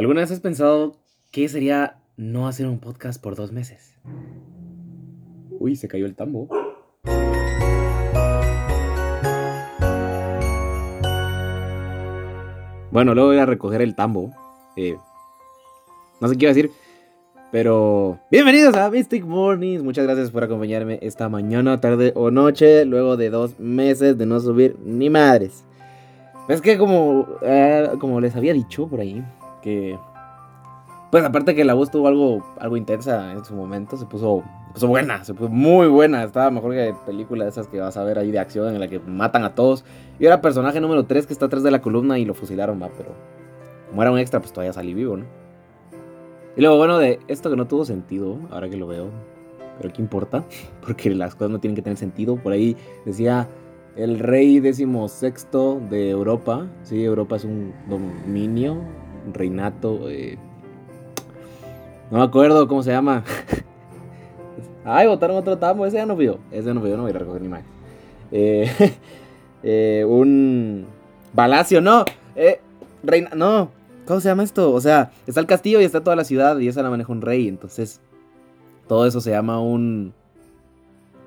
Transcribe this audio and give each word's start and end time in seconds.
¿Alguna 0.00 0.22
vez 0.22 0.30
has 0.30 0.40
pensado 0.40 0.96
qué 1.30 1.46
sería 1.50 1.98
no 2.16 2.48
hacer 2.48 2.66
un 2.66 2.78
podcast 2.78 3.22
por 3.22 3.36
dos 3.36 3.52
meses? 3.52 3.98
Uy, 5.50 5.76
se 5.76 5.88
cayó 5.88 6.06
el 6.06 6.14
tambo. 6.14 6.48
Bueno, 12.90 13.14
luego 13.14 13.28
voy 13.28 13.36
a 13.36 13.44
recoger 13.44 13.82
el 13.82 13.94
tambo. 13.94 14.30
Eh, 14.74 14.96
no 16.18 16.28
sé 16.28 16.38
qué 16.38 16.46
iba 16.46 16.52
a 16.52 16.54
decir. 16.54 16.70
Pero 17.52 18.18
bienvenidos 18.30 18.74
a 18.76 18.88
Mystic 18.88 19.26
Mornings. 19.26 19.82
Muchas 19.82 20.06
gracias 20.06 20.30
por 20.30 20.42
acompañarme 20.42 20.98
esta 21.02 21.28
mañana, 21.28 21.78
tarde 21.78 22.14
o 22.16 22.30
noche. 22.30 22.86
Luego 22.86 23.18
de 23.18 23.28
dos 23.28 23.60
meses 23.60 24.16
de 24.16 24.24
no 24.24 24.40
subir 24.40 24.78
ni 24.82 25.10
madres. 25.10 25.62
Es 26.48 26.62
que 26.62 26.78
como, 26.78 27.28
eh, 27.42 27.90
como 28.00 28.18
les 28.18 28.34
había 28.34 28.54
dicho 28.54 28.88
por 28.88 29.00
ahí, 29.00 29.22
que... 29.60 29.98
Pues 31.10 31.24
aparte 31.24 31.56
que 31.56 31.64
la 31.64 31.74
voz 31.74 31.90
tuvo 31.90 32.06
algo, 32.06 32.54
algo 32.60 32.76
intensa 32.76 33.32
en 33.32 33.44
su 33.44 33.54
momento, 33.54 33.96
se 33.96 34.06
puso, 34.06 34.44
se 34.68 34.74
puso 34.74 34.86
buena, 34.86 35.24
se 35.24 35.34
puso 35.34 35.48
muy 35.50 35.88
buena. 35.88 36.22
Estaba 36.22 36.52
mejor 36.52 36.72
que 36.72 36.94
película 37.04 37.44
de 37.44 37.50
esas 37.50 37.66
que 37.66 37.80
vas 37.80 37.96
a 37.96 38.04
ver 38.04 38.18
ahí 38.18 38.30
de 38.30 38.38
acción 38.38 38.72
en 38.72 38.78
la 38.78 38.86
que 38.86 39.00
matan 39.00 39.44
a 39.44 39.56
todos. 39.56 39.84
Y 40.20 40.26
era 40.26 40.40
personaje 40.40 40.80
número 40.80 41.06
3 41.06 41.26
que 41.26 41.32
está 41.32 41.46
atrás 41.46 41.64
de 41.64 41.72
la 41.72 41.82
columna 41.82 42.18
y 42.18 42.24
lo 42.24 42.34
fusilaron, 42.34 42.80
va, 42.80 42.90
pero 42.96 43.16
como 43.90 44.02
era 44.02 44.12
un 44.12 44.18
extra, 44.20 44.38
pues 44.38 44.52
todavía 44.52 44.72
salí 44.72 44.94
vivo, 44.94 45.16
¿no? 45.16 45.24
Y 46.56 46.60
luego, 46.60 46.76
bueno, 46.76 46.98
de 46.98 47.18
esto 47.26 47.50
que 47.50 47.56
no 47.56 47.66
tuvo 47.66 47.84
sentido, 47.84 48.38
ahora 48.50 48.68
que 48.68 48.76
lo 48.76 48.86
veo, 48.86 49.08
pero 49.80 49.92
¿qué 49.92 50.02
importa? 50.02 50.44
Porque 50.86 51.10
las 51.10 51.34
cosas 51.34 51.50
no 51.50 51.58
tienen 51.58 51.74
que 51.74 51.82
tener 51.82 51.96
sentido. 51.96 52.36
Por 52.36 52.52
ahí 52.52 52.76
decía 53.04 53.48
el 53.96 54.18
rey 54.18 54.60
decimosexto 54.60 55.80
de 55.90 56.10
Europa. 56.10 56.68
Sí, 56.82 57.02
Europa 57.02 57.36
es 57.36 57.44
un 57.44 57.72
dominio, 57.88 58.78
reinato. 59.34 60.08
Eh, 60.08 60.38
no 62.10 62.18
me 62.18 62.24
acuerdo 62.24 62.66
cómo 62.68 62.82
se 62.82 62.90
llama. 62.90 63.24
Ay, 64.84 65.06
votaron 65.06 65.36
otro 65.36 65.58
tambo. 65.58 65.86
Ese 65.86 65.98
ya 65.98 66.06
no 66.06 66.16
vio. 66.16 66.38
Ese 66.50 66.72
no 66.74 66.80
vio, 66.80 66.96
no 66.96 67.02
voy 67.02 67.12
a 67.12 67.18
recoger 67.18 67.42
ni 67.42 67.48
más. 67.48 67.62
Eh, 68.32 68.70
eh, 69.62 70.04
un. 70.08 70.86
Palacio, 71.34 71.80
no. 71.80 72.04
Reina. 73.02 73.30
No. 73.34 73.70
¿Cómo 74.06 74.20
se 74.20 74.28
llama 74.28 74.42
esto? 74.42 74.72
O 74.72 74.80
sea, 74.80 75.12
está 75.26 75.40
el 75.40 75.46
castillo 75.46 75.80
y 75.80 75.84
está 75.84 76.02
toda 76.02 76.16
la 76.16 76.24
ciudad 76.24 76.58
y 76.58 76.68
esa 76.68 76.82
la 76.82 76.90
maneja 76.90 77.12
un 77.12 77.22
rey. 77.22 77.46
Entonces, 77.46 78.00
todo 78.88 79.06
eso 79.06 79.20
se 79.20 79.30
llama 79.30 79.60
un. 79.60 80.12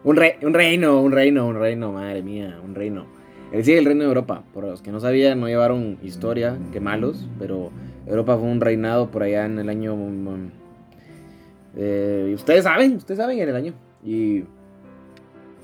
Un, 0.03 0.17
rey, 0.17 0.33
un 0.41 0.53
reino, 0.53 1.01
un 1.01 1.13
reino, 1.13 1.47
un 1.47 1.55
reino, 1.55 1.93
madre 1.93 2.21
mía, 2.21 2.59
un 2.61 2.75
reino. 2.75 3.05
El 3.53 3.63
sí, 3.63 3.73
el 3.73 3.85
reino 3.85 4.01
de 4.01 4.07
Europa. 4.07 4.43
Por 4.51 4.63
los 4.63 4.81
que 4.81 4.91
no 4.91 4.99
sabían, 4.99 5.39
no 5.39 5.47
llevaron 5.47 5.99
historia, 6.01 6.57
qué 6.71 6.79
malos, 6.79 7.29
pero 7.37 7.69
Europa 8.07 8.35
fue 8.35 8.47
un 8.47 8.59
reinado 8.59 9.11
por 9.11 9.21
allá 9.21 9.45
en 9.45 9.59
el 9.59 9.69
año 9.69 9.95
eh, 11.75 12.29
y 12.31 12.33
ustedes 12.33 12.63
saben, 12.63 12.95
ustedes 12.95 13.19
saben 13.19 13.39
en 13.39 13.49
el 13.49 13.55
año. 13.55 13.73
Y 14.03 14.45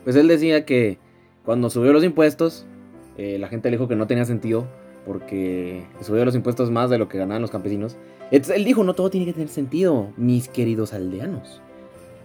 pues 0.04 0.16
él 0.16 0.28
decía 0.28 0.66
que 0.66 1.00
cuando 1.44 1.72
subió 1.72 1.92
los 1.92 2.04
impuestos, 2.04 2.67
eh, 3.17 3.40
la 3.40 3.48
gente 3.48 3.72
le 3.72 3.78
dijo 3.78 3.88
que 3.88 3.95
no 3.95 4.06
tenía 4.06 4.23
sentido 4.23 4.67
porque 5.08 5.84
subió 6.02 6.23
los 6.26 6.36
impuestos 6.36 6.70
más 6.70 6.92
de 6.92 7.00
lo 7.00 7.10
que 7.10 7.17
ganaban 7.17 7.42
los 7.42 7.50
campesinos. 7.50 7.98
Entonces 8.30 8.56
él 8.56 8.66
dijo, 8.66 8.84
no 8.84 8.94
todo 8.94 9.10
tiene 9.10 9.26
que 9.26 9.34
tener 9.34 9.50
sentido, 9.50 10.14
mis 10.16 10.48
queridos 10.48 10.94
aldeanos. 10.94 11.60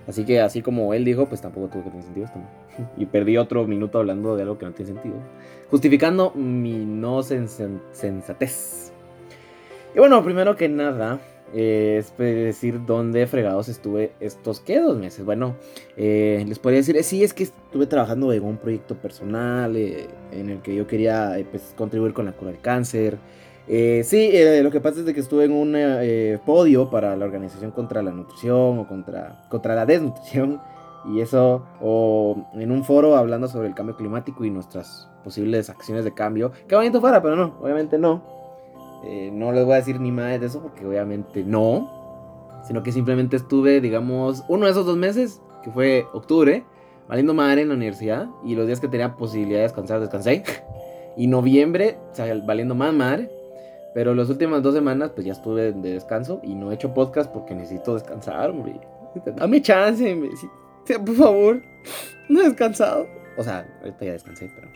Así 0.06 0.24
que 0.24 0.40
así 0.40 0.62
como 0.62 0.92
él 0.94 1.04
dijo, 1.04 1.26
pues 1.26 1.40
tampoco 1.40 1.68
tuvo 1.68 1.84
que 1.84 1.90
tener 1.90 2.04
sentido 2.04 2.26
esto. 2.26 2.38
Y 2.96 3.06
perdí 3.06 3.36
otro 3.36 3.66
minuto 3.66 3.98
hablando 3.98 4.36
de 4.36 4.42
algo 4.42 4.58
que 4.58 4.66
no 4.66 4.72
tiene 4.72 4.92
sentido. 4.92 5.16
Justificando 5.70 6.32
mi 6.34 6.84
no 6.84 7.22
sensatez. 7.22 8.92
Y 9.94 9.98
bueno, 9.98 10.22
primero 10.24 10.56
que 10.56 10.68
nada, 10.68 11.20
eh, 11.54 11.98
es 11.98 12.16
decir 12.16 12.84
dónde 12.84 13.28
fregados 13.28 13.68
estuve 13.68 14.12
estos, 14.18 14.60
¿qué? 14.60 14.80
Dos 14.80 14.98
meses. 14.98 15.24
Bueno, 15.24 15.56
eh, 15.96 16.44
les 16.48 16.58
podría 16.58 16.80
decir, 16.80 16.96
eh, 16.96 17.04
sí, 17.04 17.22
es 17.22 17.32
que 17.32 17.44
estuve 17.44 17.86
trabajando 17.86 18.32
en 18.32 18.42
un 18.42 18.56
proyecto 18.56 18.96
personal 18.96 19.76
en 19.76 20.50
el 20.50 20.60
que 20.62 20.74
yo 20.74 20.88
quería 20.88 21.36
pues, 21.50 21.72
contribuir 21.76 22.12
con 22.12 22.24
la 22.24 22.32
cura 22.32 22.50
del 22.50 22.60
cáncer. 22.60 23.18
Sí, 23.66 24.32
lo 24.62 24.70
que 24.70 24.80
pasa 24.80 25.00
es 25.00 25.06
de 25.06 25.14
que 25.14 25.20
estuve 25.20 25.44
en 25.44 25.52
un 25.52 25.76
podio 26.44 26.90
para 26.90 27.16
la 27.16 27.24
organización 27.24 27.70
contra 27.70 28.02
la 28.02 28.10
nutrición 28.10 28.78
o 28.78 28.86
contra, 28.86 29.42
contra 29.48 29.74
la 29.74 29.86
desnutrición. 29.86 30.60
Y 31.06 31.20
eso, 31.20 31.66
o 31.82 32.48
en 32.54 32.70
un 32.70 32.82
foro 32.82 33.16
hablando 33.16 33.46
sobre 33.46 33.68
el 33.68 33.74
cambio 33.74 33.94
climático 33.96 34.44
y 34.44 34.50
nuestras 34.50 35.06
posibles 35.22 35.68
acciones 35.68 36.04
de 36.04 36.14
cambio. 36.14 36.52
Qué 36.66 36.76
bonito 36.76 37.00
fuera, 37.00 37.22
pero 37.22 37.36
no, 37.36 37.56
obviamente 37.60 37.98
no. 37.98 38.22
Eh, 39.04 39.30
no 39.32 39.52
les 39.52 39.64
voy 39.64 39.74
a 39.74 39.76
decir 39.76 40.00
ni 40.00 40.10
más 40.10 40.40
de 40.40 40.46
eso 40.46 40.62
porque 40.62 40.86
obviamente 40.86 41.44
no. 41.44 41.90
Sino 42.66 42.82
que 42.82 42.92
simplemente 42.92 43.36
estuve, 43.36 43.80
digamos, 43.82 44.44
uno 44.48 44.64
de 44.64 44.72
esos 44.72 44.86
dos 44.86 44.96
meses, 44.96 45.42
que 45.62 45.70
fue 45.70 46.06
octubre, 46.14 46.64
valiendo 47.06 47.34
madre 47.34 47.62
en 47.62 47.68
la 47.68 47.74
universidad. 47.74 48.28
Y 48.42 48.54
los 48.54 48.66
días 48.66 48.80
que 48.80 48.88
tenía 48.88 49.16
posibilidad 49.16 49.58
de 49.58 49.64
descansar, 49.64 50.00
descansé. 50.00 50.42
y 51.16 51.26
noviembre, 51.26 51.98
o 52.12 52.14
sea, 52.14 52.34
valiendo 52.46 52.74
más 52.74 52.94
madre. 52.94 53.30
Pero 53.94 54.14
las 54.14 54.28
últimas 54.28 54.62
dos 54.62 54.74
semanas, 54.74 55.12
pues 55.14 55.24
ya 55.26 55.32
estuve 55.32 55.72
de 55.72 55.92
descanso 55.92 56.40
y 56.42 56.54
no 56.54 56.72
he 56.72 56.74
hecho 56.74 56.92
podcast 56.92 57.30
porque 57.30 57.54
necesito 57.54 57.94
descansar, 57.94 58.50
hombre. 58.50 58.80
Dame 59.36 59.62
chance, 59.62 60.20
por 61.04 61.14
favor. 61.14 61.62
No 62.28 62.40
he 62.40 62.44
descansado. 62.44 63.06
O 63.36 63.44
sea, 63.44 63.66
ahorita 63.80 64.04
ya 64.04 64.12
descansé, 64.12 64.50
pero. 64.54 64.68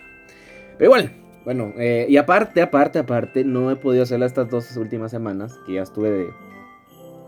Pero 0.79 0.85
igual, 0.85 1.11
bueno, 1.45 1.73
eh, 1.79 2.07
y 2.09 2.17
aparte, 2.19 2.63
aparte, 2.63 2.99
aparte, 3.01 3.43
no 3.43 3.71
he 3.71 3.77
podido 3.77 4.03
hacerla 4.03 4.27
estas 4.27 4.49
dos 4.51 4.77
últimas 4.77 5.11
semanas, 5.11 5.59
que 5.67 5.75
ya 5.75 5.83
estuve 5.83 6.29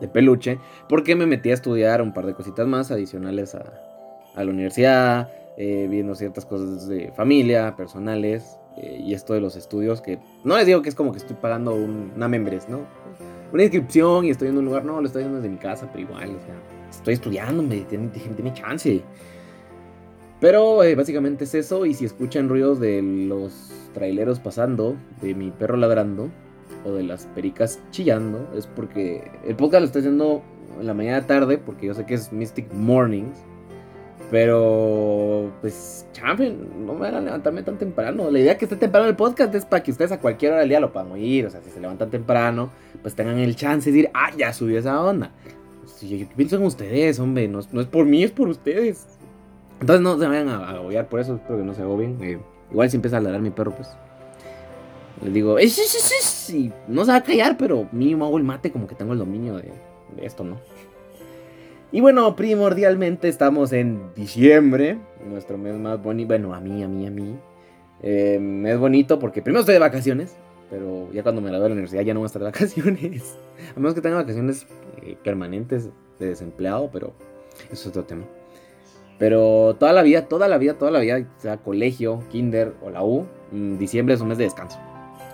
de, 0.00 0.08
peluche, 0.08 0.58
porque 0.88 1.16
me 1.16 1.26
metí 1.26 1.50
a 1.50 1.54
estudiar 1.54 2.00
un 2.02 2.14
par 2.14 2.26
de 2.26 2.34
cositas 2.34 2.66
más 2.66 2.90
adicionales 2.90 3.54
a, 3.54 3.64
la 4.36 4.50
universidad, 4.50 5.30
eh, 5.56 5.88
viendo 5.90 6.14
ciertas 6.14 6.46
cosas 6.46 6.86
de 6.86 7.10
familia, 7.16 7.74
personales, 7.76 8.59
eh, 8.76 9.02
y 9.04 9.14
esto 9.14 9.34
de 9.34 9.40
los 9.40 9.56
estudios, 9.56 10.00
que 10.00 10.18
no 10.44 10.56
les 10.56 10.66
digo 10.66 10.82
que 10.82 10.88
es 10.88 10.94
como 10.94 11.12
que 11.12 11.18
estoy 11.18 11.36
pagando 11.36 11.74
una 11.74 12.28
membres, 12.28 12.68
¿no? 12.68 12.80
Una 13.52 13.62
inscripción 13.62 14.24
y 14.24 14.30
estoy 14.30 14.48
en 14.48 14.58
un 14.58 14.64
lugar, 14.64 14.84
no, 14.84 15.00
lo 15.00 15.06
estoy 15.06 15.22
haciendo 15.22 15.40
desde 15.40 15.50
mi 15.50 15.58
casa, 15.58 15.88
pero 15.92 16.04
igual, 16.04 16.30
o 16.30 16.40
sea, 16.40 16.54
estoy 16.90 17.14
estudiando, 17.14 17.62
me 17.62 17.80
tiene, 17.80 18.54
chance. 18.54 19.02
Pero 20.40 20.78
básicamente 20.96 21.44
es 21.44 21.54
eso, 21.54 21.84
y 21.84 21.94
si 21.94 22.04
escuchan 22.04 22.48
ruidos 22.48 22.80
de 22.80 23.02
los 23.02 23.72
traileros 23.92 24.40
pasando, 24.40 24.96
de 25.20 25.34
mi 25.34 25.50
perro 25.50 25.76
ladrando 25.76 26.30
o 26.84 26.92
de 26.92 27.02
las 27.02 27.26
pericas 27.26 27.80
chillando, 27.90 28.48
es 28.56 28.66
porque 28.66 29.30
el 29.44 29.56
podcast 29.56 29.80
lo 29.80 29.86
estoy 29.86 30.00
haciendo 30.00 30.42
en 30.78 30.86
la 30.86 30.94
mañana 30.94 31.26
tarde, 31.26 31.58
porque 31.58 31.86
yo 31.86 31.94
sé 31.94 32.06
que 32.06 32.14
es 32.14 32.32
Mystic 32.32 32.72
Mornings. 32.72 33.38
Pero, 34.30 35.50
pues, 35.60 36.06
champion, 36.12 36.86
no 36.86 36.94
me 36.94 37.08
a 37.08 37.20
levantarme 37.20 37.62
tan 37.62 37.78
temprano. 37.78 38.30
La 38.30 38.38
idea 38.38 38.56
que 38.56 38.64
esté 38.64 38.76
temprano 38.76 39.08
el 39.08 39.16
podcast 39.16 39.54
es 39.54 39.64
para 39.64 39.82
que 39.82 39.90
ustedes 39.90 40.12
a 40.12 40.20
cualquier 40.20 40.52
hora 40.52 40.60
del 40.60 40.68
día 40.68 40.80
lo 40.80 40.92
puedan 40.92 41.10
oír. 41.10 41.46
O 41.46 41.50
sea, 41.50 41.60
si 41.62 41.70
se 41.70 41.80
levantan 41.80 42.10
temprano, 42.10 42.70
pues 43.02 43.14
tengan 43.14 43.38
el 43.38 43.56
chance 43.56 43.90
de 43.90 43.96
decir, 43.96 44.10
ah, 44.14 44.30
ya 44.36 44.52
subió 44.52 44.78
esa 44.78 45.02
onda. 45.02 45.32
Si 45.86 46.18
yo 46.18 46.26
pienso 46.36 46.56
en 46.56 46.62
ustedes, 46.62 47.18
hombre, 47.18 47.48
no, 47.48 47.60
no, 47.72 47.80
es 47.80 47.86
por 47.88 48.06
mí, 48.06 48.22
es 48.22 48.30
por 48.30 48.48
ustedes. 48.48 49.06
Entonces 49.80 50.02
no 50.02 50.18
se 50.18 50.26
vayan 50.26 50.48
a 50.48 50.70
agobiar 50.70 51.08
por 51.08 51.20
eso, 51.20 51.34
espero 51.34 51.58
que 51.58 51.64
no 51.64 51.74
se 51.74 51.82
agobien. 51.82 52.18
Eh, 52.22 52.38
Igual 52.70 52.90
si 52.90 52.96
empieza 52.96 53.16
a 53.16 53.20
ladrar 53.20 53.40
mi 53.40 53.50
perro, 53.50 53.74
pues. 53.74 53.88
Le 55.22 55.30
digo, 55.30 55.58
¡Eh, 55.58 55.68
sí, 55.68 55.82
sí, 55.86 56.14
sí! 56.20 56.72
no 56.88 57.04
se 57.04 57.10
va 57.10 57.18
a 57.18 57.22
callar, 57.22 57.56
pero 57.58 57.88
mínimo 57.92 58.24
hago 58.24 58.38
el 58.38 58.44
mate 58.44 58.72
como 58.72 58.86
que 58.86 58.94
tengo 58.94 59.12
el 59.12 59.18
dominio 59.18 59.56
de, 59.56 59.70
esto, 60.22 60.44
¿no? 60.44 60.58
Y 61.92 62.00
bueno, 62.00 62.36
primordialmente 62.36 63.28
estamos 63.28 63.72
en 63.72 64.14
diciembre, 64.14 64.98
nuestro 65.26 65.58
mes 65.58 65.74
más 65.74 66.00
bonito. 66.00 66.28
Bueno, 66.28 66.54
a 66.54 66.60
mí, 66.60 66.84
a 66.84 66.88
mí, 66.88 67.04
a 67.04 67.10
mí. 67.10 67.36
Eh, 68.02 68.38
mes 68.40 68.78
bonito 68.78 69.18
porque 69.18 69.42
primero 69.42 69.60
estoy 69.60 69.74
de 69.74 69.80
vacaciones, 69.80 70.36
pero 70.70 71.12
ya 71.12 71.24
cuando 71.24 71.40
me 71.40 71.48
gradué 71.48 71.64
de 71.64 71.68
la 71.70 71.74
universidad 71.74 72.02
ya 72.02 72.14
no 72.14 72.20
voy 72.20 72.26
a 72.26 72.28
estar 72.28 72.40
de 72.40 72.46
vacaciones. 72.50 73.36
A 73.74 73.80
menos 73.80 73.94
que 73.94 74.00
tenga 74.00 74.16
vacaciones 74.16 74.66
eh, 75.02 75.16
permanentes 75.24 75.90
de 76.20 76.28
desempleado, 76.28 76.90
pero 76.92 77.12
eso 77.72 77.72
es 77.72 77.86
otro 77.88 78.04
tema. 78.04 78.22
Pero 79.18 79.74
toda 79.78 79.92
la 79.92 80.02
vida, 80.02 80.28
toda 80.28 80.46
la 80.46 80.58
vida, 80.58 80.74
toda 80.74 80.92
la 80.92 81.00
vida, 81.00 81.26
sea 81.38 81.56
colegio, 81.56 82.22
kinder 82.30 82.72
o 82.82 82.90
la 82.90 83.02
U, 83.02 83.26
mm, 83.50 83.78
diciembre 83.78 84.14
es 84.14 84.20
un 84.20 84.28
mes 84.28 84.38
de 84.38 84.44
descanso. 84.44 84.78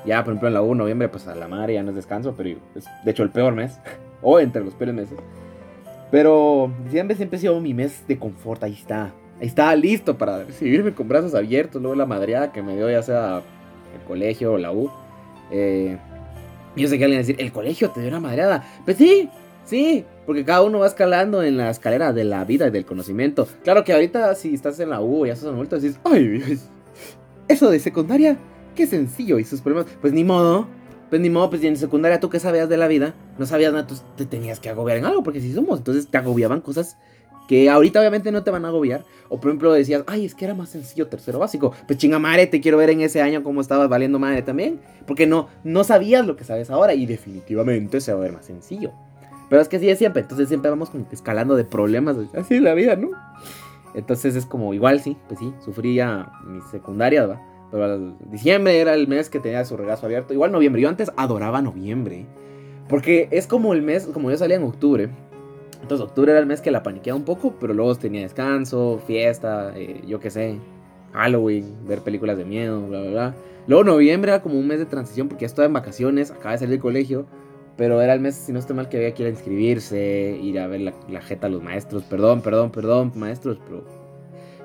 Ya, 0.07 0.25
por 0.25 0.33
ejemplo, 0.33 0.49
en 0.49 0.55
la 0.55 0.63
U, 0.63 0.75
noviembre, 0.75 1.09
pues 1.09 1.29
a 1.29 1.35
la 1.35 1.49
madre 1.49 1.75
ya 1.75 1.83
no 1.83 1.91
es 1.91 1.97
descanso, 1.97 2.35
pero 2.35 2.59
es 2.75 2.87
de 3.05 3.11
hecho 3.11 3.23
el 3.23 3.31
peor 3.31 3.55
mes, 3.55 3.79
o 4.23 4.41
entre 4.41 4.65
los 4.65 4.75
peores 4.75 4.95
meses. 4.95 5.19
Pero 6.11 6.73
diciembre 6.85 7.17
siempre 7.17 7.37
ha 7.37 7.41
sido 7.41 7.61
mi 7.61 7.75
mes 7.75 8.07
de 8.07 8.19
confort, 8.19 8.63
ahí 8.63 8.73
está. 8.73 9.13
Ahí 9.41 9.47
está 9.47 9.75
listo 9.77 10.17
para 10.17 10.45
recibirme 10.45 10.95
con 10.95 11.09
brazos 11.09 11.35
abiertos, 11.35 11.83
luego 11.83 11.95
la 11.95 12.07
madreada 12.07 12.53
que 12.53 12.63
me 12.63 12.77
dio 12.77 12.91
ya 12.91 13.03
sea 13.03 13.43
el 13.95 14.07
colegio 14.07 14.55
o 14.55 14.59
la 14.59 14.73
U. 14.73 14.91
Eh, 15.51 15.99
yo 16.77 16.89
sé 16.89 16.99
que 16.99 17.05
alguien 17.05 17.21
va 17.21 17.25
a 17.25 17.27
decir, 17.27 17.37
¿el 17.39 17.53
colegio 17.53 17.91
te 17.91 18.01
dio 18.01 18.09
una 18.09 18.21
madreada? 18.21 18.65
Pues 18.85 18.97
sí, 18.97 19.29
Sí, 19.67 20.05
porque 20.27 20.45
cada 20.45 20.63
uno 20.63 20.79
va 20.79 20.87
escalando 20.87 21.43
en 21.43 21.57
la 21.57 21.71
escalera 21.71 22.13
de 22.13 22.23
la 22.23 22.45
vida 22.45 22.69
y 22.69 22.71
del 22.71 22.87
conocimiento. 22.87 23.49
Claro 23.65 23.83
que 23.83 23.93
ahorita 23.93 24.33
si 24.37 24.55
estás 24.55 24.79
en 24.79 24.91
la 24.91 25.01
U 25.01 25.25
y 25.25 25.29
ya 25.29 25.35
estás 25.35 25.49
adulto, 25.49 25.79
decís, 25.79 25.99
ay, 26.05 26.61
eso 27.49 27.69
de 27.69 27.81
secundaria, 27.81 28.37
qué 28.77 28.87
sencillo 28.87 29.41
y 29.41 29.45
sus 29.45 29.61
problemas. 29.61 29.91
Pues 30.01 30.13
ni 30.13 30.23
modo, 30.23 30.69
pues 31.09 31.21
ni 31.21 31.31
modo, 31.31 31.51
pues 31.51 31.63
en 31.65 31.77
secundaria 31.77 32.21
tú 32.21 32.31
que 32.31 32.41
sabías 32.41 32.69
de 32.69 32.77
la 32.77 32.89
vida, 32.89 33.15
no 33.39 33.47
sabías 33.47 33.73
nada, 33.73 33.83
entonces 33.83 34.05
te 34.17 34.27
tenías 34.27 34.61
que 34.61 34.69
agobiar 34.69 34.99
en 34.99 35.05
algo, 35.05 35.23
porque 35.23 35.41
si 35.41 35.53
somos, 35.53 35.79
entonces 35.79 36.09
te 36.09 36.19
agobiaban 36.19 36.61
cosas 36.61 36.97
que 37.47 37.71
ahorita 37.71 38.01
obviamente 38.01 38.33
no 38.33 38.43
te 38.43 38.51
van 38.51 38.65
a 38.65 38.69
agobiar. 38.69 39.05
O 39.29 39.41
por 39.41 39.51
ejemplo 39.51 39.73
decías, 39.73 40.05
ay, 40.07 40.25
es 40.25 40.35
que 40.35 40.45
era 40.45 40.55
más 40.55 40.71
sencillo 40.71 41.09
tercero 41.09 41.39
básico. 41.39 41.73
Pues 41.87 41.99
chinga 41.99 42.19
madre, 42.19 42.47
te 42.47 42.61
quiero 42.61 42.77
ver 42.77 42.91
en 42.91 43.01
ese 43.01 43.23
año 43.23 43.43
cómo 43.43 43.61
estabas 43.61 43.89
valiendo 43.89 44.19
madre 44.19 44.43
también. 44.43 44.81
Porque 45.07 45.27
no, 45.27 45.49
no 45.65 45.85
sabías 45.85 46.27
lo 46.27 46.37
que 46.37 46.45
sabes 46.45 46.71
ahora 46.71 46.95
y 46.95 47.07
definitivamente 47.07 48.01
se 48.01 48.13
va 48.13 48.19
a 48.19 48.23
ver 48.23 48.33
más 48.33 48.47
sencillo. 48.47 48.93
Pero 49.49 49.63
es 49.63 49.69
que 49.69 49.77
así 49.77 49.89
es 49.89 49.99
siempre, 49.99 50.23
entonces 50.23 50.49
siempre 50.49 50.71
vamos 50.71 50.91
como 50.91 51.07
escalando 51.13 51.55
de 51.55 51.65
problemas, 51.65 52.17
así 52.35 52.57
es 52.57 52.63
la 52.63 52.75
vida, 52.75 52.97
¿no? 52.97 53.11
Entonces 53.95 54.35
es 54.35 54.45
como, 54.45 54.75
igual 54.75 55.01
sí, 55.01 55.17
pues 55.29 55.39
sí, 55.39 55.53
sufría 55.65 56.33
mis 56.45 56.65
secundarias, 56.65 57.31
¿va? 57.31 57.41
Pero 57.71 58.15
diciembre 58.31 58.79
era 58.81 58.95
el 58.95 59.09
mes 59.09 59.29
que 59.29 59.41
tenía 59.41 59.65
su 59.65 59.77
regazo 59.77 60.07
abierto. 60.07 60.33
Igual 60.33 60.53
noviembre, 60.53 60.83
yo 60.83 60.89
antes 60.89 61.11
adoraba 61.17 61.63
noviembre. 61.63 62.27
Porque 62.89 63.29
es 63.33 63.47
como 63.47 63.73
el 63.73 63.83
mes, 63.83 64.07
como 64.07 64.31
yo 64.31 64.37
salía 64.37 64.57
en 64.57 64.63
octubre, 64.63 65.11
entonces 65.83 66.07
octubre 66.07 66.31
era 66.31 66.41
el 66.41 66.47
mes 66.47 66.61
que 66.61 66.71
la 66.71 66.83
paniqueaba 66.83 67.19
un 67.19 67.25
poco, 67.25 67.55
pero 67.61 67.75
luego 67.75 67.95
tenía 67.97 68.23
descanso, 68.23 69.01
fiesta, 69.07 69.73
eh, 69.77 70.03
yo 70.07 70.21
qué 70.21 70.31
sé, 70.31 70.59
Halloween, 71.13 71.87
ver 71.87 72.01
películas 72.03 72.37
de 72.39 72.45
miedo, 72.45 72.81
bla, 72.87 73.01
bla, 73.01 73.11
bla. 73.11 73.35
Luego 73.67 73.85
noviembre 73.85 74.31
era 74.33 74.43
como 74.43 74.59
un 74.59 74.67
mes 74.69 74.79
de 74.79 74.87
transición 74.87 75.29
porque 75.29 75.43
ya 75.43 75.47
estaba 75.47 75.67
en 75.67 75.73
vacaciones, 75.73 76.31
acaba 76.31 76.53
de 76.53 76.59
salir 76.59 76.71
del 76.73 76.81
colegio, 76.81 77.27
pero 77.77 78.01
era 78.01 78.15
el 78.15 78.21
mes, 78.21 78.37
si 78.37 78.53
no 78.53 78.59
estoy 78.59 78.77
mal, 78.77 78.89
que 78.89 78.97
había 78.97 79.15
que 79.15 79.25
ir 79.25 79.27
a 79.29 79.31
inscribirse, 79.31 80.39
ir 80.43 80.59
a 80.61 80.67
ver 80.67 80.81
la, 80.81 80.95
la 81.09 81.21
jeta 81.21 81.49
a 81.49 81.51
los 81.51 81.63
maestros, 81.63 82.05
perdón, 82.05 82.41
perdón, 82.43 82.71
perdón, 82.71 83.13
maestros, 83.17 83.59
pero... 83.65 83.85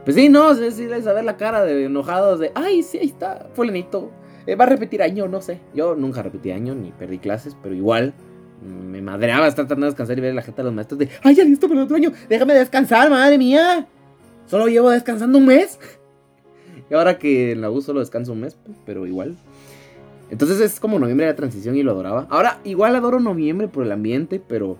Pues 0.03 0.15
sí, 0.15 0.29
no, 0.29 0.51
es 0.51 0.79
ir 0.79 0.93
a 0.93 1.13
ver 1.13 1.23
la 1.23 1.37
cara 1.37 1.63
de 1.63 1.85
enojados 1.85 2.39
de, 2.39 2.51
ay, 2.55 2.81
sí, 2.81 2.97
ahí 2.97 3.07
está, 3.07 3.49
fulanito, 3.53 4.09
eh, 4.47 4.55
va 4.55 4.65
a 4.65 4.69
repetir 4.69 5.03
año, 5.03 5.27
no 5.27 5.41
sé. 5.41 5.59
Yo 5.73 5.95
nunca 5.95 6.23
repetí 6.23 6.51
año 6.51 6.73
ni 6.73 6.91
perdí 6.91 7.19
clases, 7.19 7.55
pero 7.61 7.75
igual 7.75 8.13
me 8.61 9.01
madreaba 9.01 9.47
estar 9.47 9.65
tratando 9.65 9.85
de 9.85 9.91
descansar 9.91 10.17
y 10.17 10.21
ver 10.21 10.33
la 10.33 10.41
gente 10.41 10.61
de 10.61 10.65
los 10.65 10.73
maestros 10.73 10.99
de, 10.99 11.09
ay, 11.23 11.35
ya 11.35 11.43
listo 11.43 11.67
para 11.67 11.79
el 11.79 11.85
otro 11.85 11.97
año, 11.97 12.11
déjame 12.29 12.53
descansar, 12.53 13.09
madre 13.09 13.37
mía. 13.37 13.87
Solo 14.47 14.67
llevo 14.67 14.89
descansando 14.89 15.37
un 15.37 15.45
mes. 15.45 15.79
Y 16.89 16.93
ahora 16.93 17.17
que 17.17 17.53
en 17.53 17.61
la 17.61 17.71
U 17.71 17.81
solo 17.81 18.01
descanso 18.01 18.33
un 18.33 18.41
mes, 18.41 18.57
pues, 18.65 18.77
pero 18.85 19.07
igual. 19.07 19.37
Entonces 20.29 20.59
es 20.59 20.77
como 20.77 20.99
noviembre 20.99 21.25
de 21.25 21.33
transición 21.33 21.77
y 21.77 21.83
lo 21.83 21.91
adoraba. 21.91 22.27
Ahora 22.29 22.59
igual 22.65 22.97
adoro 22.97 23.21
noviembre 23.21 23.69
por 23.69 23.85
el 23.85 23.93
ambiente, 23.93 24.41
pero 24.45 24.77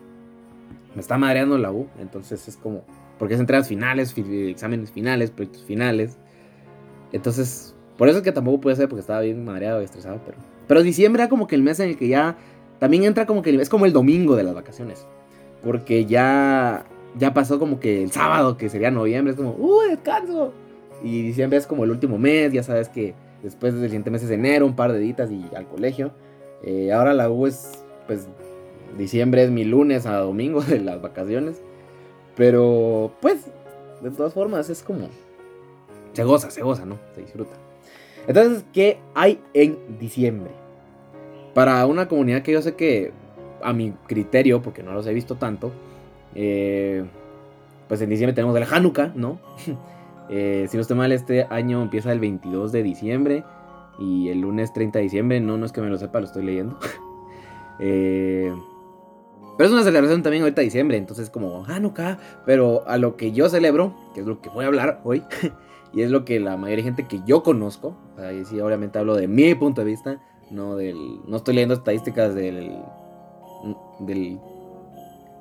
me 0.93 0.99
está 0.99 1.17
madreando 1.17 1.57
la 1.57 1.71
U. 1.71 1.87
Entonces 1.99 2.49
es 2.49 2.57
como, 2.57 2.83
porque 3.21 3.35
es 3.35 3.39
entregas 3.39 3.67
finales, 3.67 4.15
exámenes 4.17 4.89
finales, 4.89 5.29
proyectos 5.29 5.63
finales. 5.63 6.17
Entonces, 7.11 7.75
por 7.95 8.09
eso 8.09 8.17
es 8.17 8.23
que 8.23 8.31
tampoco 8.31 8.61
puede 8.61 8.75
ser 8.75 8.89
porque 8.89 9.01
estaba 9.01 9.21
bien 9.21 9.45
madreado 9.45 9.79
y 9.79 9.85
estresado, 9.85 10.19
pero... 10.25 10.39
Pero 10.67 10.81
diciembre 10.81 11.21
era 11.21 11.29
como 11.29 11.45
que 11.45 11.53
el 11.53 11.61
mes 11.61 11.79
en 11.81 11.89
el 11.89 11.97
que 11.97 12.07
ya 12.07 12.35
también 12.79 13.03
entra 13.03 13.27
como 13.27 13.43
que 13.43 13.53
es 13.53 13.69
como 13.69 13.85
el 13.85 13.93
domingo 13.93 14.35
de 14.35 14.41
las 14.41 14.55
vacaciones. 14.55 15.05
Porque 15.61 16.07
ya, 16.07 16.87
ya 17.15 17.31
pasó 17.31 17.59
como 17.59 17.79
que 17.79 18.01
el 18.01 18.11
sábado, 18.11 18.57
que 18.57 18.69
sería 18.69 18.89
noviembre, 18.89 19.33
es 19.33 19.37
como, 19.37 19.51
¡uh, 19.51 19.81
descanso! 19.87 20.51
Y 21.03 21.21
diciembre 21.21 21.59
es 21.59 21.67
como 21.67 21.83
el 21.83 21.91
último 21.91 22.17
mes, 22.17 22.51
ya 22.51 22.63
sabes 22.63 22.89
que 22.89 23.13
después 23.43 23.75
del 23.75 23.83
siguiente 23.83 24.09
mes 24.09 24.23
es 24.23 24.31
enero, 24.31 24.65
un 24.65 24.75
par 24.75 24.93
de 24.93 24.97
ditas 24.97 25.29
y 25.29 25.45
al 25.55 25.67
colegio. 25.67 26.11
Eh, 26.63 26.91
ahora 26.91 27.13
la 27.13 27.29
U 27.29 27.45
es, 27.45 27.83
pues, 28.07 28.27
diciembre 28.97 29.43
es 29.43 29.51
mi 29.51 29.63
lunes 29.63 30.07
a 30.07 30.17
domingo 30.17 30.61
de 30.63 30.79
las 30.79 31.03
vacaciones. 31.03 31.61
Pero, 32.35 33.11
pues, 33.21 33.47
de 34.01 34.11
todas 34.11 34.33
formas 34.33 34.69
es 34.69 34.83
como, 34.83 35.09
se 36.13 36.23
goza, 36.23 36.51
se 36.51 36.61
goza, 36.61 36.85
¿no? 36.85 36.97
Se 37.15 37.21
disfruta. 37.21 37.55
Entonces, 38.27 38.65
¿qué 38.73 38.99
hay 39.15 39.39
en 39.53 39.77
diciembre? 39.99 40.51
Para 41.53 41.85
una 41.85 42.07
comunidad 42.07 42.43
que 42.43 42.51
yo 42.51 42.61
sé 42.61 42.75
que, 42.75 43.11
a 43.63 43.73
mi 43.73 43.93
criterio, 44.07 44.61
porque 44.61 44.83
no 44.83 44.93
los 44.93 45.05
he 45.07 45.13
visto 45.13 45.35
tanto, 45.35 45.71
eh, 46.35 47.05
pues 47.87 48.01
en 48.01 48.09
diciembre 48.09 48.33
tenemos 48.33 48.55
el 48.55 48.63
Hanukkah, 48.63 49.13
¿no? 49.15 49.39
Eh, 50.33 50.67
si 50.69 50.77
no 50.77 50.81
estoy 50.81 50.95
mal, 50.95 51.11
este 51.11 51.45
año 51.49 51.81
empieza 51.81 52.09
el 52.13 52.21
22 52.21 52.71
de 52.71 52.83
diciembre 52.83 53.43
y 53.99 54.29
el 54.29 54.39
lunes 54.39 54.71
30 54.71 54.99
de 54.99 55.03
diciembre, 55.03 55.41
no, 55.41 55.57
no 55.57 55.65
es 55.65 55.73
que 55.73 55.81
me 55.81 55.89
lo 55.89 55.97
sepa, 55.97 56.21
lo 56.21 56.25
estoy 56.25 56.45
leyendo. 56.45 56.79
Eh, 57.83 58.53
pero 59.57 59.67
es 59.67 59.73
una 59.73 59.83
celebración 59.83 60.23
también 60.23 60.43
ahorita 60.43 60.61
diciembre, 60.61 60.97
entonces 60.97 61.29
como 61.29 61.65
Hanukkah, 61.65 62.17
pero 62.45 62.83
a 62.87 62.97
lo 62.97 63.17
que 63.17 63.31
yo 63.31 63.49
celebro, 63.49 63.95
que 64.13 64.21
es 64.21 64.25
lo 64.25 64.41
que 64.41 64.49
voy 64.49 64.65
a 64.65 64.67
hablar 64.67 65.01
hoy, 65.03 65.23
y 65.93 66.01
es 66.01 66.11
lo 66.11 66.25
que 66.25 66.39
la 66.39 66.57
mayoría 66.57 66.77
de 66.77 66.83
gente 66.83 67.07
que 67.07 67.21
yo 67.25 67.43
conozco, 67.43 67.97
ahí 68.17 68.43
sí 68.45 68.59
obviamente 68.59 68.99
hablo 68.99 69.15
de 69.15 69.27
mi 69.27 69.53
punto 69.55 69.81
de 69.81 69.85
vista, 69.85 70.21
no 70.49 70.75
del 70.75 70.97
no 71.27 71.37
estoy 71.37 71.55
leyendo 71.55 71.75
estadísticas 71.75 72.35
del 72.35 72.77
del 73.99 74.39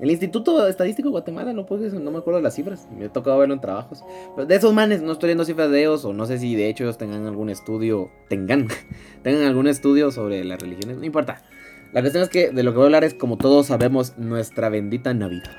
el 0.00 0.10
Instituto 0.10 0.66
Estadístico 0.66 1.08
de 1.08 1.12
Guatemala, 1.12 1.52
no 1.52 1.66
puedo, 1.66 1.86
no 2.00 2.10
me 2.10 2.18
acuerdo 2.18 2.38
de 2.38 2.42
las 2.42 2.54
cifras, 2.54 2.88
me 2.96 3.04
ha 3.04 3.12
tocado 3.12 3.38
verlo 3.38 3.52
en 3.52 3.60
trabajos. 3.60 4.02
Pero 4.34 4.46
de 4.46 4.54
esos 4.54 4.72
manes 4.72 5.02
no 5.02 5.12
estoy 5.12 5.28
leyendo 5.28 5.44
cifras 5.44 5.70
de 5.70 5.80
ellos, 5.80 6.06
o 6.06 6.14
no 6.14 6.24
sé 6.24 6.38
si 6.38 6.54
de 6.54 6.70
hecho 6.70 6.84
ellos 6.84 6.96
tengan 6.96 7.26
algún 7.26 7.50
estudio, 7.50 8.10
tengan, 8.30 8.68
tengan 9.22 9.42
algún 9.42 9.66
estudio 9.66 10.10
sobre 10.10 10.42
las 10.44 10.58
religiones, 10.58 10.96
no 10.96 11.04
importa. 11.04 11.42
La 11.92 12.00
cuestión 12.00 12.22
es 12.22 12.28
que 12.28 12.50
de 12.50 12.62
lo 12.62 12.72
que 12.72 12.76
voy 12.76 12.84
a 12.84 12.86
hablar 12.86 13.04
es, 13.04 13.14
como 13.14 13.36
todos 13.36 13.66
sabemos, 13.66 14.16
nuestra 14.16 14.68
bendita 14.68 15.12
Navidad. 15.12 15.50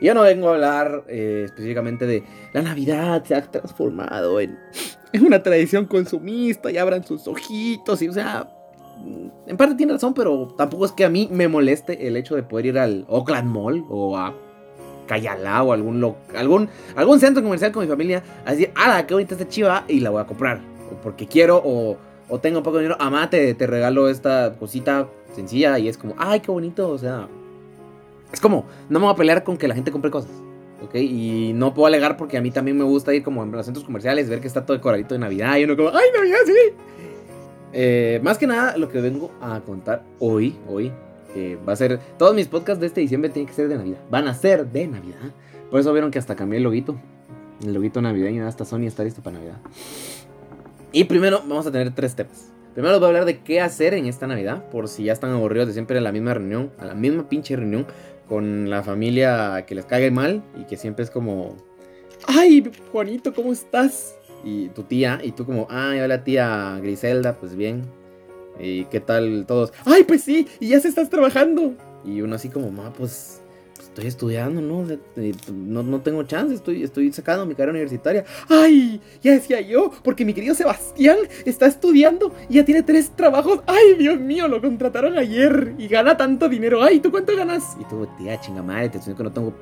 Y 0.00 0.06
yo 0.06 0.14
no 0.14 0.22
vengo 0.22 0.48
a 0.48 0.54
hablar 0.54 1.04
eh, 1.08 1.42
específicamente 1.46 2.06
de 2.06 2.22
la 2.52 2.62
Navidad 2.62 3.24
se 3.24 3.34
ha 3.34 3.42
transformado 3.42 4.40
en, 4.40 4.58
en 5.12 5.26
una 5.26 5.42
tradición 5.42 5.86
consumista 5.86 6.70
y 6.70 6.78
abran 6.78 7.04
sus 7.04 7.26
ojitos 7.26 8.00
y, 8.02 8.08
o 8.08 8.12
sea, 8.12 8.48
en 9.46 9.56
parte 9.56 9.74
tiene 9.74 9.92
razón, 9.92 10.14
pero 10.14 10.54
tampoco 10.56 10.84
es 10.84 10.92
que 10.92 11.04
a 11.04 11.08
mí 11.08 11.28
me 11.30 11.48
moleste 11.48 12.06
el 12.06 12.16
hecho 12.16 12.36
de 12.36 12.42
poder 12.42 12.66
ir 12.66 12.78
al 12.78 13.04
Oakland 13.08 13.50
Mall 13.50 13.84
o 13.88 14.16
a 14.16 14.34
Cayalá 15.06 15.62
o 15.62 15.72
algún, 15.72 16.14
algún, 16.36 16.68
algún 16.94 17.20
centro 17.20 17.42
comercial 17.42 17.72
con 17.72 17.82
mi 17.82 17.88
familia 17.88 18.22
a 18.44 18.52
decir, 18.52 18.70
¡ah, 18.74 19.04
qué 19.06 19.14
bonita 19.14 19.34
esta 19.34 19.48
chiva! 19.48 19.84
Y 19.88 20.00
la 20.00 20.10
voy 20.10 20.20
a 20.20 20.26
comprar. 20.26 20.60
Porque 21.02 21.26
quiero 21.26 21.60
o, 21.64 21.96
o 22.28 22.38
tengo 22.40 22.62
poco 22.62 22.78
dinero. 22.78 22.96
Amate, 22.98 23.54
te 23.54 23.66
regalo 23.66 24.08
esta 24.08 24.54
cosita 24.58 25.08
sencilla 25.34 25.78
y 25.78 25.88
es 25.88 25.96
como, 25.98 26.14
¡ay, 26.18 26.40
qué 26.40 26.50
bonito! 26.50 26.88
O 26.88 26.98
sea, 26.98 27.28
es 28.32 28.40
como, 28.40 28.66
no 28.88 28.98
me 28.98 29.06
voy 29.06 29.14
a 29.14 29.16
pelear 29.16 29.44
con 29.44 29.56
que 29.56 29.68
la 29.68 29.74
gente 29.74 29.90
compre 29.90 30.10
cosas. 30.10 30.30
¿ok? 30.84 30.94
Y 30.94 31.52
no 31.54 31.74
puedo 31.74 31.86
alegar 31.86 32.16
porque 32.16 32.36
a 32.36 32.40
mí 32.40 32.50
también 32.50 32.76
me 32.76 32.84
gusta 32.84 33.12
ir 33.14 33.22
como 33.22 33.42
en 33.42 33.50
los 33.50 33.64
centros 33.66 33.84
comerciales, 33.84 34.28
ver 34.28 34.40
que 34.40 34.46
está 34.46 34.64
todo 34.64 34.76
decoradito 34.76 35.14
de 35.14 35.20
Navidad 35.20 35.56
y 35.56 35.64
uno 35.64 35.76
como, 35.76 35.88
¡ay, 35.88 36.06
Navidad, 36.14 36.38
sí! 36.46 36.74
Eh, 37.72 38.20
más 38.22 38.38
que 38.38 38.46
nada, 38.46 38.76
lo 38.76 38.88
que 38.88 39.00
vengo 39.00 39.30
a 39.40 39.60
contar 39.60 40.04
hoy, 40.18 40.56
hoy, 40.68 40.92
va 41.68 41.72
a 41.72 41.76
ser. 41.76 41.98
Todos 42.18 42.34
mis 42.34 42.48
podcasts 42.48 42.80
de 42.80 42.86
este 42.86 43.00
diciembre 43.00 43.30
tienen 43.30 43.46
que 43.46 43.54
ser 43.54 43.68
de 43.68 43.76
Navidad. 43.76 43.98
Van 44.10 44.28
a 44.28 44.34
ser 44.34 44.66
de 44.66 44.86
Navidad. 44.86 45.32
Por 45.70 45.80
eso 45.80 45.92
vieron 45.92 46.10
que 46.10 46.18
hasta 46.18 46.34
cambié 46.34 46.58
el 46.58 46.64
loguito. 46.64 46.96
El 47.64 47.74
loguito 47.74 48.00
navideño. 48.00 48.46
Hasta 48.46 48.64
Sony 48.64 48.86
está 48.86 49.04
listo 49.04 49.22
para 49.22 49.38
Navidad. 49.38 49.58
Y 50.92 51.04
primero 51.04 51.42
vamos 51.46 51.66
a 51.66 51.72
tener 51.72 51.94
tres 51.94 52.14
temas. 52.14 52.52
Primero 52.74 52.92
les 52.92 53.00
voy 53.00 53.06
a 53.06 53.08
hablar 53.08 53.24
de 53.24 53.40
qué 53.40 53.60
hacer 53.60 53.94
en 53.94 54.06
esta 54.06 54.26
Navidad. 54.26 54.68
Por 54.70 54.88
si 54.88 55.04
ya 55.04 55.12
están 55.12 55.30
aburridos 55.30 55.68
de 55.68 55.72
siempre 55.74 55.98
en 55.98 56.04
la 56.04 56.12
misma 56.12 56.34
reunión. 56.34 56.70
A 56.78 56.84
la 56.84 56.94
misma 56.94 57.28
pinche 57.28 57.56
reunión. 57.56 57.86
Con 58.28 58.70
la 58.70 58.82
familia 58.82 59.64
que 59.66 59.74
les 59.74 59.84
caiga 59.84 60.10
mal. 60.10 60.42
Y 60.58 60.64
que 60.64 60.76
siempre 60.76 61.04
es 61.04 61.10
como. 61.10 61.56
¡Ay, 62.26 62.70
Juanito, 62.92 63.34
¿cómo 63.34 63.52
estás? 63.52 64.18
y 64.44 64.68
tu 64.68 64.84
tía, 64.84 65.20
y 65.22 65.32
tú 65.32 65.44
como, 65.44 65.66
ay, 65.70 66.00
hola 66.00 66.24
tía 66.24 66.78
Griselda, 66.80 67.34
pues 67.38 67.54
bien. 67.56 67.82
¿Y 68.58 68.84
qué 68.86 69.00
tal 69.00 69.44
todos? 69.46 69.72
Ay, 69.84 70.04
pues 70.04 70.22
sí, 70.22 70.46
y 70.60 70.68
ya 70.68 70.80
se 70.80 70.88
estás 70.88 71.10
trabajando. 71.10 71.74
Y 72.04 72.20
uno 72.22 72.36
así 72.36 72.48
como, 72.48 72.70
ma, 72.70 72.92
pues 72.92 73.37
estoy 73.98 74.06
estudiando, 74.06 74.60
¿no? 74.60 74.86
¿no? 75.52 75.82
No 75.82 76.00
tengo 76.00 76.22
chance, 76.22 76.54
estoy, 76.54 76.84
estoy 76.84 77.12
sacando 77.12 77.44
mi 77.46 77.54
carrera 77.54 77.72
universitaria. 77.72 78.24
Ay, 78.48 79.00
ya 79.22 79.32
decía 79.32 79.60
yo, 79.60 79.90
porque 80.04 80.24
mi 80.24 80.34
querido 80.34 80.54
Sebastián 80.54 81.18
está 81.44 81.66
estudiando 81.66 82.32
y 82.48 82.54
ya 82.54 82.64
tiene 82.64 82.84
tres 82.84 83.10
trabajos. 83.10 83.60
Ay, 83.66 83.94
Dios 83.98 84.20
mío, 84.20 84.46
lo 84.46 84.60
contrataron 84.60 85.18
ayer 85.18 85.74
y 85.78 85.88
gana 85.88 86.16
tanto 86.16 86.48
dinero. 86.48 86.82
Ay, 86.82 87.00
¿tú 87.00 87.10
cuánto 87.10 87.34
ganas? 87.36 87.76
Y 87.80 87.84
tú, 87.84 88.06
tía, 88.16 88.40
chinga 88.40 88.62
madre, 88.62 88.90
te 88.90 88.98
estoy 88.98 89.14
que 89.14 89.24
no 89.24 89.32
tengo 89.32 89.52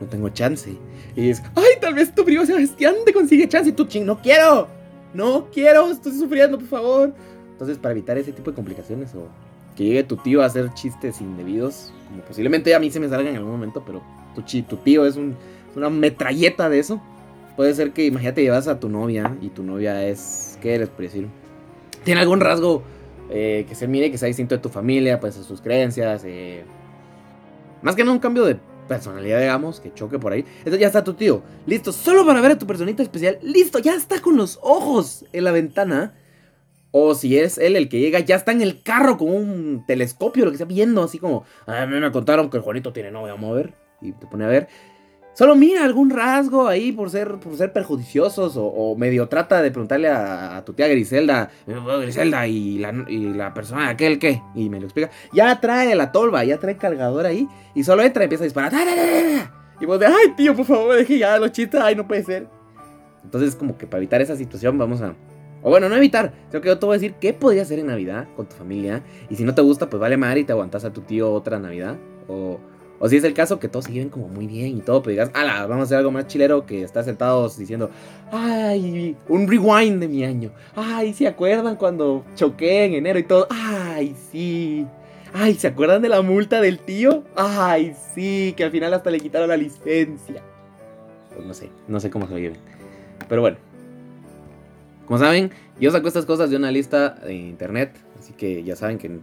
no 0.00 0.06
tengo 0.06 0.28
chance. 0.30 0.76
Y 1.16 1.30
es, 1.30 1.42
ay, 1.54 1.80
tal 1.80 1.94
vez 1.94 2.14
tu 2.14 2.24
primo 2.24 2.46
Sebastián 2.46 2.94
te 3.04 3.12
consigue 3.12 3.48
chance 3.48 3.70
y 3.70 3.72
tú, 3.72 3.84
ching, 3.86 4.04
no 4.04 4.20
quiero, 4.20 4.68
no 5.12 5.48
quiero, 5.52 5.90
estoy 5.90 6.12
sufriendo, 6.12 6.58
por 6.58 6.68
favor. 6.68 7.14
Entonces, 7.52 7.78
para 7.78 7.92
evitar 7.92 8.16
ese 8.18 8.32
tipo 8.32 8.50
de 8.50 8.54
complicaciones 8.56 9.14
o 9.14 9.28
que 9.76 9.84
llegue 9.84 10.04
tu 10.04 10.16
tío 10.16 10.42
a 10.42 10.46
hacer 10.46 10.72
chistes 10.74 11.20
indebidos, 11.20 11.92
como 12.08 12.22
posiblemente 12.22 12.74
a 12.74 12.78
mí 12.78 12.90
se 12.90 13.00
me 13.00 13.08
salga 13.08 13.30
en 13.30 13.36
algún 13.36 13.52
momento, 13.52 13.82
pero 13.84 14.02
tu, 14.34 14.76
tío 14.76 15.06
es 15.06 15.18
una 15.76 15.90
metralleta 15.90 16.68
de 16.68 16.78
eso. 16.78 17.00
Puede 17.56 17.74
ser 17.74 17.92
que, 17.92 18.06
imagínate, 18.06 18.42
llevas 18.42 18.68
a 18.68 18.80
tu 18.80 18.88
novia 18.88 19.36
y 19.40 19.48
tu 19.48 19.62
novia 19.62 20.06
es, 20.06 20.58
¿qué 20.62 20.74
eres 20.74 20.88
por 20.88 21.02
decir? 21.02 21.28
Tiene 22.04 22.20
algún 22.20 22.40
rasgo 22.40 22.82
eh, 23.30 23.66
que 23.68 23.74
se 23.74 23.86
mire 23.86 24.10
que 24.10 24.18
sea 24.18 24.28
distinto 24.28 24.54
de 24.54 24.60
tu 24.60 24.68
familia, 24.68 25.20
pues 25.20 25.36
a 25.36 25.42
sus 25.42 25.60
creencias. 25.60 26.22
Eh, 26.24 26.64
más 27.82 27.94
que 27.94 28.02
nada 28.02 28.14
un 28.14 28.20
cambio 28.20 28.44
de 28.44 28.58
personalidad, 28.88 29.40
digamos, 29.40 29.80
que 29.80 29.92
choque 29.92 30.18
por 30.18 30.32
ahí. 30.32 30.44
Entonces 30.58 30.80
ya 30.80 30.86
está 30.86 31.04
tu 31.04 31.14
tío. 31.14 31.42
Listo, 31.66 31.92
solo 31.92 32.26
para 32.26 32.40
ver 32.40 32.52
a 32.52 32.58
tu 32.58 32.66
personita 32.66 33.02
especial. 33.02 33.38
Listo, 33.42 33.78
ya 33.78 33.94
está 33.94 34.20
con 34.20 34.36
los 34.36 34.58
ojos 34.62 35.24
en 35.32 35.44
la 35.44 35.52
ventana. 35.52 36.14
O 36.92 37.14
si 37.14 37.38
es 37.38 37.58
él 37.58 37.74
el 37.74 37.88
que 37.88 37.98
llega, 37.98 38.20
ya 38.20 38.36
está 38.36 38.52
en 38.52 38.62
el 38.62 38.82
carro 38.82 39.16
con 39.16 39.28
un 39.28 39.84
telescopio, 39.86 40.44
lo 40.44 40.52
que 40.52 40.58
sea, 40.58 40.66
viendo 40.66 41.02
así 41.02 41.18
como, 41.18 41.44
a 41.66 41.86
mí 41.86 41.98
me 41.98 42.12
contaron 42.12 42.50
que 42.50 42.58
el 42.58 42.62
Juanito 42.62 42.92
tiene 42.92 43.10
novia, 43.10 43.32
vamos 43.32 43.50
a 43.50 43.54
ver. 43.54 43.74
Y 44.02 44.12
te 44.12 44.26
pone 44.26 44.44
a 44.44 44.48
ver. 44.48 44.68
Solo 45.34 45.56
mira 45.56 45.82
algún 45.84 46.10
rasgo 46.10 46.68
ahí 46.68 46.92
por 46.92 47.08
ser, 47.08 47.38
por 47.38 47.56
ser 47.56 47.72
perjudiciosos 47.72 48.52
o, 48.56 48.94
medio 48.96 49.28
trata 49.28 49.62
de 49.62 49.70
preguntarle 49.70 50.08
a, 50.08 50.62
tu 50.66 50.74
tía 50.74 50.88
Griselda, 50.88 51.50
Griselda 51.66 52.46
y 52.46 52.78
la, 52.78 52.92
y 53.08 53.32
la 53.32 53.54
persona 53.54 53.88
aquel 53.88 54.18
qué, 54.18 54.42
y 54.54 54.68
me 54.68 54.78
lo 54.78 54.84
explica. 54.84 55.10
Ya 55.32 55.58
trae 55.58 55.94
la 55.94 56.12
tolva, 56.12 56.44
ya 56.44 56.58
trae 56.58 56.76
cargador 56.76 57.24
ahí 57.24 57.48
y 57.74 57.82
solo 57.82 58.02
entra 58.02 58.24
y 58.24 58.26
empieza 58.26 58.44
a 58.44 58.46
disparar. 58.46 58.72
Y 59.80 59.86
vos 59.86 59.98
de, 59.98 60.06
ay 60.06 60.34
tío, 60.36 60.54
por 60.54 60.66
favor, 60.66 60.96
deje 60.96 61.18
ya 61.18 61.38
los 61.38 61.50
chistes, 61.50 61.80
ay, 61.80 61.96
no 61.96 62.06
puede 62.06 62.24
ser. 62.24 62.46
Entonces 63.24 63.56
como 63.56 63.78
que 63.78 63.86
para 63.86 63.98
evitar 63.98 64.20
esa 64.20 64.36
situación 64.36 64.76
vamos 64.76 65.00
a... 65.00 65.14
O 65.62 65.70
bueno, 65.70 65.88
no 65.88 65.96
evitar, 65.96 66.32
creo 66.50 66.60
que 66.60 66.68
yo 66.68 66.78
te 66.78 66.86
voy 66.86 66.94
a 66.94 66.98
decir 66.98 67.14
qué 67.20 67.32
podría 67.32 67.62
hacer 67.62 67.78
en 67.78 67.86
Navidad 67.86 68.26
con 68.36 68.46
tu 68.46 68.56
familia. 68.56 69.02
Y 69.30 69.36
si 69.36 69.44
no 69.44 69.54
te 69.54 69.62
gusta, 69.62 69.88
pues 69.88 70.00
vale 70.00 70.16
madre 70.16 70.40
y 70.40 70.44
te 70.44 70.52
aguantas 70.52 70.84
a 70.84 70.92
tu 70.92 71.02
tío 71.02 71.32
otra 71.32 71.58
Navidad. 71.58 71.96
O 72.28 72.58
o 73.04 73.08
si 73.08 73.16
es 73.16 73.24
el 73.24 73.34
caso 73.34 73.58
que 73.58 73.66
todos 73.66 73.86
se 73.86 73.92
lleven 73.92 74.10
como 74.10 74.28
muy 74.28 74.46
bien 74.46 74.78
y 74.78 74.80
todo, 74.80 75.02
pues 75.02 75.14
digas, 75.14 75.32
ala, 75.34 75.66
vamos 75.66 75.80
a 75.80 75.82
hacer 75.86 75.98
algo 75.98 76.12
más 76.12 76.28
chilero 76.28 76.64
que 76.64 76.84
estar 76.84 77.02
sentados 77.02 77.58
diciendo, 77.58 77.90
ay, 78.30 79.16
un 79.28 79.48
rewind 79.48 79.98
de 79.98 80.06
mi 80.06 80.22
año. 80.22 80.52
Ay, 80.76 81.12
¿se 81.12 81.26
acuerdan 81.26 81.74
cuando 81.74 82.24
choqué 82.36 82.84
en 82.84 82.94
enero 82.94 83.18
y 83.18 83.24
todo? 83.24 83.48
Ay, 83.50 84.14
sí. 84.30 84.86
Ay, 85.32 85.54
¿se 85.54 85.66
acuerdan 85.66 86.00
de 86.00 86.10
la 86.10 86.22
multa 86.22 86.60
del 86.60 86.78
tío? 86.78 87.24
Ay, 87.34 87.96
sí, 88.14 88.54
que 88.56 88.62
al 88.62 88.70
final 88.70 88.94
hasta 88.94 89.10
le 89.10 89.18
quitaron 89.18 89.48
la 89.48 89.56
licencia. 89.56 90.40
Pues 91.34 91.44
no 91.44 91.54
sé, 91.54 91.70
no 91.88 91.98
sé 91.98 92.08
cómo 92.08 92.28
se 92.28 92.34
lo 92.34 92.38
lleven. 92.38 92.58
Pero 93.28 93.40
bueno. 93.40 93.71
Como 95.06 95.18
saben, 95.18 95.50
yo 95.80 95.90
saco 95.90 96.08
estas 96.08 96.26
cosas 96.26 96.50
de 96.50 96.56
una 96.56 96.70
lista 96.70 97.10
de 97.10 97.34
internet. 97.34 97.92
Así 98.18 98.32
que 98.32 98.62
ya 98.62 98.76
saben 98.76 98.98
que 98.98 99.20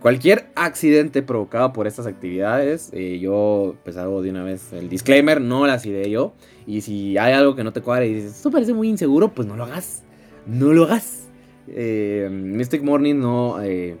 Cualquier 0.00 0.46
accidente 0.54 1.22
provocado 1.22 1.72
por 1.72 1.88
estas 1.88 2.06
actividades, 2.06 2.90
eh, 2.92 3.18
yo 3.18 3.74
pues 3.82 3.96
hago 3.96 4.22
de 4.22 4.30
una 4.30 4.44
vez 4.44 4.72
el 4.72 4.88
disclaimer, 4.88 5.40
no 5.40 5.66
las 5.66 5.86
ideé 5.86 6.08
yo. 6.08 6.34
Y 6.68 6.82
si 6.82 7.18
hay 7.18 7.32
algo 7.32 7.56
que 7.56 7.64
no 7.64 7.72
te 7.72 7.80
cuadra 7.80 8.06
y 8.06 8.14
dices, 8.14 8.36
esto 8.36 8.52
parece 8.52 8.74
muy 8.74 8.88
inseguro, 8.88 9.34
pues 9.34 9.48
no 9.48 9.56
lo 9.56 9.64
hagas. 9.64 10.04
No 10.46 10.72
lo 10.72 10.84
hagas. 10.84 11.28
Eh, 11.66 12.28
Mystic 12.30 12.82
Morning 12.82 13.16
no... 13.16 13.60
Eh, 13.60 13.96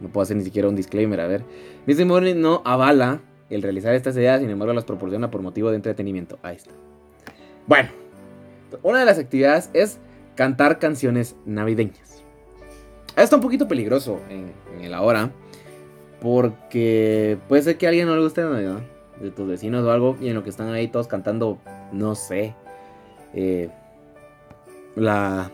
no 0.00 0.08
puedo 0.08 0.22
hacer 0.22 0.36
ni 0.36 0.44
siquiera 0.44 0.68
un 0.68 0.76
disclaimer, 0.76 1.20
a 1.20 1.26
ver. 1.26 1.42
Mystic 1.86 2.06
Morning 2.06 2.36
no 2.36 2.62
avala 2.64 3.20
el 3.50 3.62
realizar 3.62 3.92
estas 3.94 4.16
ideas, 4.16 4.40
sin 4.40 4.48
embargo 4.48 4.72
las 4.74 4.84
proporciona 4.84 5.28
por 5.28 5.42
motivo 5.42 5.70
de 5.70 5.76
entretenimiento. 5.76 6.38
Ahí 6.42 6.54
está. 6.54 6.70
Bueno, 7.66 7.88
una 8.84 9.00
de 9.00 9.06
las 9.06 9.18
actividades 9.18 9.70
es 9.72 9.98
cantar 10.40 10.78
canciones 10.78 11.36
navideñas. 11.44 12.24
Está 13.14 13.36
un 13.36 13.42
poquito 13.42 13.68
peligroso 13.68 14.22
en, 14.30 14.54
el 14.82 14.94
ahora. 14.94 15.32
Porque 16.18 17.36
puede 17.46 17.62
ser 17.62 17.76
que 17.76 17.84
a 17.84 17.90
alguien 17.90 18.06
no 18.06 18.16
le 18.16 18.22
guste 18.22 18.40
la 18.40 18.48
Navidad. 18.48 18.80
De 19.20 19.30
tus 19.30 19.46
vecinos 19.46 19.84
o 19.84 19.90
algo. 19.90 20.16
Y 20.18 20.28
en 20.28 20.34
lo 20.34 20.42
que 20.42 20.48
están 20.48 20.70
ahí 20.70 20.88
todos 20.88 21.08
cantando. 21.08 21.58
No 21.92 22.14
sé. 22.14 22.54
Eh, 23.34 23.68
la 24.96 25.50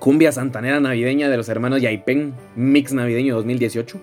cumbia 0.00 0.32
santanera 0.32 0.80
navideña 0.80 1.30
de 1.30 1.36
los 1.36 1.48
hermanos 1.48 1.80
Yaipen. 1.80 2.34
Mix 2.56 2.92
navideño 2.92 3.36
2018. 3.36 4.00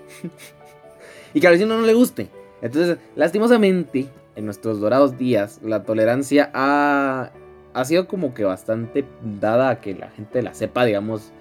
y 1.34 1.42
que 1.42 1.48
al 1.48 1.56
vecino 1.56 1.78
no 1.78 1.86
le 1.86 1.94
guste. 1.94 2.30
Entonces, 2.62 2.98
lastimosamente, 3.18 4.08
en 4.38 4.46
nuestros 4.46 4.80
dorados 4.80 5.18
días, 5.18 5.60
la 5.62 5.84
tolerancia 5.84 6.50
ha, 6.54 7.32
ha 7.74 7.86
sido 7.86 8.08
como 8.08 8.34
que 8.34 8.44
bastante 8.44 9.06
dada 9.40 9.70
a 9.70 9.82
que 9.82 9.94
la 9.94 10.10
gente 10.10 10.42
la 10.42 10.54
sepa, 10.54 10.86
digamos, 10.86 11.32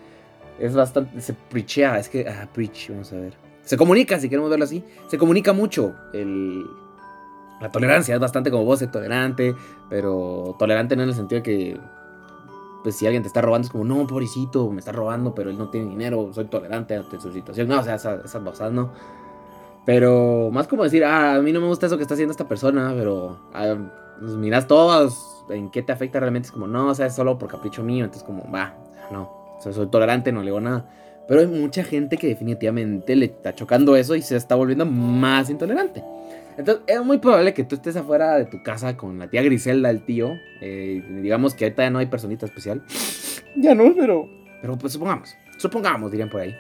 es 0.59 0.75
bastante, 0.75 1.21
se 1.21 1.35
preachea, 1.35 1.99
es 1.99 2.09
que, 2.09 2.29
ah, 2.29 2.49
preach, 2.53 2.91
vamos 2.91 3.13
a 3.13 3.17
ver. 3.17 3.35
Se 3.63 3.77
comunica, 3.77 4.19
si 4.19 4.29
queremos 4.29 4.51
verlo 4.51 4.65
así, 4.65 4.83
se 5.09 5.19
comunica 5.19 5.53
mucho 5.53 5.95
el, 6.13 6.65
la 7.61 7.71
tolerancia, 7.71 8.15
es 8.15 8.21
bastante 8.21 8.51
como 8.51 8.65
vos, 8.65 8.85
tolerante, 8.91 9.55
pero 9.89 10.57
tolerante 10.59 10.97
no 10.97 11.03
en 11.03 11.11
el 11.11 11.15
sentido 11.15 11.41
de 11.41 11.43
que, 11.43 11.81
pues 12.83 12.97
si 12.97 13.07
alguien 13.07 13.23
te 13.23 13.29
está 13.29 13.41
robando 13.41 13.67
es 13.67 13.73
como, 13.73 13.85
no, 13.85 14.07
pobrecito, 14.07 14.71
me 14.71 14.79
está 14.79 14.93
robando, 14.93 15.35
pero 15.35 15.51
él 15.51 15.59
no 15.59 15.69
tiene 15.69 15.91
dinero, 15.91 16.31
soy 16.33 16.47
tolerante 16.47 16.97
ante 16.97 17.21
su 17.21 17.33
situación, 17.33 17.69
no, 17.69 17.81
o 17.81 17.83
sea, 17.83 17.97
esas, 17.97 18.25
esas 18.25 18.43
cosas 18.43 18.73
no. 18.73 18.91
Pero 19.85 20.51
más 20.53 20.67
como 20.67 20.85
decir, 20.85 21.05
ah, 21.05 21.37
a 21.37 21.41
mí 21.41 21.53
no 21.53 21.61
me 21.61 21.67
gusta 21.67 21.87
eso 21.87 21.97
que 21.97 22.03
está 22.03 22.15
haciendo 22.15 22.33
esta 22.33 22.47
persona, 22.47 22.93
pero 22.97 23.39
ah, 23.55 23.77
pues 24.21 24.33
miras 24.33 24.67
todos 24.67 25.38
en 25.51 25.71
qué 25.71 25.83
te 25.83 25.93
afecta 25.93 26.21
realmente, 26.21 26.47
es 26.47 26.53
como, 26.53 26.67
no, 26.67 26.89
o 26.89 26.95
sea, 26.95 27.07
es 27.07 27.15
solo 27.15 27.39
por 27.39 27.49
capricho 27.49 27.83
mío, 27.83 28.05
entonces 28.05 28.25
como, 28.25 28.51
va, 28.51 28.75
no. 29.11 29.57
Soy 29.61 29.89
tolerante, 29.89 30.33
no 30.33 30.41
le 30.41 30.47
digo 30.47 30.61
nada. 30.61 30.89
Pero 31.27 31.41
hay 31.41 31.47
mucha 31.47 31.85
gente 31.85 32.17
que 32.17 32.27
definitivamente 32.27 33.15
le 33.15 33.27
está 33.27 33.55
chocando 33.55 33.97
eso 33.97 34.15
y 34.15 34.23
se 34.23 34.37
está 34.37 34.55
volviendo 34.55 34.87
más 34.87 35.51
intolerante. 35.51 36.03
Entonces, 36.57 36.83
es 36.87 37.05
muy 37.05 37.19
probable 37.19 37.55
que 37.55 37.65
tú 37.65 37.77
estés 37.77 37.97
afuera 37.97 38.37
de 38.37 38.47
tu 38.47 38.63
casa 38.63 38.97
con 38.97 39.19
la 39.19 39.29
tía 39.29 39.43
Griselda, 39.43 39.91
el 39.91 40.05
tío. 40.05 40.33
Eh, 40.61 41.05
digamos 41.23 41.55
que 41.55 41.67
ahorita 41.67 41.85
ya 41.85 41.91
no 41.91 41.99
hay 41.99 42.07
personita 42.07 42.47
especial. 42.47 42.83
Ya 43.57 43.75
no, 43.75 43.95
pero. 43.97 44.29
Pero 44.61 44.77
pues 44.77 44.93
supongamos. 44.93 45.37
Supongamos, 45.59 46.11
dirían 46.11 46.31
por 46.31 46.41
ahí. 46.41 46.57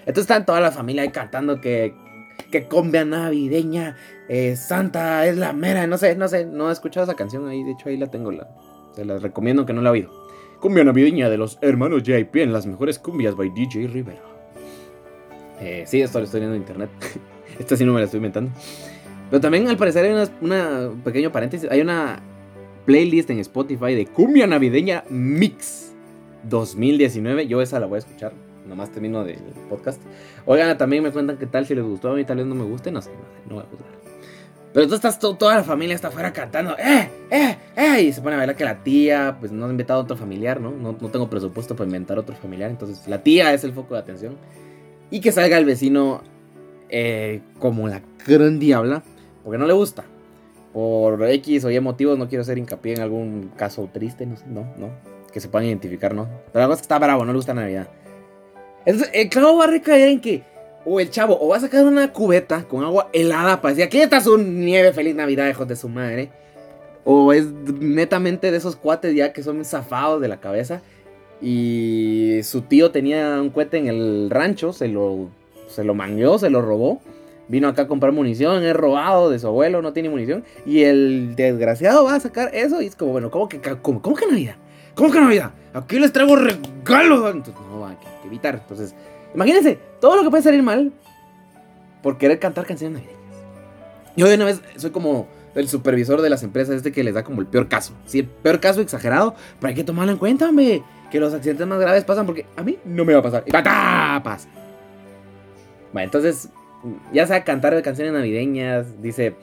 Entonces 0.00 0.22
están 0.22 0.46
toda 0.46 0.60
la 0.60 0.70
familia 0.70 1.02
ahí 1.02 1.10
cantando 1.10 1.60
que. 1.60 1.94
Que 2.50 2.66
cumbia 2.66 3.04
navideña. 3.04 3.96
Eh, 4.28 4.56
Santa 4.56 5.26
es 5.26 5.36
la 5.36 5.52
mera. 5.52 5.86
No 5.86 5.98
sé, 5.98 6.16
no 6.16 6.28
sé. 6.28 6.46
No 6.46 6.70
he 6.70 6.72
escuchado 6.72 7.04
esa 7.04 7.14
canción 7.14 7.48
ahí. 7.48 7.62
De 7.62 7.72
hecho, 7.72 7.88
ahí 7.88 7.96
la 7.96 8.06
tengo. 8.06 8.32
La, 8.32 8.48
se 8.94 9.04
la 9.04 9.18
recomiendo 9.18 9.66
que 9.66 9.72
no 9.72 9.82
la 9.82 9.90
he 9.90 9.92
oído. 9.92 10.28
Cumbia 10.60 10.82
navideña 10.82 11.30
de 11.30 11.38
los 11.38 11.58
hermanos 11.60 12.02
JP 12.02 12.34
en 12.36 12.52
las 12.52 12.66
mejores 12.66 12.98
cumbias 12.98 13.36
by 13.36 13.50
DJ 13.50 13.86
Rivera. 13.86 14.22
Eh, 15.60 15.84
sí, 15.86 16.00
esto 16.00 16.18
lo 16.18 16.24
estoy 16.24 16.40
viendo 16.40 16.56
en 16.56 16.62
internet. 16.62 16.90
Esta 17.58 17.76
sí 17.76 17.84
no 17.84 17.92
me 17.92 18.00
la 18.00 18.06
estoy 18.06 18.18
inventando. 18.18 18.50
Pero 19.30 19.40
también 19.40 19.68
al 19.68 19.76
parecer 19.76 20.04
hay 20.04 20.28
una, 20.40 20.90
pequeño 21.04 21.30
paréntesis. 21.30 21.70
Hay 21.70 21.80
una 21.80 22.20
playlist 22.86 23.30
en 23.30 23.38
Spotify 23.40 23.94
de 23.94 24.06
Cumbia 24.06 24.46
Navideña 24.46 25.04
Mix 25.10 25.92
2019. 26.44 27.46
Yo 27.46 27.60
esa 27.60 27.78
la 27.78 27.86
voy 27.86 27.96
a 27.96 27.98
escuchar. 27.98 28.32
Nomás 28.68 28.90
termino 28.90 29.24
del 29.24 29.38
podcast. 29.68 30.00
Oigan, 30.46 30.76
también 30.76 31.02
me 31.02 31.10
cuentan 31.10 31.38
qué 31.38 31.46
tal, 31.46 31.66
si 31.66 31.74
les 31.74 31.84
gustó. 31.84 32.10
A 32.10 32.14
mí 32.14 32.24
tal 32.24 32.36
vez 32.36 32.46
no 32.46 32.54
me 32.54 32.64
guste. 32.64 32.92
No 32.92 33.00
sé, 33.00 33.10
no, 33.10 33.16
sé, 33.16 33.48
no 33.48 33.54
voy 33.56 33.64
a 33.64 33.66
juzgar. 33.66 33.98
Pero 34.72 34.86
tú 34.86 34.94
estás, 34.94 35.18
toda 35.18 35.56
la 35.56 35.64
familia 35.64 35.94
está 35.94 36.08
afuera 36.08 36.32
cantando, 36.32 36.76
¡eh, 36.78 37.10
eh, 37.30 37.56
eh! 37.74 38.02
Y 38.02 38.12
se 38.12 38.20
pone 38.20 38.36
a 38.36 38.38
ver 38.38 38.54
que 38.54 38.64
la 38.64 38.82
tía, 38.82 39.36
pues 39.40 39.50
no 39.50 39.66
ha 39.66 39.70
inventado 39.70 40.00
otro 40.00 40.16
familiar, 40.16 40.60
¿no? 40.60 40.70
¿no? 40.70 40.96
No 41.00 41.08
tengo 41.08 41.30
presupuesto 41.30 41.74
para 41.74 41.86
inventar 41.86 42.18
otro 42.18 42.36
familiar, 42.36 42.70
entonces 42.70 43.08
la 43.08 43.22
tía 43.22 43.52
es 43.54 43.64
el 43.64 43.72
foco 43.72 43.94
de 43.94 44.00
atención. 44.00 44.36
Y 45.10 45.20
que 45.20 45.32
salga 45.32 45.56
el 45.56 45.64
vecino 45.64 46.20
eh, 46.90 47.40
como 47.58 47.88
la 47.88 48.02
gran 48.26 48.58
diabla, 48.58 49.02
porque 49.42 49.58
no 49.58 49.66
le 49.66 49.72
gusta. 49.72 50.04
Por 50.72 51.24
X 51.24 51.64
o 51.64 51.70
Y 51.70 51.80
motivos, 51.80 52.18
no 52.18 52.28
quiero 52.28 52.42
hacer 52.42 52.58
hincapié 52.58 52.94
en 52.94 53.00
algún 53.00 53.50
caso 53.56 53.88
triste, 53.92 54.26
no, 54.26 54.36
no, 54.46 54.60
no. 54.76 54.90
Que 55.32 55.40
se 55.40 55.48
puedan 55.48 55.66
identificar, 55.66 56.14
¿no? 56.14 56.28
Pero 56.52 56.60
la 56.60 56.66
cosa 56.66 56.74
es 56.74 56.80
que 56.82 56.84
está 56.84 56.98
bravo, 56.98 57.24
no 57.24 57.32
le 57.32 57.38
gusta 57.38 57.54
Navidad. 57.54 57.88
Entonces, 58.84 59.10
el 59.14 59.28
clavo 59.28 59.58
va 59.58 59.64
a 59.64 59.68
recaer 59.68 60.08
en 60.08 60.20
que 60.20 60.42
o 60.84 61.00
el 61.00 61.10
chavo 61.10 61.38
o 61.40 61.48
va 61.48 61.56
a 61.56 61.60
sacar 61.60 61.84
una 61.84 62.12
cubeta 62.12 62.64
con 62.64 62.82
agua 62.82 63.10
helada 63.12 63.60
para 63.60 63.74
decir, 63.74 63.84
aquí 63.84 64.00
está 64.00 64.20
su 64.20 64.38
nieve, 64.38 64.92
feliz 64.92 65.14
Navidad, 65.14 65.48
hijos 65.48 65.68
de 65.68 65.76
su 65.76 65.88
madre. 65.88 66.30
O 67.04 67.32
es 67.32 67.46
netamente 67.46 68.50
de 68.50 68.56
esos 68.56 68.76
cuates 68.76 69.14
ya 69.14 69.32
que 69.32 69.42
son 69.42 69.64
zafados 69.64 70.20
de 70.20 70.28
la 70.28 70.40
cabeza. 70.40 70.82
Y 71.40 72.40
su 72.42 72.62
tío 72.62 72.90
tenía 72.90 73.40
un 73.40 73.50
cohete 73.50 73.78
en 73.78 73.86
el 73.88 74.28
rancho, 74.30 74.72
se 74.72 74.88
lo, 74.88 75.28
se 75.68 75.84
lo 75.84 75.94
mangueó, 75.94 76.38
se 76.38 76.50
lo 76.50 76.62
robó. 76.62 77.00
Vino 77.48 77.68
acá 77.68 77.82
a 77.82 77.88
comprar 77.88 78.12
munición, 78.12 78.62
es 78.62 78.74
robado 78.74 79.30
de 79.30 79.38
su 79.38 79.46
abuelo, 79.46 79.80
no 79.80 79.92
tiene 79.92 80.10
munición. 80.10 80.44
Y 80.66 80.82
el 80.82 81.34
desgraciado 81.34 82.04
va 82.04 82.14
a 82.14 82.20
sacar 82.20 82.54
eso 82.54 82.82
y 82.82 82.86
es 82.86 82.96
como, 82.96 83.12
bueno, 83.12 83.30
¿cómo 83.30 83.48
que, 83.48 83.60
cómo, 83.80 84.02
que 84.02 84.26
Navidad? 84.26 84.56
¿Cómo 84.98 85.10
que 85.10 85.20
Navidad? 85.20 85.52
Aquí 85.72 85.98
les 85.98 86.12
traigo 86.12 86.36
regalos. 86.36 87.34
Entonces, 87.34 87.54
no, 87.70 87.86
hay 87.86 87.96
que 87.96 88.26
evitar. 88.26 88.56
Entonces, 88.56 88.94
Imagínense, 89.34 89.78
todo 90.00 90.16
lo 90.16 90.24
que 90.24 90.30
puede 90.30 90.42
salir 90.42 90.62
mal 90.62 90.92
por 92.02 92.18
querer 92.18 92.38
cantar 92.38 92.66
canciones 92.66 93.00
navideñas. 93.00 93.18
Yo 94.16 94.26
de 94.26 94.34
una 94.34 94.46
vez 94.46 94.60
soy 94.76 94.90
como 94.90 95.28
el 95.54 95.68
supervisor 95.68 96.22
de 96.22 96.30
las 96.30 96.42
empresas 96.42 96.76
este 96.76 96.92
que 96.92 97.04
les 97.04 97.14
da 97.14 97.22
como 97.22 97.40
el 97.40 97.46
peor 97.46 97.68
caso. 97.68 97.92
Sí, 98.06 98.20
el 98.20 98.26
peor 98.26 98.60
caso 98.60 98.80
exagerado, 98.80 99.34
pero 99.60 99.68
hay 99.68 99.74
que 99.74 99.84
tomarlo 99.84 100.12
en 100.12 100.18
cuenta, 100.18 100.48
hombre. 100.48 100.82
Que 101.10 101.20
los 101.20 101.32
accidentes 101.32 101.66
más 101.66 101.78
graves 101.78 102.04
pasan 102.04 102.26
porque 102.26 102.46
a 102.56 102.62
mí 102.62 102.78
no 102.84 103.04
me 103.04 103.12
va 103.12 103.20
a 103.20 103.22
pasar. 103.22 103.44
Y 103.46 103.50
¡patá! 103.50 104.20
pasa. 104.24 104.48
Bueno, 105.92 106.06
entonces, 106.06 106.50
ya 107.12 107.26
sea 107.26 107.44
cantar 107.44 107.80
canciones 107.82 108.12
navideñas, 108.12 109.00
dice... 109.00 109.36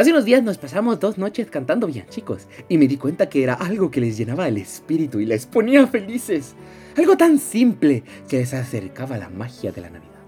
Hace 0.00 0.12
unos 0.12 0.24
días 0.24 0.42
nos 0.42 0.56
pasamos 0.56 0.98
dos 0.98 1.18
noches 1.18 1.50
cantando 1.50 1.86
bien, 1.86 2.06
chicos, 2.08 2.48
y 2.70 2.78
me 2.78 2.88
di 2.88 2.96
cuenta 2.96 3.28
que 3.28 3.42
era 3.42 3.52
algo 3.52 3.90
que 3.90 4.00
les 4.00 4.16
llenaba 4.16 4.48
el 4.48 4.56
espíritu 4.56 5.20
y 5.20 5.26
les 5.26 5.44
ponía 5.44 5.86
felices. 5.86 6.54
Algo 6.96 7.18
tan 7.18 7.38
simple 7.38 8.02
que 8.26 8.38
les 8.38 8.54
acercaba 8.54 9.18
la 9.18 9.28
magia 9.28 9.72
de 9.72 9.82
la 9.82 9.90
Navidad. 9.90 10.22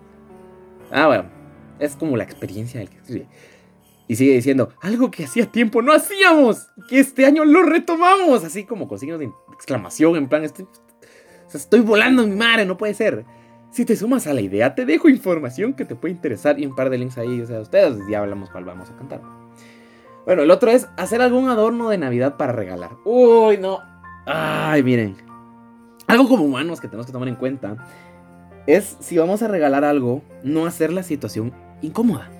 Ah, 0.90 1.06
bueno, 1.06 1.24
es 1.78 1.96
como 1.96 2.18
la 2.18 2.24
experiencia 2.24 2.80
del 2.80 2.90
que 2.90 2.98
escribe. 2.98 3.26
Y 4.08 4.16
sigue 4.16 4.34
diciendo, 4.34 4.74
algo 4.82 5.10
que 5.10 5.24
hacía 5.24 5.46
tiempo 5.46 5.80
no 5.80 5.94
hacíamos, 5.94 6.66
que 6.86 7.00
este 7.00 7.24
año 7.24 7.46
lo 7.46 7.62
retomamos, 7.62 8.44
así 8.44 8.64
como 8.64 8.86
con 8.86 8.98
signos 8.98 9.20
de 9.20 9.30
exclamación, 9.54 10.16
en 10.16 10.28
plan, 10.28 10.44
sea, 10.44 10.66
estoy 11.54 11.80
volando 11.80 12.26
mi 12.26 12.36
madre, 12.36 12.66
no 12.66 12.76
puede 12.76 12.92
ser. 12.92 13.24
Si 13.70 13.86
te 13.86 13.96
sumas 13.96 14.26
a 14.26 14.34
la 14.34 14.42
idea, 14.42 14.74
te 14.74 14.84
dejo 14.84 15.08
información 15.08 15.72
que 15.72 15.86
te 15.86 15.96
puede 15.96 16.12
interesar 16.12 16.60
y 16.60 16.66
un 16.66 16.76
par 16.76 16.90
de 16.90 16.98
links 16.98 17.16
ahí. 17.16 17.40
O 17.40 17.46
sea, 17.46 17.60
ustedes 17.62 17.96
ya 18.10 18.18
hablamos 18.18 18.50
cuál 18.50 18.66
vamos 18.66 18.90
a 18.90 18.96
cantar. 18.98 19.41
Bueno, 20.24 20.42
el 20.42 20.50
otro 20.50 20.70
es 20.70 20.88
hacer 20.96 21.20
algún 21.20 21.48
adorno 21.48 21.88
de 21.88 21.98
Navidad 21.98 22.36
para 22.36 22.52
regalar. 22.52 22.92
Uy, 23.04 23.58
no. 23.58 23.80
Ay, 24.26 24.82
miren. 24.82 25.16
Algo 26.06 26.28
como 26.28 26.44
humanos 26.44 26.80
que 26.80 26.88
tenemos 26.88 27.06
que 27.06 27.12
tomar 27.12 27.28
en 27.28 27.36
cuenta 27.36 27.76
es 28.66 28.96
si 29.00 29.18
vamos 29.18 29.42
a 29.42 29.48
regalar 29.48 29.84
algo, 29.84 30.22
no 30.44 30.66
hacer 30.66 30.92
la 30.92 31.02
situación 31.02 31.52
incómoda. 31.80 32.30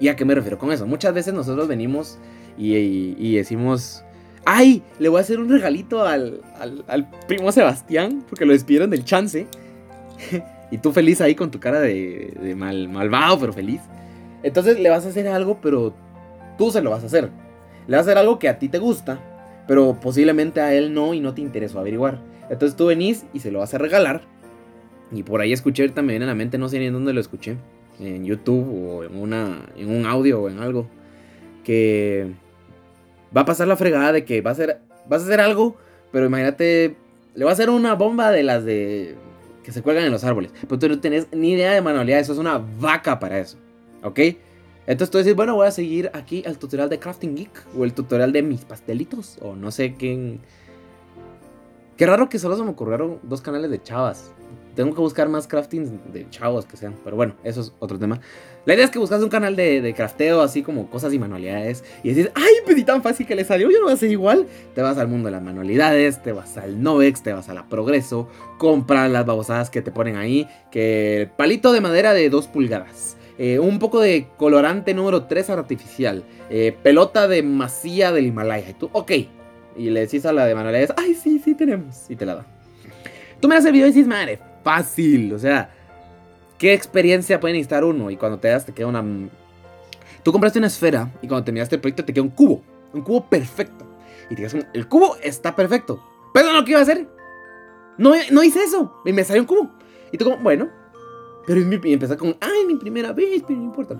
¿Y 0.00 0.08
a 0.08 0.16
qué 0.16 0.24
me 0.24 0.34
refiero 0.34 0.58
con 0.58 0.72
eso? 0.72 0.86
Muchas 0.86 1.14
veces 1.14 1.32
nosotros 1.32 1.68
venimos 1.68 2.18
y, 2.58 3.34
decimos, 3.36 4.04
ay, 4.44 4.82
le 4.98 5.08
voy 5.08 5.18
a 5.18 5.20
hacer 5.22 5.40
un 5.40 5.48
regalito 5.48 6.06
al, 6.06 6.42
al, 6.88 7.10
primo 7.26 7.50
Sebastián 7.52 8.24
porque 8.28 8.44
lo 8.44 8.52
despidieron 8.52 8.90
del 8.90 9.04
chance. 9.04 9.46
y 10.70 10.78
tú 10.78 10.92
feliz 10.92 11.20
ahí 11.20 11.34
con 11.34 11.50
tu 11.50 11.60
cara 11.60 11.80
de, 11.80 12.36
de 12.40 12.54
mal, 12.54 12.88
malvado, 12.88 13.40
pero 13.40 13.52
feliz. 13.52 13.80
Entonces 14.42 14.78
le 14.78 14.90
vas 14.90 15.06
a 15.06 15.08
hacer 15.08 15.26
algo, 15.28 15.58
pero 15.62 15.94
tú 16.58 16.70
se 16.70 16.82
lo 16.82 16.90
vas 16.90 17.02
a 17.02 17.06
hacer. 17.06 17.30
Le 17.86 17.96
vas 17.96 18.06
a 18.06 18.10
hacer 18.10 18.18
algo 18.18 18.38
que 18.38 18.48
a 18.48 18.58
ti 18.58 18.68
te 18.68 18.78
gusta, 18.78 19.18
pero 19.66 19.98
posiblemente 20.00 20.60
a 20.60 20.74
él 20.74 20.94
no 20.94 21.14
y 21.14 21.20
no 21.20 21.34
te 21.34 21.40
interesó 21.40 21.78
averiguar. 21.78 22.20
Entonces 22.50 22.76
tú 22.76 22.86
venís 22.86 23.24
y 23.32 23.40
se 23.40 23.50
lo 23.50 23.60
vas 23.60 23.74
a 23.74 23.78
regalar. 23.78 24.22
Y 25.12 25.22
por 25.22 25.40
ahí 25.40 25.52
escuché, 25.52 25.88
también 25.88 26.22
en 26.22 26.28
la 26.28 26.34
mente, 26.34 26.58
no 26.58 26.68
sé 26.68 26.78
ni 26.78 26.86
en 26.86 26.92
dónde 26.92 27.12
lo 27.12 27.20
escuché. 27.20 27.56
En 28.00 28.24
YouTube 28.24 28.66
o 28.68 29.04
en, 29.04 29.16
una, 29.16 29.66
en 29.76 29.94
un 29.94 30.06
audio 30.06 30.42
o 30.42 30.48
en 30.48 30.58
algo. 30.58 30.86
Que 31.62 32.32
va 33.34 33.42
a 33.42 33.44
pasar 33.44 33.68
la 33.68 33.76
fregada 33.76 34.12
de 34.12 34.24
que 34.24 34.40
va 34.40 34.50
a 34.50 34.54
ser, 34.54 34.80
vas 35.08 35.22
a 35.22 35.24
hacer 35.24 35.40
algo, 35.40 35.76
pero 36.12 36.26
imagínate, 36.26 36.96
le 37.34 37.44
va 37.44 37.50
a 37.50 37.54
hacer 37.54 37.70
una 37.70 37.94
bomba 37.94 38.30
de 38.30 38.42
las 38.42 38.64
de 38.64 39.16
que 39.62 39.72
se 39.72 39.82
cuelgan 39.82 40.04
en 40.04 40.12
los 40.12 40.24
árboles. 40.24 40.52
Pero 40.60 40.78
tú 40.78 40.88
no 40.88 41.00
tenés 41.00 41.28
ni 41.32 41.52
idea 41.52 41.72
de 41.72 41.80
manualidad, 41.80 42.20
eso 42.20 42.32
es 42.32 42.38
una 42.38 42.58
vaca 42.58 43.18
para 43.18 43.38
eso. 43.38 43.58
¿Ok? 44.02 44.20
Entonces 44.86 45.10
tú 45.10 45.18
dices, 45.18 45.34
bueno, 45.34 45.54
voy 45.54 45.66
a 45.66 45.70
seguir 45.70 46.10
aquí 46.12 46.42
el 46.44 46.58
tutorial 46.58 46.88
de 46.88 46.98
Crafting 46.98 47.34
Geek 47.34 47.66
o 47.76 47.84
el 47.84 47.94
tutorial 47.94 48.32
de 48.32 48.42
mis 48.42 48.64
pastelitos 48.64 49.38
o 49.40 49.56
no 49.56 49.70
sé 49.70 49.94
quién. 49.94 50.40
Qué 51.96 52.06
raro 52.06 52.28
que 52.28 52.38
solo 52.38 52.56
se 52.56 52.64
me 52.64 52.70
ocurrieron 52.70 53.20
dos 53.22 53.40
canales 53.40 53.70
de 53.70 53.80
chavas. 53.82 54.32
Tengo 54.74 54.92
que 54.92 55.00
buscar 55.00 55.28
más 55.28 55.46
crafting 55.46 56.00
de 56.12 56.28
chavos 56.30 56.66
que 56.66 56.76
sean. 56.76 56.96
Pero 57.04 57.14
bueno, 57.14 57.36
eso 57.44 57.60
es 57.60 57.72
otro 57.78 57.96
tema. 57.96 58.20
La 58.64 58.74
idea 58.74 58.84
es 58.84 58.90
que 58.90 58.98
buscas 58.98 59.22
un 59.22 59.28
canal 59.28 59.54
de, 59.54 59.80
de 59.80 59.94
crafteo, 59.94 60.42
así 60.42 60.62
como 60.62 60.90
cosas 60.90 61.12
y 61.12 61.18
manualidades. 61.18 61.84
Y 62.02 62.12
decís, 62.12 62.32
¡ay, 62.34 62.52
pedí 62.66 62.82
tan 62.82 63.00
fácil 63.00 63.24
que 63.26 63.36
le 63.36 63.44
salió! 63.44 63.70
Yo 63.70 63.78
no 63.78 63.84
voy 63.84 63.92
a 63.92 63.94
hacer 63.94 64.10
igual. 64.10 64.48
Te 64.74 64.82
vas 64.82 64.98
al 64.98 65.06
mundo 65.06 65.26
de 65.26 65.32
las 65.32 65.42
manualidades, 65.42 66.20
te 66.22 66.32
vas 66.32 66.56
al 66.56 66.82
Novex, 66.82 67.22
te 67.22 67.32
vas 67.32 67.48
a 67.48 67.54
la 67.54 67.68
Progreso. 67.68 68.28
Compras 68.58 69.08
las 69.10 69.24
babosadas 69.24 69.70
que 69.70 69.80
te 69.80 69.92
ponen 69.92 70.16
ahí. 70.16 70.48
Que 70.72 71.30
palito 71.36 71.72
de 71.72 71.80
madera 71.80 72.12
de 72.12 72.28
2 72.28 72.48
pulgadas 72.48 73.16
eh, 73.36 73.58
un 73.58 73.78
poco 73.78 74.00
de 74.00 74.28
colorante 74.36 74.94
número 74.94 75.24
3 75.24 75.50
artificial, 75.50 76.24
eh, 76.50 76.76
pelota 76.82 77.26
de 77.26 77.42
masía 77.42 78.12
del 78.12 78.26
Himalaya. 78.26 78.70
Y 78.70 78.74
tú, 78.74 78.90
ok. 78.92 79.12
Y 79.76 79.90
le 79.90 80.00
decís 80.00 80.24
a 80.24 80.32
la 80.32 80.46
de 80.46 80.54
Manuel, 80.54 80.88
ay, 80.96 81.14
sí, 81.14 81.40
sí 81.44 81.54
tenemos. 81.54 82.08
Y 82.08 82.16
te 82.16 82.24
la 82.24 82.36
da. 82.36 82.46
Tú 83.40 83.48
me 83.48 83.56
das 83.56 83.64
el 83.64 83.72
video 83.72 83.88
y 83.88 83.90
dices, 83.90 84.06
madre, 84.06 84.38
fácil. 84.62 85.32
O 85.32 85.38
sea, 85.38 85.68
¿qué 86.58 86.72
experiencia 86.72 87.40
puede 87.40 87.54
necesitar 87.54 87.84
uno? 87.84 88.10
Y 88.10 88.16
cuando 88.16 88.38
te 88.38 88.48
das, 88.48 88.64
te 88.66 88.72
queda 88.72 88.86
una. 88.86 89.04
Tú 90.22 90.32
compraste 90.32 90.58
una 90.58 90.68
esfera 90.68 91.10
y 91.20 91.26
cuando 91.26 91.44
terminaste 91.44 91.74
el 91.74 91.80
proyecto 91.80 92.04
te 92.04 92.14
queda 92.14 92.22
un 92.22 92.30
cubo. 92.30 92.62
Un 92.92 93.02
cubo 93.02 93.26
perfecto. 93.26 93.84
Y 94.30 94.36
te 94.36 94.42
dices, 94.42 94.64
el 94.72 94.88
cubo 94.88 95.16
está 95.22 95.56
perfecto. 95.56 96.00
Pero 96.32 96.52
no, 96.52 96.64
¿qué 96.64 96.70
iba 96.70 96.80
a 96.80 96.84
hacer? 96.84 97.08
No, 97.98 98.12
no 98.30 98.42
hice 98.44 98.62
eso. 98.62 98.94
Y 99.04 99.12
me 99.12 99.24
salió 99.24 99.42
un 99.42 99.48
cubo. 99.48 99.70
Y 100.12 100.18
tú, 100.18 100.24
como, 100.24 100.38
bueno, 100.38 100.70
pero 101.46 101.60
es 101.60 101.66
mi, 101.66 101.78
empezar 101.92 102.16
con, 102.16 102.36
ay, 102.40 102.66
mi 102.66 102.76
primera 102.76 103.12
vez, 103.12 103.42
pero 103.46 103.58
no 103.58 103.66
importa. 103.66 103.94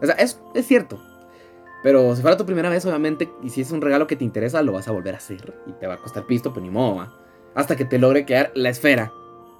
O 0.00 0.06
sea, 0.06 0.14
es, 0.16 0.40
es 0.54 0.66
cierto. 0.66 0.98
Pero 1.82 2.14
si 2.14 2.22
fuera 2.22 2.36
tu 2.36 2.46
primera 2.46 2.70
vez, 2.70 2.84
obviamente, 2.86 3.28
y 3.42 3.50
si 3.50 3.60
es 3.60 3.72
un 3.72 3.80
regalo 3.80 4.06
que 4.06 4.16
te 4.16 4.24
interesa, 4.24 4.62
lo 4.62 4.72
vas 4.72 4.86
a 4.88 4.92
volver 4.92 5.14
a 5.14 5.18
hacer. 5.18 5.54
Y 5.66 5.72
te 5.72 5.86
va 5.86 5.94
a 5.94 5.98
costar 5.98 6.26
pisto, 6.26 6.52
pero 6.52 6.64
ni 6.64 6.70
modo, 6.70 6.96
¿va? 6.96 7.12
Hasta 7.54 7.76
que 7.76 7.84
te 7.84 7.98
logre 7.98 8.24
quedar 8.24 8.52
la 8.54 8.68
esfera. 8.68 9.12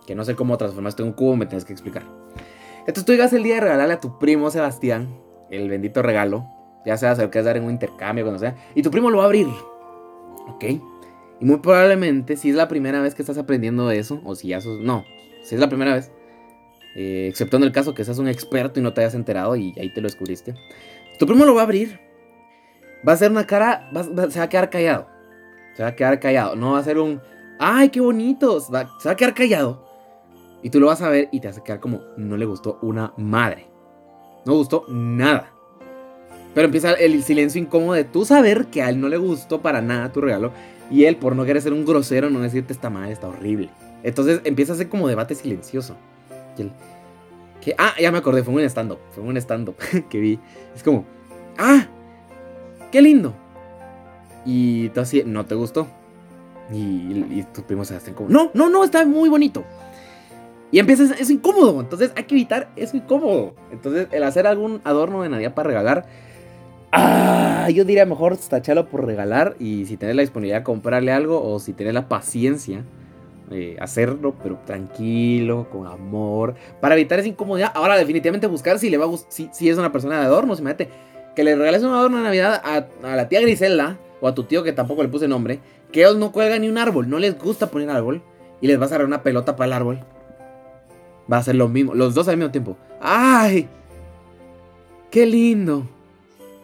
Que 0.06 0.14
no 0.14 0.24
sé 0.24 0.34
cómo 0.34 0.56
transformaste 0.56 1.02
en 1.02 1.08
un 1.08 1.14
cubo, 1.14 1.36
me 1.36 1.46
tienes 1.46 1.64
que 1.64 1.72
explicar. 1.72 2.04
Entonces 2.80 3.04
tú 3.04 3.12
llegas 3.12 3.32
el 3.32 3.42
día 3.42 3.56
de 3.56 3.60
regalarle 3.60 3.94
a 3.94 4.00
tu 4.00 4.18
primo 4.18 4.50
Sebastián 4.50 5.20
el 5.50 5.68
bendito 5.68 6.02
regalo. 6.02 6.46
Ya 6.84 6.96
sea, 6.96 7.14
se 7.14 7.22
lo 7.22 7.30
quieres 7.30 7.46
dar 7.46 7.56
en 7.56 7.64
un 7.64 7.70
intercambio, 7.70 8.24
cuando 8.24 8.40
sea. 8.40 8.56
Y 8.74 8.82
tu 8.82 8.90
primo 8.90 9.10
lo 9.10 9.18
va 9.18 9.24
a 9.24 9.26
abrir. 9.26 9.46
¿Ok? 10.48 10.64
Y 11.40 11.44
muy 11.44 11.58
probablemente, 11.58 12.36
si 12.36 12.50
es 12.50 12.56
la 12.56 12.68
primera 12.68 13.00
vez 13.00 13.14
que 13.14 13.22
estás 13.22 13.38
aprendiendo 13.38 13.90
eso, 13.90 14.20
o 14.24 14.34
si 14.34 14.48
ya 14.48 14.60
sos. 14.60 14.80
No, 14.80 15.04
si 15.42 15.54
es 15.54 15.60
la 15.60 15.68
primera 15.68 15.94
vez, 15.94 16.12
eh, 16.94 17.26
excepto 17.28 17.56
en 17.56 17.62
el 17.62 17.72
caso 17.72 17.94
que 17.94 18.04
seas 18.04 18.18
un 18.18 18.28
experto 18.28 18.78
y 18.78 18.82
no 18.82 18.92
te 18.92 19.00
hayas 19.00 19.14
enterado 19.14 19.56
y 19.56 19.74
ahí 19.78 19.92
te 19.92 20.00
lo 20.00 20.06
descubriste. 20.06 20.54
Tu 21.18 21.26
primo 21.26 21.44
lo 21.44 21.54
va 21.54 21.62
a 21.62 21.64
abrir. 21.64 22.00
Va 23.06 23.12
a 23.12 23.16
ser 23.16 23.30
una 23.30 23.46
cara. 23.46 23.90
se 24.30 24.38
va 24.38 24.44
a 24.44 24.48
quedar 24.48 24.70
callado. 24.70 25.08
Se 25.74 25.82
va 25.82 25.90
a 25.90 25.96
quedar 25.96 26.20
callado. 26.20 26.56
No 26.56 26.72
va 26.72 26.78
a 26.78 26.84
ser 26.84 26.98
un. 26.98 27.20
¡Ay, 27.58 27.88
qué 27.88 28.00
bonito! 28.00 28.60
Se 28.60 28.72
va, 28.72 28.88
a 29.04 29.16
quedar 29.16 29.34
callado. 29.34 29.88
Y 30.62 30.70
tú 30.70 30.78
lo 30.78 30.86
vas 30.86 31.02
a 31.02 31.08
ver 31.08 31.28
y 31.32 31.40
te 31.40 31.48
vas 31.48 31.58
a 31.58 31.64
quedar 31.64 31.80
como. 31.80 32.00
No 32.16 32.36
le 32.36 32.44
gustó 32.44 32.78
una 32.82 33.12
madre. 33.16 33.66
No 34.44 34.54
gustó 34.54 34.84
nada. 34.88 35.52
Pero 36.54 36.66
empieza 36.66 36.92
el 36.92 37.22
silencio 37.22 37.60
incómodo 37.60 37.94
de 37.94 38.04
tú 38.04 38.24
saber 38.24 38.66
que 38.66 38.82
a 38.82 38.90
él 38.90 39.00
no 39.00 39.08
le 39.08 39.16
gustó 39.16 39.62
para 39.62 39.80
nada 39.80 40.12
tu 40.12 40.20
regalo. 40.20 40.52
Y 40.90 41.04
él, 41.04 41.16
por 41.16 41.34
no 41.34 41.44
querer 41.44 41.62
ser 41.62 41.72
un 41.72 41.86
grosero, 41.86 42.28
no 42.28 42.40
decirte 42.40 42.72
esta 42.72 42.90
madre 42.90 43.12
está 43.12 43.28
horrible. 43.28 43.70
Entonces 44.02 44.40
empieza 44.44 44.74
a 44.74 44.76
ser 44.76 44.88
como 44.88 45.08
debate 45.08 45.34
silencioso 45.34 45.96
que, 47.60 47.74
ah, 47.78 47.94
ya 48.00 48.10
me 48.10 48.18
acordé, 48.18 48.42
fue 48.42 48.54
un 48.54 48.60
stand-up. 48.62 48.98
Fue 49.10 49.22
un 49.22 49.36
stand-up 49.36 49.76
que 50.10 50.18
vi. 50.18 50.38
Es 50.74 50.82
como, 50.82 51.04
ah, 51.58 51.86
qué 52.90 53.00
lindo. 53.00 53.34
Y 54.44 54.88
tú 54.90 55.00
así, 55.00 55.22
no 55.24 55.46
te 55.46 55.54
gustó. 55.54 55.86
Y, 56.72 56.76
y 56.76 57.46
tus 57.52 57.64
primos 57.64 57.88
se 57.88 57.96
hacen 57.96 58.14
como, 58.14 58.28
no, 58.28 58.50
no, 58.54 58.68
no, 58.68 58.84
está 58.84 59.04
muy 59.04 59.28
bonito. 59.28 59.64
Y 60.72 60.78
empieza, 60.78 61.14
es 61.14 61.30
incómodo. 61.30 61.80
Entonces 61.80 62.12
hay 62.16 62.24
que 62.24 62.34
evitar 62.34 62.70
eso 62.76 62.96
incómodo. 62.96 63.54
Entonces 63.70 64.08
el 64.10 64.22
hacer 64.24 64.46
algún 64.46 64.80
adorno 64.84 65.22
de 65.22 65.28
Navidad 65.28 65.54
para 65.54 65.68
regalar. 65.68 66.06
Ah, 66.90 67.68
yo 67.70 67.84
diría 67.84 68.06
mejor 68.06 68.36
tacharlo 68.36 68.88
por 68.88 69.04
regalar. 69.04 69.54
Y 69.58 69.84
si 69.84 69.98
tenés 69.98 70.16
la 70.16 70.22
disponibilidad 70.22 70.62
comprarle 70.62 71.12
algo. 71.12 71.42
O 71.44 71.60
si 71.60 71.74
tenés 71.74 71.92
la 71.92 72.08
paciencia 72.08 72.84
eh, 73.52 73.76
hacerlo, 73.80 74.34
pero 74.42 74.58
tranquilo, 74.64 75.68
con 75.70 75.86
amor, 75.86 76.54
para 76.80 76.94
evitar 76.94 77.18
esa 77.18 77.28
incomodidad. 77.28 77.72
Ahora, 77.74 77.96
definitivamente 77.96 78.46
buscar 78.46 78.78
si 78.78 78.90
le 78.90 78.98
va 78.98 79.06
a 79.06 79.16
si, 79.28 79.48
si 79.52 79.68
es 79.68 79.78
una 79.78 79.92
persona 79.92 80.20
de 80.20 80.26
adornos, 80.26 80.60
imagínate, 80.60 80.88
que 81.34 81.44
le 81.44 81.56
regales 81.56 81.82
un 81.82 81.92
adorno 81.92 82.18
de 82.18 82.24
Navidad 82.24 82.60
a, 82.64 82.86
la 83.16 83.28
tía 83.28 83.40
Grisela 83.40 83.98
o 84.20 84.28
a 84.28 84.34
tu 84.34 84.44
tío 84.44 84.62
que 84.62 84.72
tampoco 84.72 85.02
le 85.02 85.08
puse 85.08 85.28
nombre, 85.28 85.60
que 85.90 86.00
ellos 86.00 86.16
no 86.16 86.32
cuelgan 86.32 86.62
ni 86.62 86.68
un 86.68 86.78
árbol, 86.78 87.08
no 87.08 87.18
les 87.18 87.38
gusta 87.38 87.68
poner 87.70 87.90
árbol, 87.90 88.22
y 88.60 88.66
les 88.66 88.78
vas 88.78 88.92
a 88.92 88.98
dar 88.98 89.06
una 89.06 89.22
pelota 89.22 89.56
para 89.56 89.66
el 89.66 89.72
árbol. 89.72 90.00
Va 91.30 91.38
a 91.38 91.42
ser 91.42 91.56
lo 91.56 91.68
mismo, 91.68 91.94
los 91.94 92.14
dos 92.14 92.28
al 92.28 92.36
mismo 92.36 92.52
tiempo. 92.52 92.76
¡Ay! 93.00 93.68
¡Qué 95.10 95.26
lindo! 95.26 95.86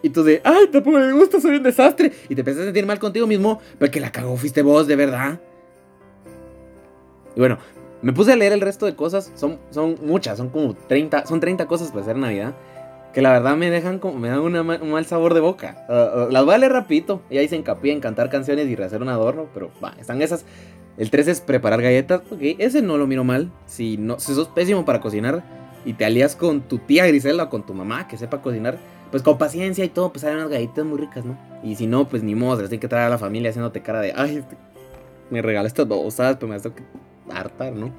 Y 0.02 0.10
tú 0.10 0.22
de, 0.22 0.40
ay, 0.44 0.68
tampoco 0.70 0.98
me 0.98 1.12
gusta, 1.12 1.40
soy 1.40 1.56
un 1.56 1.62
desastre. 1.62 2.12
Y 2.28 2.34
te 2.34 2.42
empiezas 2.42 2.62
a 2.62 2.64
sentir 2.66 2.86
mal 2.86 2.98
contigo 2.98 3.26
mismo, 3.26 3.60
porque 3.78 4.00
la 4.00 4.12
cagó 4.12 4.36
fuiste 4.36 4.62
vos, 4.62 4.86
de 4.86 4.96
verdad. 4.96 5.40
Y 7.34 7.40
bueno, 7.40 7.58
me 8.02 8.12
puse 8.12 8.32
a 8.32 8.36
leer 8.36 8.52
el 8.52 8.60
resto 8.60 8.86
de 8.86 8.94
cosas. 8.94 9.32
Son, 9.34 9.58
son 9.70 9.96
muchas, 10.02 10.38
son 10.38 10.50
como 10.50 10.74
30, 10.74 11.26
son 11.26 11.40
30 11.40 11.66
cosas 11.66 11.88
para 11.88 12.02
hacer 12.02 12.16
Navidad. 12.16 12.54
Que 13.12 13.22
la 13.22 13.32
verdad 13.32 13.56
me 13.56 13.70
dejan 13.70 13.98
como, 13.98 14.18
me 14.18 14.28
dan 14.28 14.40
un 14.40 14.90
mal 14.90 15.06
sabor 15.06 15.34
de 15.34 15.40
boca. 15.40 15.86
Uh, 15.88 15.92
uh, 16.26 16.30
las 16.30 16.44
voy 16.44 16.54
a 16.54 16.58
leer 16.58 16.72
rapidito. 16.72 17.22
Y 17.30 17.38
ahí 17.38 17.48
se 17.48 17.56
encapía 17.56 17.92
en 17.92 18.00
cantar 18.00 18.28
canciones 18.28 18.68
y 18.68 18.76
rehacer 18.76 19.02
un 19.02 19.08
adorno. 19.08 19.46
Pero 19.54 19.70
va, 19.82 19.94
están 19.98 20.22
esas. 20.22 20.44
El 20.96 21.10
3 21.10 21.28
es 21.28 21.40
preparar 21.40 21.80
galletas. 21.80 22.22
Ok, 22.30 22.40
ese 22.58 22.82
no 22.82 22.98
lo 22.98 23.06
miro 23.06 23.24
mal. 23.24 23.50
Si, 23.66 23.96
no, 23.96 24.18
si 24.20 24.34
sos 24.34 24.48
pésimo 24.48 24.84
para 24.84 25.00
cocinar 25.00 25.42
y 25.84 25.94
te 25.94 26.04
alías 26.04 26.36
con 26.36 26.60
tu 26.60 26.78
tía 26.78 27.06
Grisela 27.06 27.44
o 27.44 27.48
con 27.50 27.64
tu 27.64 27.72
mamá 27.72 28.08
que 28.08 28.16
sepa 28.16 28.42
cocinar, 28.42 28.78
pues 29.10 29.22
con 29.22 29.38
paciencia 29.38 29.84
y 29.84 29.88
todo, 29.88 30.12
pues 30.12 30.24
hay 30.24 30.34
unas 30.34 30.48
galletas 30.48 30.84
muy 30.84 30.98
ricas, 30.98 31.24
¿no? 31.24 31.38
Y 31.62 31.76
si 31.76 31.86
no, 31.86 32.08
pues 32.08 32.22
ni 32.22 32.34
modo, 32.34 32.58
tienes 32.58 32.78
que 32.78 32.88
traer 32.88 33.06
a 33.06 33.10
la 33.10 33.18
familia 33.18 33.50
haciéndote 33.50 33.80
cara 33.80 34.00
de, 34.00 34.12
ay, 34.14 34.44
me 35.30 35.40
regala 35.40 35.66
estas 35.66 35.88
babosadas, 35.88 36.36
pero 36.36 36.48
me 36.48 36.56
hace 36.56 36.70
que 36.72 36.82
hartar, 37.32 37.72
¿no? 37.72 37.92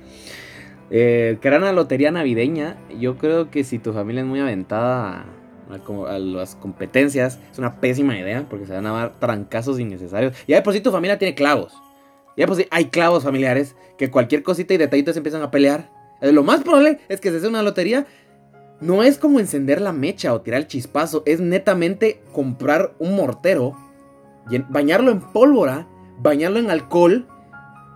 Eh, 0.92 1.38
crear 1.40 1.62
una 1.62 1.72
lotería 1.72 2.12
navideña, 2.12 2.78
yo 3.00 3.18
creo 3.18 3.52
que 3.52 3.64
si 3.64 3.78
tu 3.78 3.94
familia 3.94 4.22
es 4.22 4.28
muy 4.28 4.40
aventada 4.40 5.26
a, 5.70 6.20
las 6.20 6.56
competencias, 6.56 7.40
es 7.52 7.60
una 7.60 7.80
pésima 7.80 8.18
idea 8.18 8.46
porque 8.50 8.66
se 8.66 8.74
van 8.74 8.88
a 8.88 8.92
dar 8.92 9.20
trancazos 9.20 9.80
innecesarios. 9.80 10.36
Ya 10.48 10.56
de 10.58 10.62
por 10.64 10.74
sí 10.74 10.82
tu 10.82 10.92
familia 10.92 11.20
tiene 11.20 11.36
clavos. 11.36 11.74
Ya 12.36 12.44
de 12.44 12.48
por 12.48 12.56
sí 12.56 12.66
hay 12.72 12.86
clavos 12.86 13.24
familiares 13.24 13.76
que 13.98 14.10
cualquier 14.10 14.42
cosita 14.42 14.74
y 14.74 14.78
detallitos 14.78 15.16
empiezan 15.16 15.44
a 15.44 15.52
pelear. 15.52 15.92
Eh, 16.22 16.32
lo 16.32 16.44
más 16.44 16.64
probable 16.64 17.00
es 17.08 17.22
que 17.22 17.30
se 17.30 17.38
hace 17.38 17.48
una 17.48 17.62
lotería. 17.62 18.08
No 18.82 19.04
es 19.04 19.18
como 19.18 19.40
encender 19.40 19.82
la 19.82 19.92
mecha 19.92 20.34
o 20.34 20.42
tirar 20.42 20.62
el 20.62 20.68
chispazo, 20.68 21.22
es 21.26 21.42
netamente 21.42 22.22
comprar 22.32 22.94
un 22.98 23.16
mortero, 23.16 23.76
bañarlo 24.70 25.12
en 25.12 25.20
pólvora, 25.20 25.86
bañarlo 26.22 26.60
en 26.60 26.72
alcohol 26.72 27.28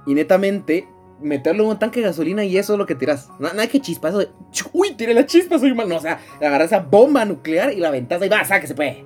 y 0.06 0.14
netamente 0.14 0.86
meterlo 1.24 1.64
en 1.64 1.70
un 1.72 1.80
tanque 1.80 2.02
de 2.02 2.08
gasolina 2.08 2.44
y 2.44 2.58
eso 2.58 2.74
es 2.74 2.80
lo 2.80 2.86
que 2.86 2.96
tiras. 2.96 3.30
Nada 3.40 3.68
que 3.68 3.80
chispazo 3.80 4.20
de. 4.20 4.30
Uy, 4.74 4.94
tiré 4.96 5.14
la 5.14 5.26
chispa, 5.26 5.58
soy 5.58 5.74
mal. 5.74 5.90
No, 5.90 5.98
o 5.98 6.02
sea, 6.02 6.20
agarras 6.38 6.68
esa 6.68 6.80
bomba 6.80 7.26
nuclear 7.26 7.74
y 7.74 7.78
la 7.78 7.92
ventas 7.92 8.22
y 8.24 8.30
va, 8.30 8.42
que 8.60 8.68
se 8.68 8.76
puede. 8.76 9.04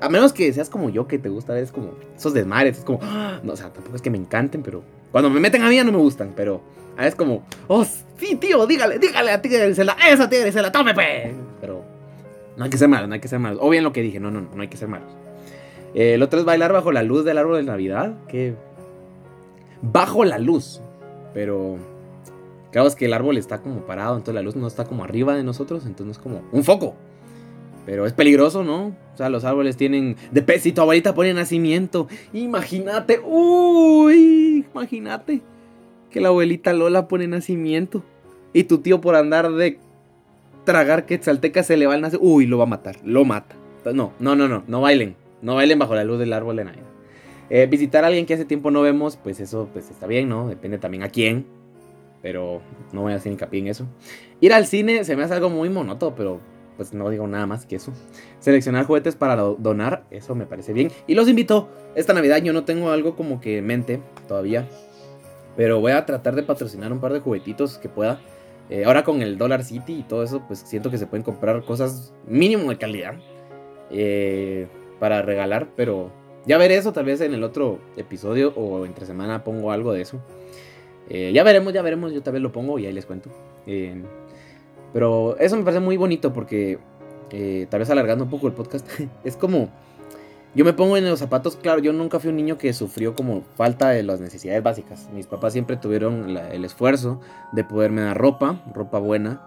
a 0.00 0.08
menos 0.08 0.32
que 0.32 0.52
seas 0.52 0.68
como 0.68 0.90
yo, 0.90 1.06
que 1.06 1.18
te 1.18 1.28
gusta 1.28 1.52
ver 1.52 1.62
es 1.62 1.72
como 1.72 1.94
esos 2.16 2.34
desmares, 2.34 2.78
es 2.78 2.84
como, 2.84 2.98
¡ah! 3.02 3.40
no, 3.42 3.52
o 3.52 3.56
sea, 3.56 3.72
tampoco 3.72 3.96
es 3.96 4.02
que 4.02 4.10
me 4.10 4.18
encanten, 4.18 4.62
pero 4.62 4.82
cuando 5.12 5.30
me 5.30 5.40
meten 5.40 5.62
a 5.62 5.68
mí 5.68 5.76
ya 5.76 5.84
no 5.84 5.92
me 5.92 5.98
gustan, 5.98 6.32
pero 6.34 6.62
a 6.96 7.06
es 7.06 7.14
como, 7.14 7.44
oh, 7.68 7.84
sí, 7.84 8.36
tío, 8.36 8.66
dígale, 8.66 8.98
dígale 8.98 9.30
a 9.30 9.40
Tigre 9.40 9.68
esa 9.68 10.28
Tigre 10.28 10.52
Cela, 10.52 10.72
tome, 10.72 10.94
pe. 10.94 11.34
Pero 11.60 11.84
no 12.56 12.64
hay 12.64 12.70
que 12.70 12.78
ser 12.78 12.88
malos, 12.88 13.08
no 13.08 13.14
hay 13.14 13.20
que 13.20 13.28
ser 13.28 13.38
malos. 13.38 13.58
O 13.62 13.70
bien 13.70 13.84
lo 13.84 13.92
que 13.92 14.02
dije, 14.02 14.20
no, 14.20 14.30
no, 14.30 14.42
no 14.42 14.62
hay 14.62 14.68
que 14.68 14.76
ser 14.76 14.88
malos. 14.88 15.08
Eh, 15.94 16.14
el 16.14 16.22
otro 16.22 16.38
es 16.38 16.44
bailar 16.44 16.72
bajo 16.72 16.92
la 16.92 17.02
luz 17.02 17.24
del 17.24 17.38
árbol 17.38 17.56
de 17.56 17.62
Navidad, 17.64 18.14
que 18.28 18.54
bajo 19.82 20.24
la 20.24 20.38
luz. 20.38 20.80
Pero 21.34 21.76
claro 22.72 22.88
es 22.88 22.94
que 22.94 23.06
el 23.06 23.12
árbol 23.12 23.36
está 23.36 23.62
como 23.62 23.80
parado, 23.86 24.16
entonces 24.16 24.34
la 24.34 24.42
luz 24.42 24.56
no 24.56 24.66
está 24.66 24.84
como 24.84 25.04
arriba 25.04 25.34
de 25.34 25.42
nosotros, 25.42 25.86
entonces 25.86 26.16
es 26.16 26.22
como 26.22 26.42
un 26.52 26.64
foco. 26.64 26.94
Pero 27.86 28.06
es 28.06 28.12
peligroso, 28.12 28.62
¿no? 28.62 28.88
O 29.14 29.16
sea, 29.16 29.28
los 29.28 29.44
árboles 29.44 29.76
tienen. 29.76 30.16
De 30.30 30.58
si 30.58 30.72
tu 30.72 30.80
abuelita 30.80 31.14
pone 31.14 31.32
nacimiento. 31.34 32.08
Imagínate. 32.32 33.20
Uy, 33.24 34.66
imagínate. 34.72 35.42
Que 36.10 36.20
la 36.20 36.28
abuelita 36.28 36.72
Lola 36.72 37.08
pone 37.08 37.26
nacimiento. 37.26 38.04
Y 38.52 38.64
tu 38.64 38.78
tío 38.78 39.00
por 39.00 39.14
andar 39.16 39.50
de 39.52 39.78
tragar 40.64 41.06
quetzalteca 41.06 41.62
se 41.62 41.76
le 41.76 41.86
va 41.86 41.94
al 41.94 42.02
nacimiento. 42.02 42.32
Uy, 42.32 42.46
lo 42.46 42.58
va 42.58 42.64
a 42.64 42.68
matar. 42.68 42.96
Lo 43.02 43.24
mata. 43.24 43.56
No, 43.92 44.12
no, 44.18 44.36
no, 44.36 44.46
no. 44.46 44.62
No 44.66 44.80
bailen. 44.80 45.16
No 45.42 45.54
bailen 45.54 45.78
bajo 45.78 45.94
la 45.94 46.04
luz 46.04 46.18
del 46.18 46.32
árbol 46.32 46.56
de 46.56 46.64
Navidad. 46.66 46.84
Eh, 47.50 47.66
visitar 47.66 48.04
a 48.04 48.06
alguien 48.06 48.26
que 48.26 48.34
hace 48.34 48.44
tiempo 48.44 48.70
no 48.70 48.80
vemos, 48.80 49.16
pues 49.16 49.40
eso 49.40 49.68
pues 49.72 49.90
está 49.90 50.06
bien, 50.06 50.28
¿no? 50.28 50.48
Depende 50.48 50.78
también 50.78 51.02
a 51.02 51.08
quién. 51.08 51.46
Pero 52.22 52.60
no 52.92 53.02
voy 53.02 53.12
a 53.12 53.16
hacer 53.16 53.32
hincapié 53.32 53.60
en 53.60 53.66
eso. 53.66 53.86
Ir 54.40 54.52
al 54.52 54.66
cine 54.66 55.04
se 55.04 55.16
me 55.16 55.24
hace 55.24 55.34
algo 55.34 55.50
muy 55.50 55.68
monótono, 55.68 56.14
pero 56.14 56.40
pues 56.76 56.94
no 56.94 57.10
digo 57.10 57.26
nada 57.26 57.46
más 57.46 57.66
que 57.66 57.76
eso. 57.76 57.92
Seleccionar 58.38 58.86
juguetes 58.86 59.16
para 59.16 59.36
donar, 59.36 60.04
eso 60.10 60.34
me 60.34 60.46
parece 60.46 60.72
bien. 60.72 60.90
Y 61.06 61.14
los 61.14 61.28
invito, 61.28 61.68
esta 61.94 62.12
Navidad 62.12 62.42
yo 62.42 62.52
no 62.52 62.64
tengo 62.64 62.90
algo 62.90 63.16
como 63.16 63.40
que 63.40 63.58
en 63.58 63.66
mente 63.66 64.00
todavía. 64.28 64.68
Pero 65.56 65.80
voy 65.80 65.92
a 65.92 66.06
tratar 66.06 66.36
de 66.36 66.42
patrocinar 66.42 66.92
un 66.92 67.00
par 67.00 67.12
de 67.12 67.20
juguetitos 67.20 67.78
que 67.78 67.88
pueda. 67.88 68.20
Eh, 68.70 68.84
ahora 68.84 69.02
con 69.02 69.20
el 69.20 69.36
Dollar 69.36 69.64
City 69.64 69.94
y 69.94 70.02
todo 70.04 70.22
eso, 70.22 70.44
pues 70.46 70.60
siento 70.60 70.90
que 70.90 70.98
se 70.98 71.06
pueden 71.06 71.24
comprar 71.24 71.64
cosas 71.64 72.14
mínimo 72.26 72.70
de 72.70 72.78
calidad. 72.78 73.14
Eh, 73.90 74.68
para 75.00 75.22
regalar, 75.22 75.68
pero 75.74 76.12
ya 76.46 76.58
veré 76.58 76.76
eso 76.76 76.92
tal 76.92 77.04
vez 77.04 77.20
en 77.20 77.34
el 77.34 77.44
otro 77.44 77.78
episodio 77.96 78.52
o 78.56 78.84
entre 78.86 79.06
semana 79.06 79.44
pongo 79.44 79.72
algo 79.72 79.92
de 79.92 80.02
eso. 80.02 80.20
Eh, 81.08 81.32
ya 81.34 81.42
veremos, 81.42 81.72
ya 81.72 81.82
veremos, 81.82 82.12
yo 82.12 82.22
tal 82.22 82.34
vez 82.34 82.42
lo 82.42 82.52
pongo 82.52 82.78
y 82.78 82.86
ahí 82.86 82.92
les 82.92 83.04
cuento. 83.04 83.30
Eh, 83.66 84.02
pero 84.92 85.36
eso 85.38 85.56
me 85.56 85.64
parece 85.64 85.80
muy 85.80 85.96
bonito 85.96 86.32
porque 86.32 86.78
eh, 87.30 87.66
tal 87.68 87.80
vez 87.80 87.90
alargando 87.90 88.24
un 88.24 88.30
poco 88.30 88.46
el 88.46 88.54
podcast, 88.54 88.88
es 89.24 89.36
como... 89.36 89.68
Yo 90.52 90.64
me 90.64 90.72
pongo 90.72 90.96
en 90.96 91.08
los 91.08 91.20
zapatos, 91.20 91.54
claro, 91.54 91.78
yo 91.80 91.92
nunca 91.92 92.18
fui 92.18 92.28
un 92.30 92.34
niño 92.34 92.58
que 92.58 92.72
sufrió 92.72 93.14
como 93.14 93.42
falta 93.54 93.90
de 93.90 94.02
las 94.02 94.20
necesidades 94.20 94.60
básicas. 94.64 95.08
Mis 95.14 95.28
papás 95.28 95.52
siempre 95.52 95.76
tuvieron 95.76 96.36
el 96.36 96.64
esfuerzo 96.64 97.20
de 97.52 97.62
poderme 97.62 98.02
dar 98.02 98.18
ropa, 98.18 98.60
ropa 98.74 98.98
buena, 98.98 99.42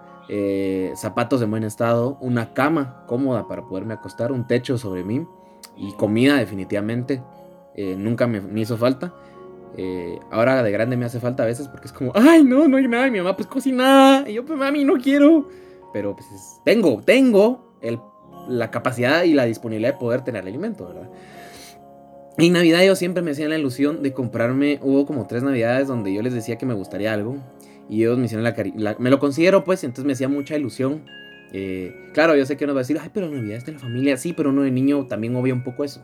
zapatos 0.95 1.41
en 1.41 1.51
buen 1.51 1.65
estado, 1.65 2.17
una 2.21 2.53
cama 2.53 3.03
cómoda 3.05 3.49
para 3.49 3.63
poderme 3.63 3.95
acostar, 3.95 4.31
un 4.31 4.47
techo 4.47 4.77
sobre 4.77 5.03
mí 5.03 5.27
y 5.77 5.93
comida 5.93 6.37
definitivamente. 6.37 7.21
Eh, 7.75 7.95
nunca 7.97 8.27
me, 8.27 8.41
hizo 8.59 8.77
falta. 8.77 9.13
Eh, 9.75 10.19
ahora 10.31 10.61
de 10.61 10.71
grande 10.71 10.97
me 10.97 11.05
hace 11.05 11.19
falta 11.19 11.43
a 11.43 11.45
veces 11.45 11.67
porque 11.67 11.87
es 11.87 11.93
como, 11.93 12.11
ay, 12.15 12.43
no, 12.43 12.67
no 12.67 12.77
hay 12.77 12.87
nada. 12.87 13.07
Y 13.07 13.11
mi 13.11 13.19
mamá, 13.19 13.35
pues 13.35 13.47
cocina. 13.47 14.23
Y 14.27 14.33
yo, 14.33 14.45
pues 14.45 14.57
mami, 14.57 14.83
no 14.83 14.93
quiero. 14.95 15.49
Pero 15.91 16.15
pues 16.15 16.27
tengo, 16.63 17.01
tengo 17.03 17.75
el, 17.81 17.99
la 18.47 18.71
capacidad 18.71 19.23
y 19.23 19.33
la 19.33 19.45
disponibilidad 19.45 19.93
de 19.93 19.99
poder 19.99 20.23
tener 20.23 20.45
alimento, 20.45 20.87
¿verdad? 20.87 21.09
En 22.37 22.53
Navidad 22.53 22.83
yo 22.83 22.95
siempre 22.95 23.21
me 23.21 23.31
hacían 23.31 23.51
la 23.51 23.59
ilusión 23.59 24.01
de 24.01 24.11
comprarme, 24.11 24.79
hubo 24.81 25.05
como 25.05 25.27
tres 25.27 25.43
Navidades 25.43 25.87
donde 25.87 26.11
yo 26.11 26.23
les 26.23 26.33
decía 26.33 26.57
que 26.57 26.65
me 26.65 26.73
gustaría 26.73 27.13
algo 27.13 27.37
y 27.87 28.01
ellos 28.01 28.17
me 28.17 28.25
hicieron 28.25 28.43
la, 28.43 28.95
me 28.97 29.11
lo 29.11 29.19
considero 29.19 29.63
pues, 29.63 29.83
entonces 29.83 30.05
me 30.05 30.13
hacía 30.13 30.29
mucha 30.29 30.55
ilusión 30.55 31.03
eh, 31.53 32.09
claro, 32.13 32.35
yo 32.35 32.45
sé 32.45 32.57
que 32.57 32.65
uno 32.65 32.73
va 32.73 32.79
a 32.79 32.83
decir, 32.83 32.97
ay, 32.99 33.11
pero 33.13 33.29
Navidad 33.29 33.57
es 33.57 33.65
de 33.65 33.73
la 33.73 33.79
familia. 33.79 34.17
Sí, 34.17 34.33
pero 34.33 34.49
uno 34.49 34.63
de 34.63 34.71
niño 34.71 35.05
también 35.05 35.35
obvia 35.35 35.53
un 35.53 35.63
poco 35.63 35.83
eso. 35.83 36.03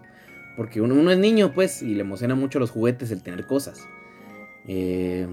Porque 0.55 0.79
uno, 0.79 1.11
es 1.11 1.17
niño, 1.17 1.51
pues, 1.53 1.81
y 1.81 1.95
le 1.95 2.01
emociona 2.01 2.35
mucho 2.35 2.59
los 2.59 2.69
juguetes, 2.69 3.11
el 3.11 3.23
tener 3.23 3.45
cosas. 3.45 3.87
Eh, 4.67 5.27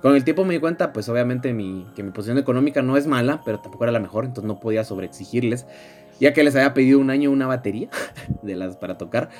con 0.00 0.14
el 0.14 0.22
tiempo 0.22 0.44
me 0.44 0.54
di 0.54 0.60
cuenta, 0.60 0.92
pues 0.92 1.08
obviamente 1.08 1.52
mi, 1.52 1.86
que 1.96 2.04
mi 2.04 2.10
posición 2.10 2.38
económica 2.38 2.82
no 2.82 2.96
es 2.96 3.06
mala, 3.06 3.42
pero 3.44 3.58
tampoco 3.58 3.84
era 3.84 3.92
la 3.92 3.98
mejor, 3.98 4.26
entonces 4.26 4.46
no 4.46 4.60
podía 4.60 4.84
sobreexigirles. 4.84 5.66
Ya 6.20 6.32
que 6.32 6.44
les 6.44 6.54
había 6.54 6.74
pedido 6.74 7.00
un 7.00 7.10
año 7.10 7.30
una 7.30 7.46
batería 7.46 7.88
de 8.42 8.54
las 8.54 8.76
para 8.76 8.98
tocar 8.98 9.30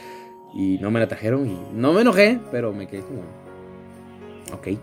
y 0.54 0.78
no 0.78 0.90
me 0.90 0.98
la 0.98 1.07
trajeron 1.07 1.46
y 1.46 1.59
no 1.74 1.92
me 1.92 2.00
enojé, 2.00 2.40
pero 2.50 2.72
me 2.72 2.88
quedé 2.88 3.02
como, 3.02 3.20
ok. 4.52 4.78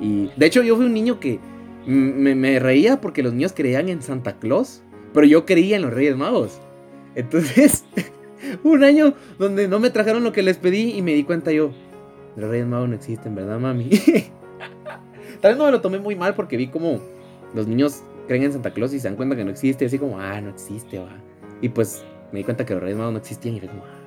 Y 0.00 0.30
de 0.36 0.46
hecho 0.46 0.62
yo 0.62 0.76
fui 0.76 0.86
un 0.86 0.94
niño 0.94 1.20
que 1.20 1.38
me, 1.86 2.58
reía 2.58 3.00
porque 3.00 3.22
los 3.22 3.32
niños 3.32 3.52
creían 3.54 3.88
en 3.88 4.02
Santa 4.02 4.38
Claus, 4.38 4.82
pero 5.12 5.26
yo 5.26 5.44
creía 5.46 5.76
en 5.76 5.82
los 5.82 5.92
Reyes 5.92 6.16
Magos. 6.16 6.60
Entonces, 7.14 7.84
un 8.64 8.84
año 8.84 9.14
donde 9.38 9.68
no 9.68 9.78
me 9.78 9.90
trajeron 9.90 10.24
lo 10.24 10.32
que 10.32 10.42
les 10.42 10.58
pedí 10.58 10.92
y 10.92 11.02
me 11.02 11.12
di 11.14 11.24
cuenta 11.24 11.52
yo, 11.52 11.72
los 12.36 12.50
Reyes 12.50 12.66
Magos 12.66 12.88
no 12.88 12.94
existen, 12.94 13.34
¿verdad, 13.34 13.58
mami? 13.58 13.90
Tal 15.40 15.52
vez 15.52 15.56
no 15.58 15.66
me 15.66 15.70
lo 15.70 15.80
tomé 15.80 15.98
muy 15.98 16.16
mal 16.16 16.34
porque 16.34 16.56
vi 16.56 16.68
como 16.68 17.00
los 17.54 17.66
niños 17.66 18.02
creen 18.26 18.44
en 18.44 18.52
Santa 18.52 18.72
Claus 18.72 18.92
y 18.94 19.00
se 19.00 19.08
dan 19.08 19.16
cuenta 19.16 19.36
que 19.36 19.44
no 19.44 19.50
existe, 19.50 19.84
así 19.84 19.98
como, 19.98 20.18
ah, 20.18 20.40
no 20.40 20.50
existe, 20.50 20.98
va. 20.98 21.16
Y 21.60 21.68
pues 21.68 22.04
me 22.32 22.38
di 22.38 22.44
cuenta 22.44 22.64
que 22.64 22.74
los 22.74 22.82
Reyes 22.82 22.98
Magos 22.98 23.12
no 23.12 23.18
existían 23.18 23.56
y 23.56 23.60
fue 23.60 23.68
como, 23.68 23.84
ah. 23.84 24.00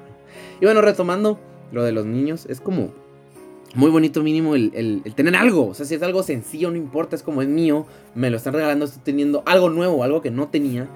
Y 0.59 0.65
bueno, 0.65 0.81
retomando 0.81 1.39
lo 1.71 1.83
de 1.83 1.91
los 1.91 2.05
niños, 2.05 2.45
es 2.49 2.59
como 2.59 2.91
muy 3.75 3.91
bonito 3.91 4.23
mínimo 4.23 4.55
el, 4.55 5.03
tener 5.15 5.35
algo. 5.35 5.67
O 5.67 5.73
sea, 5.73 5.85
si 5.85 5.95
es 5.95 6.01
algo 6.01 6.23
sencillo, 6.23 6.71
no 6.71 6.77
importa, 6.77 7.15
es 7.15 7.23
como 7.23 7.41
es 7.41 7.47
mío, 7.47 7.85
me 8.15 8.29
lo 8.29 8.37
están 8.37 8.53
regalando, 8.53 8.85
estoy 8.85 9.01
teniendo 9.03 9.43
algo 9.45 9.69
nuevo, 9.69 10.03
algo 10.03 10.21
que 10.21 10.31
no 10.31 10.47
tenía 10.47 10.87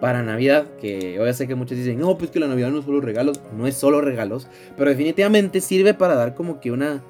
para 0.00 0.22
Navidad. 0.22 0.66
Que 0.80 1.18
hoy 1.20 1.32
sé 1.34 1.46
que 1.46 1.54
muchos 1.54 1.78
dicen, 1.78 1.98
no, 1.98 2.18
pues 2.18 2.30
que 2.30 2.40
la 2.40 2.48
Navidad 2.48 2.70
no 2.70 2.80
es 2.80 2.84
solo 2.84 3.00
regalos, 3.00 3.40
no 3.56 3.66
es 3.66 3.76
solo 3.76 4.00
regalos, 4.00 4.48
pero 4.76 4.90
definitivamente 4.90 5.60
sirve 5.60 5.94
para 5.94 6.14
dar 6.14 6.34
como 6.34 6.60
que 6.60 6.70
una, 6.70 7.02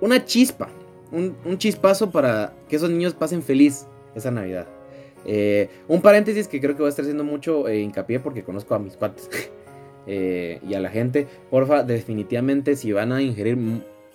una 0.00 0.24
chispa, 0.24 0.68
un, 1.12 1.58
chispazo 1.58 2.10
para 2.10 2.54
que 2.68 2.76
esos 2.76 2.90
niños 2.90 3.14
pasen 3.14 3.42
feliz 3.42 3.86
esa 4.14 4.30
Navidad. 4.30 4.66
Eh, 5.24 5.68
un 5.88 6.00
paréntesis 6.00 6.48
que 6.48 6.60
creo 6.60 6.74
que 6.74 6.82
voy 6.82 6.86
a 6.86 6.90
estar 6.90 7.02
haciendo 7.02 7.24
mucho 7.24 7.68
eh, 7.68 7.80
hincapié 7.80 8.20
porque 8.20 8.44
conozco 8.44 8.74
a 8.74 8.78
mis 8.78 8.96
cuates 8.96 9.28
eh, 10.06 10.60
y 10.66 10.74
a 10.74 10.80
la 10.80 10.90
gente. 10.90 11.26
Porfa, 11.50 11.82
definitivamente 11.82 12.76
si 12.76 12.92
van 12.92 13.12
a 13.12 13.20
ingerir 13.20 13.58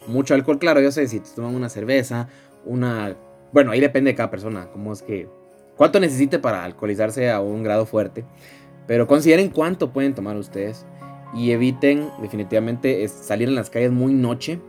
mucho 0.07 0.33
alcohol, 0.33 0.59
claro, 0.59 0.81
yo 0.81 0.91
sé, 0.91 1.07
si 1.07 1.19
te 1.19 1.29
toman 1.35 1.55
una 1.55 1.69
cerveza, 1.69 2.27
una... 2.65 3.15
Bueno, 3.51 3.71
ahí 3.71 3.79
depende 3.79 4.11
de 4.11 4.15
cada 4.15 4.29
persona, 4.31 4.67
cómo 4.71 4.93
es 4.93 5.01
que... 5.01 5.29
Cuánto 5.77 5.99
necesite 5.99 6.39
para 6.39 6.63
alcoholizarse 6.63 7.31
a 7.31 7.41
un 7.41 7.63
grado 7.63 7.85
fuerte. 7.85 8.25
Pero 8.85 9.07
consideren 9.07 9.49
cuánto 9.49 9.91
pueden 9.91 10.13
tomar 10.13 10.37
ustedes. 10.37 10.85
Y 11.33 11.51
eviten 11.51 12.09
definitivamente 12.21 13.07
salir 13.07 13.47
en 13.47 13.55
las 13.55 13.69
calles 13.69 13.91
muy 13.91 14.13
noche. 14.13 14.59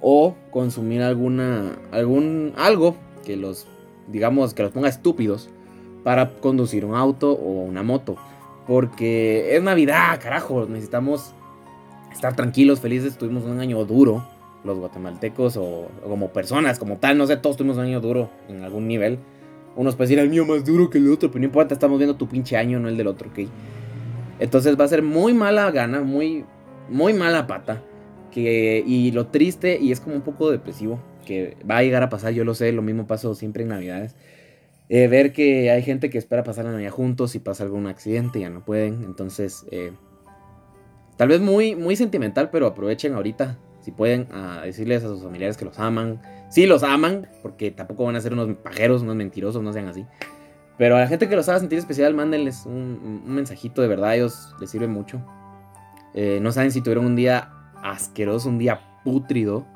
O 0.00 0.34
consumir 0.50 1.02
alguna... 1.02 1.78
algún... 1.90 2.52
algo 2.56 2.96
que 3.24 3.36
los... 3.36 3.66
digamos, 4.08 4.52
que 4.52 4.62
los 4.62 4.72
ponga 4.72 4.88
estúpidos. 4.88 5.48
Para 6.04 6.30
conducir 6.36 6.84
un 6.84 6.94
auto 6.94 7.32
o 7.32 7.62
una 7.62 7.82
moto. 7.82 8.16
Porque 8.66 9.56
es 9.56 9.62
Navidad, 9.62 10.20
carajo. 10.22 10.66
Necesitamos 10.66 11.34
estar 12.12 12.34
tranquilos, 12.36 12.80
felices. 12.80 13.16
Tuvimos 13.18 13.44
un 13.44 13.60
año 13.60 13.84
duro, 13.84 14.24
los 14.64 14.78
guatemaltecos, 14.78 15.56
o, 15.56 15.88
como 16.02 16.32
personas, 16.32 16.78
como 16.78 16.96
tal, 16.96 17.18
no 17.18 17.26
sé, 17.26 17.36
todos 17.36 17.56
tuvimos 17.56 17.76
un 17.76 17.84
año 17.84 18.00
duro 18.00 18.30
en 18.48 18.62
algún 18.62 18.88
nivel. 18.88 19.18
Unos 19.76 19.94
pueden 19.96 20.10
decir, 20.10 20.18
el 20.18 20.30
mío 20.30 20.44
más 20.44 20.64
duro 20.64 20.90
que 20.90 20.98
el 20.98 21.10
otro, 21.10 21.30
pero 21.30 21.40
no 21.40 21.46
importa, 21.46 21.74
estamos 21.74 21.98
viendo 21.98 22.16
tu 22.16 22.28
pinche 22.28 22.56
año, 22.56 22.80
no 22.80 22.88
el 22.88 22.96
del 22.96 23.06
otro, 23.06 23.28
¿ok? 23.28 23.48
Entonces 24.40 24.78
va 24.78 24.84
a 24.84 24.88
ser 24.88 25.02
muy 25.02 25.34
mala 25.34 25.70
gana, 25.70 26.00
muy, 26.00 26.44
muy 26.88 27.12
mala 27.12 27.46
pata. 27.46 27.82
Que, 28.32 28.84
y 28.86 29.10
lo 29.12 29.28
triste, 29.28 29.78
y 29.80 29.90
es 29.90 30.00
como 30.00 30.14
un 30.16 30.22
poco 30.22 30.50
depresivo, 30.50 31.00
que 31.26 31.56
va 31.68 31.78
a 31.78 31.82
llegar 31.82 32.02
a 32.02 32.08
pasar, 32.08 32.32
yo 32.32 32.44
lo 32.44 32.54
sé, 32.54 32.72
lo 32.72 32.82
mismo 32.82 33.06
pasó 33.06 33.34
siempre 33.34 33.62
en 33.62 33.70
Navidades. 33.70 34.14
Eh, 34.88 35.06
ver 35.06 35.32
que 35.32 35.70
hay 35.70 35.82
gente 35.82 36.08
que 36.08 36.16
espera 36.18 36.44
pasar 36.44 36.64
la 36.64 36.72
Navidad 36.72 36.90
juntos 36.90 37.34
y 37.34 37.38
pasa 37.38 37.64
algún 37.64 37.86
accidente, 37.86 38.40
ya 38.40 38.50
no 38.50 38.64
pueden. 38.64 39.04
Entonces, 39.04 39.66
eh, 39.70 39.92
Tal 41.18 41.26
vez 41.26 41.40
muy, 41.40 41.74
muy 41.74 41.96
sentimental, 41.96 42.48
pero 42.48 42.68
aprovechen 42.68 43.12
ahorita, 43.12 43.58
si 43.80 43.90
pueden, 43.90 44.28
a 44.30 44.62
decirles 44.62 45.02
a 45.02 45.08
sus 45.08 45.20
familiares 45.20 45.56
que 45.56 45.64
los 45.64 45.76
aman. 45.80 46.22
Sí, 46.48 46.64
los 46.64 46.84
aman, 46.84 47.26
porque 47.42 47.72
tampoco 47.72 48.04
van 48.04 48.14
a 48.14 48.20
ser 48.20 48.32
unos 48.32 48.56
pajeros, 48.58 49.02
unos 49.02 49.16
mentirosos, 49.16 49.60
no 49.60 49.72
sean 49.72 49.88
así. 49.88 50.06
Pero 50.78 50.94
a 50.94 51.00
la 51.00 51.08
gente 51.08 51.28
que 51.28 51.34
los 51.34 51.48
haga 51.48 51.58
sentir 51.58 51.76
especial, 51.76 52.14
mándenles 52.14 52.64
un, 52.66 53.24
mensajito 53.26 53.82
de 53.82 53.88
verdad, 53.88 54.14
ellos 54.14 54.54
les 54.60 54.70
sirve 54.70 54.86
mucho. 54.86 55.20
Eh, 56.14 56.38
no 56.40 56.52
saben 56.52 56.70
si 56.70 56.82
tuvieron 56.82 57.04
un 57.04 57.16
día 57.16 57.50
asqueroso, 57.82 58.48
un 58.48 58.58
día 58.58 58.80
pútrido. 59.02 59.66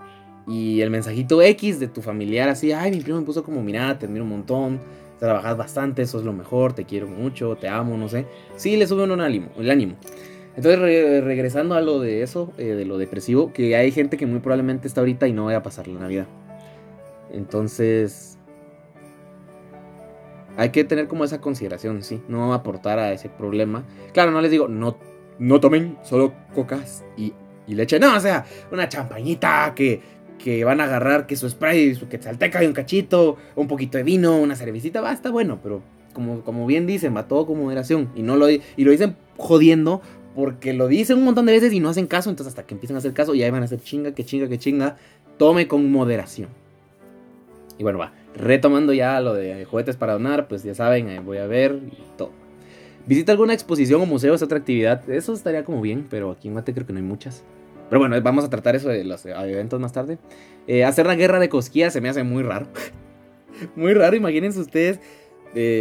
Y 0.47 0.81
el 0.81 0.91
mensajito 0.91 1.43
X 1.43 1.81
de 1.81 1.89
tu 1.89 2.03
familiar 2.03 2.49
así, 2.49 2.71
ay, 2.71 2.93
mi 2.93 3.01
primo 3.01 3.19
me 3.19 3.27
puso 3.27 3.43
como, 3.43 3.63
mira, 3.63 3.99
te 3.99 4.07
admiro 4.07 4.25
un 4.25 4.31
montón, 4.31 4.81
trabajas 5.19 5.57
bastante, 5.57 6.03
eso 6.03 6.19
es 6.19 6.25
lo 6.25 6.33
mejor, 6.33 6.73
te 6.73 6.85
quiero 6.85 7.09
mucho, 7.09 7.57
te 7.57 7.69
amo, 7.69 7.97
no 7.97 8.09
sé. 8.09 8.27
Sí, 8.55 8.77
le 8.77 8.87
sube 8.87 9.03
uno 9.03 9.15
el 9.15 9.21
ánimo. 9.23 9.49
El 9.57 9.71
ánimo. 9.71 9.97
Entonces, 10.57 11.25
regresando 11.25 11.75
a 11.75 11.81
lo 11.81 12.01
de 12.01 12.23
eso, 12.23 12.53
eh, 12.59 12.75
de 12.75 12.85
lo 12.85 12.99
depresivo, 12.99 13.53
que 13.53 13.75
hay 13.75 13.91
gente 13.91 14.17
que 14.17 14.27
muy 14.27 14.41
probablemente 14.41 14.87
está 14.87 15.01
ahorita 15.01 15.27
y 15.27 15.33
no 15.33 15.47
vaya 15.47 15.59
a 15.59 15.63
pasar 15.63 15.89
la 15.89 16.01
Navidad. 16.01 16.27
Entonces, 17.33 18.39
hay 20.57 20.71
que 20.71 20.85
tener 20.85 21.09
como 21.09 21.25
esa 21.25 21.41
consideración, 21.41 22.03
¿sí? 22.03 22.21
No 22.29 22.53
aportar 22.53 22.99
a 22.99 23.13
ese 23.13 23.31
problema. 23.31 23.85
Claro, 24.13 24.31
no 24.31 24.41
les 24.43 24.51
digo, 24.51 24.69
no, 24.69 24.99
no 25.39 25.61
tomen 25.61 25.97
solo 26.03 26.35
cocas 26.55 27.03
y, 27.17 27.33
y 27.67 27.75
leche. 27.75 27.99
No, 27.99 28.15
o 28.15 28.21
sea, 28.21 28.45
una 28.71 28.89
champañita 28.89 29.73
que, 29.75 30.03
que 30.39 30.65
van 30.65 30.83
a 30.83 30.85
agarrar 30.85 31.27
que 31.27 31.37
su 31.37 31.49
spray, 31.49 31.95
su 31.95 32.09
quetzalteca 32.09 32.63
y 32.63 32.67
un 32.67 32.75
cachito, 32.75 33.39
un 33.57 33.69
poquito 33.69 33.97
de 33.97 34.05
vino, 34.05 34.37
una 34.37 34.55
cervecita, 34.55 35.01
va, 35.01 35.13
está 35.13 35.31
bueno, 35.31 35.61
pero 35.63 35.83
como, 36.13 36.43
como 36.43 36.67
bien 36.67 36.87
dicen, 36.87 37.17
va 37.17 37.27
todo 37.27 37.47
con 37.47 37.59
moderación. 37.59 38.11
Y, 38.15 38.23
no 38.23 38.37
lo, 38.37 38.51
y 38.51 38.61
lo 38.77 38.91
dicen 38.91 39.17
jodiendo 39.39 40.03
porque 40.35 40.73
lo 40.73 40.89
dicen 40.89 41.19
un 41.19 41.25
montón 41.25 41.47
de 41.47 41.53
veces 41.53 41.73
y 41.73 41.81
no 41.81 41.89
hacen 41.89 42.07
caso, 42.07 42.31
entonces 42.31 42.53
hasta 42.53 42.67
que 42.67 42.75
empiezan 42.75 42.97
a 42.97 42.99
hacer 42.99 43.13
caso 43.13 43.35
y 43.35 43.43
ahí 43.43 43.51
van 43.51 43.63
a 43.63 43.67
hacer 43.67 43.81
chinga, 43.81 44.13
que 44.13 44.25
chinga, 44.25 44.49
que 44.49 44.59
chinga. 44.59 44.97
Tome 45.39 45.67
con 45.69 45.91
moderación. 45.91 46.49
Y 47.79 47.83
bueno, 47.83 47.99
va. 47.99 48.13
Retomando 48.35 48.93
ya 48.93 49.21
lo 49.21 49.35
de 49.35 49.65
juguetes 49.65 49.97
para 49.97 50.15
donar, 50.15 50.49
pues 50.49 50.63
ya 50.63 50.75
saben, 50.75 51.25
voy 51.25 51.39
a 51.39 51.47
ver 51.47 51.81
y 51.91 52.17
todo. 52.17 52.31
Visita 53.07 53.33
alguna 53.33 53.53
exposición 53.53 54.01
o 54.01 54.07
museo, 54.07 54.35
es 54.35 54.43
otra 54.43 54.59
actividad. 54.59 55.09
Eso 55.11 55.33
estaría 55.33 55.65
como 55.65 55.81
bien, 55.81 56.07
pero 56.09 56.31
aquí 56.31 56.49
en 56.49 56.55
Mate 56.55 56.73
creo 56.73 56.87
que 56.87 56.93
no 56.93 56.99
hay 56.99 57.05
muchas. 57.05 57.43
Pero 57.91 57.99
bueno, 57.99 58.19
vamos 58.23 58.45
a 58.45 58.51
tratar 58.51 58.77
eso 58.77 58.89
de 58.89 59.05
los 59.05 59.27
eventos 59.27 59.81
más 59.81 59.93
tarde. 59.93 60.19
Eh, 60.67 60.85
hacer 60.85 61.07
la 61.07 61.15
guerra 61.15 61.41
de 61.41 61.49
cosquillas 61.49 61.93
se 61.93 62.01
me 62.01 62.09
hace 62.09 62.23
muy 62.23 62.43
raro. 62.43 62.69
muy 63.77 63.93
raro, 63.93 64.17
imagínense 64.17 64.61
ustedes 64.61 65.01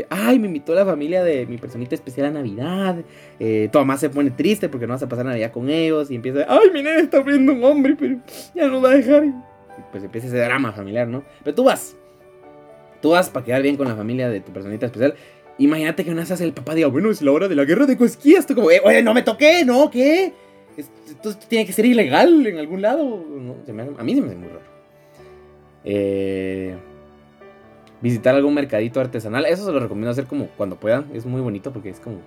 ay, 0.10 0.40
me 0.40 0.48
invitó 0.48 0.74
la 0.74 0.86
familia 0.86 1.24
de 1.24 1.46
mi 1.46 1.58
personita 1.58 1.96
especial 1.96 2.28
a 2.28 2.32
Navidad. 2.32 2.98
Eh, 3.40 3.70
mamá 3.74 3.98
se 3.98 4.10
pone 4.10 4.32
triste 4.32 4.70
porque 4.70 4.88
no 4.88 4.94
vas 4.94 5.04
a 5.04 5.10
pasar 5.10 5.26
Navidad 5.26 5.52
con 5.52 5.70
ellos. 5.70 6.12
Y 6.12 6.16
empieza, 6.16 6.46
ay, 6.48 6.70
mi 6.74 6.84
nena 6.84 7.00
está 7.00 7.22
viendo 7.22 7.54
un 7.54 7.64
hombre, 7.64 7.96
pero 7.98 8.18
ya 8.54 8.68
no 8.68 8.82
va 8.82 8.92
a 8.92 8.96
dejar. 8.96 9.26
Y 9.26 9.34
pues 9.92 10.04
empieza 10.04 10.28
ese 10.28 10.38
drama 10.38 10.72
familiar, 10.74 11.08
¿no? 11.08 11.24
Pero 11.44 11.56
tú 11.56 11.64
vas. 11.64 11.96
Tú 13.02 13.12
vas 13.12 13.30
para 13.30 13.46
quedar 13.46 13.62
bien 13.62 13.78
con 13.78 13.88
la 13.88 13.96
familia 13.96 14.30
de 14.30 14.42
tu 14.42 14.52
personita 14.52 14.86
especial. 14.86 15.16
Imagínate 15.58 16.04
que 16.04 16.12
una 16.12 16.22
vez 16.22 16.42
el 16.42 16.54
papá 16.54 16.76
diga, 16.76 16.88
bueno, 16.88 17.10
es 17.10 17.22
la 17.22 17.32
hora 17.32 17.48
de 17.48 17.56
la 17.56 17.66
guerra 17.66 17.86
de 17.86 17.98
cosquillas. 17.98 18.46
Tú 18.46 18.56
como, 18.56 18.72
eh, 18.72 18.82
oye, 18.84 19.02
no 19.02 19.14
me 19.14 19.22
toqué, 19.22 19.64
¿no? 19.66 19.90
¿Qué? 19.90 20.34
Esto, 20.78 21.36
tiene 21.48 21.66
que 21.66 21.74
ser 21.74 21.86
ilegal 21.86 22.46
en 22.46 22.58
algún 22.58 22.82
lado. 22.82 23.26
a 23.98 24.04
mí 24.04 24.16
se 24.16 24.22
me 24.22 24.28
hace 24.28 24.36
muy 24.36 24.48
raro. 24.48 24.72
Eh 25.84 26.76
visitar 28.02 28.36
algún 28.36 28.54
mercadito 28.54 29.00
artesanal. 29.00 29.46
Eso 29.46 29.66
se 29.66 29.72
lo 29.72 29.80
recomiendo 29.80 30.12
hacer 30.12 30.26
como 30.26 30.48
cuando 30.58 30.76
puedan. 30.76 31.06
Es 31.14 31.26
muy 31.26 31.42
bonito 31.42 31.72
porque 31.72 31.90
es 31.90 32.00
como... 32.00 32.18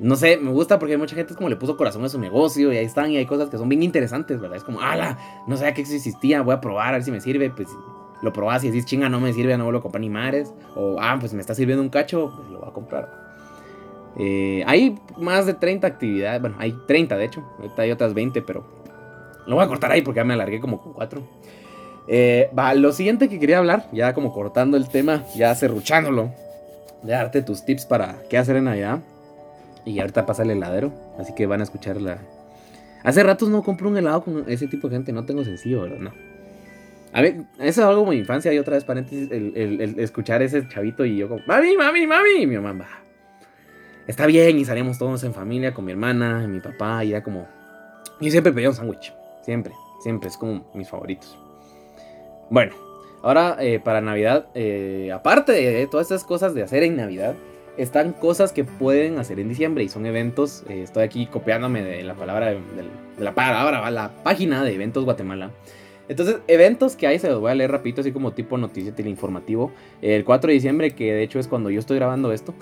No 0.00 0.16
sé, 0.16 0.36
me 0.36 0.50
gusta 0.50 0.78
porque 0.78 0.94
hay 0.94 0.98
mucha 0.98 1.14
gente 1.14 1.34
como 1.34 1.48
le 1.48 1.54
puso 1.54 1.76
corazón 1.76 2.04
a 2.04 2.08
su 2.08 2.18
negocio 2.18 2.72
y 2.72 2.76
ahí 2.76 2.84
están 2.84 3.12
y 3.12 3.18
hay 3.18 3.26
cosas 3.26 3.50
que 3.50 3.58
son 3.58 3.68
bien 3.68 3.84
interesantes, 3.84 4.40
¿verdad? 4.40 4.56
Es 4.56 4.64
como, 4.64 4.80
ala, 4.80 5.44
no 5.46 5.56
sabía 5.56 5.74
que 5.74 5.82
eso 5.82 5.94
existía, 5.94 6.42
voy 6.42 6.54
a 6.54 6.60
probar 6.60 6.88
a 6.88 6.92
ver 6.92 7.04
si 7.04 7.12
me 7.12 7.20
sirve. 7.20 7.50
Pues 7.50 7.68
lo 8.22 8.32
probas 8.32 8.64
y 8.64 8.68
decís, 8.68 8.86
chinga, 8.86 9.08
no 9.08 9.20
me 9.20 9.32
sirve, 9.32 9.56
no 9.56 9.64
vuelvo 9.64 9.80
a 9.80 9.82
comprar 9.82 10.00
ni 10.00 10.10
mares. 10.10 10.52
O, 10.74 10.96
ah, 11.00 11.16
pues 11.20 11.34
me 11.34 11.40
está 11.40 11.54
sirviendo 11.54 11.82
un 11.82 11.90
cacho, 11.90 12.32
pues 12.36 12.48
lo 12.50 12.60
voy 12.60 12.68
a 12.68 12.72
comprar. 12.72 13.22
Eh, 14.16 14.62
hay 14.66 14.98
más 15.18 15.46
de 15.46 15.54
30 15.54 15.86
actividades, 15.86 16.40
bueno, 16.40 16.56
hay 16.58 16.76
30 16.86 17.16
de 17.16 17.24
hecho, 17.24 17.42
ahorita 17.58 17.82
hay 17.82 17.90
otras 17.90 18.12
20, 18.12 18.42
pero 18.42 18.64
lo 19.46 19.56
voy 19.56 19.64
a 19.64 19.68
cortar 19.68 19.90
ahí 19.90 20.02
porque 20.02 20.18
ya 20.18 20.24
me 20.24 20.34
alargué 20.34 20.60
como 20.60 20.80
con 20.80 20.92
4. 20.92 21.22
Eh, 22.08 22.50
va, 22.56 22.74
lo 22.74 22.92
siguiente 22.92 23.28
que 23.28 23.38
quería 23.38 23.58
hablar, 23.58 23.86
ya 23.92 24.14
como 24.14 24.32
cortando 24.32 24.76
el 24.76 24.88
tema, 24.88 25.24
ya 25.34 25.54
cerruchándolo, 25.54 26.30
de 27.02 27.12
darte 27.12 27.42
tus 27.42 27.64
tips 27.64 27.86
para 27.86 28.16
qué 28.28 28.38
hacer 28.38 28.56
en 28.56 28.64
Navidad. 28.64 29.00
Y 29.84 29.98
ahorita 29.98 30.26
pasa 30.26 30.42
el 30.42 30.50
heladero, 30.50 30.92
así 31.18 31.34
que 31.34 31.46
van 31.46 31.60
a 31.60 31.64
escuchar 31.64 32.00
la... 32.00 32.18
Hace 33.02 33.22
ratos 33.22 33.48
no 33.48 33.62
compro 33.64 33.88
un 33.88 33.96
helado 33.96 34.22
con 34.22 34.44
ese 34.48 34.68
tipo 34.68 34.88
de 34.88 34.96
gente, 34.96 35.12
no 35.12 35.24
tengo 35.24 35.44
sencillo, 35.44 35.82
¿verdad? 35.82 35.98
No. 35.98 36.12
A 37.12 37.20
ver, 37.20 37.42
eso 37.58 37.80
es 37.82 37.86
algo 37.86 38.00
como 38.00 38.12
mi 38.12 38.18
infancia 38.18 38.52
y 38.52 38.58
otra 38.58 38.74
vez 38.74 38.84
paréntesis, 38.84 39.28
el, 39.30 39.96
escuchar 39.98 40.40
ese 40.40 40.66
chavito 40.68 41.04
y 41.04 41.16
yo 41.16 41.28
como, 41.28 41.42
mami, 41.46 41.76
mami, 41.76 42.06
mami, 42.06 42.42
y 42.42 42.46
mi 42.46 42.56
mamá, 42.56 42.84
va. 42.84 42.88
Está 44.06 44.26
bien, 44.26 44.58
y 44.58 44.64
salíamos 44.64 44.98
todos 44.98 45.22
en 45.24 45.34
familia 45.34 45.74
con 45.74 45.84
mi 45.84 45.92
hermana 45.92 46.46
mi 46.46 46.60
papá, 46.60 47.04
y 47.04 47.10
era 47.10 47.22
como... 47.22 47.46
Y 48.20 48.30
siempre 48.30 48.52
pedía 48.52 48.68
un 48.68 48.74
sándwich, 48.74 49.12
siempre, 49.42 49.72
siempre, 50.02 50.28
es 50.28 50.36
como 50.36 50.70
mis 50.74 50.88
favoritos. 50.88 51.41
Bueno, 52.50 52.72
ahora 53.22 53.56
eh, 53.60 53.80
para 53.80 54.00
Navidad, 54.00 54.48
eh, 54.54 55.10
aparte 55.12 55.52
de 55.52 55.86
todas 55.86 56.06
estas 56.06 56.24
cosas 56.24 56.54
de 56.54 56.62
hacer 56.62 56.82
en 56.82 56.96
Navidad, 56.96 57.34
están 57.76 58.12
cosas 58.12 58.52
que 58.52 58.64
pueden 58.64 59.18
hacer 59.18 59.40
en 59.40 59.48
diciembre 59.48 59.84
y 59.84 59.88
son 59.88 60.04
eventos. 60.04 60.64
Eh, 60.68 60.82
estoy 60.82 61.04
aquí 61.04 61.26
copiándome 61.26 61.82
de 61.82 62.02
la 62.02 62.14
palabra, 62.14 62.50
de, 62.50 62.58
la 63.18 63.34
palabra, 63.34 63.90
la 63.90 64.10
página 64.22 64.62
de 64.62 64.74
Eventos 64.74 65.04
Guatemala. 65.04 65.50
Entonces, 66.08 66.40
eventos 66.48 66.96
que 66.96 67.06
hay, 67.06 67.18
se 67.18 67.30
los 67.30 67.40
voy 67.40 67.52
a 67.52 67.54
leer 67.54 67.70
rapidito, 67.70 68.02
así 68.02 68.12
como 68.12 68.32
tipo 68.32 68.58
noticia 68.58 68.92
informativo. 69.06 69.72
El 70.02 70.24
4 70.24 70.48
de 70.48 70.54
diciembre, 70.54 70.90
que 70.90 71.14
de 71.14 71.22
hecho 71.22 71.38
es 71.38 71.48
cuando 71.48 71.70
yo 71.70 71.78
estoy 71.78 71.96
grabando 71.96 72.32
esto. 72.32 72.54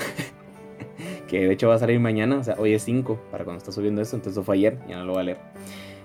que 1.26 1.46
de 1.46 1.52
hecho 1.52 1.68
va 1.68 1.76
a 1.76 1.78
salir 1.78 1.98
mañana, 1.98 2.38
o 2.38 2.44
sea, 2.44 2.54
hoy 2.58 2.74
es 2.74 2.82
5 2.82 3.18
para 3.30 3.44
cuando 3.44 3.58
está 3.58 3.72
subiendo 3.72 4.02
esto, 4.02 4.14
entonces 4.16 4.44
fue 4.44 4.56
ayer, 4.56 4.78
ya 4.88 4.98
no 4.98 5.04
lo 5.04 5.12
voy 5.12 5.20
a 5.20 5.24
leer. 5.24 5.38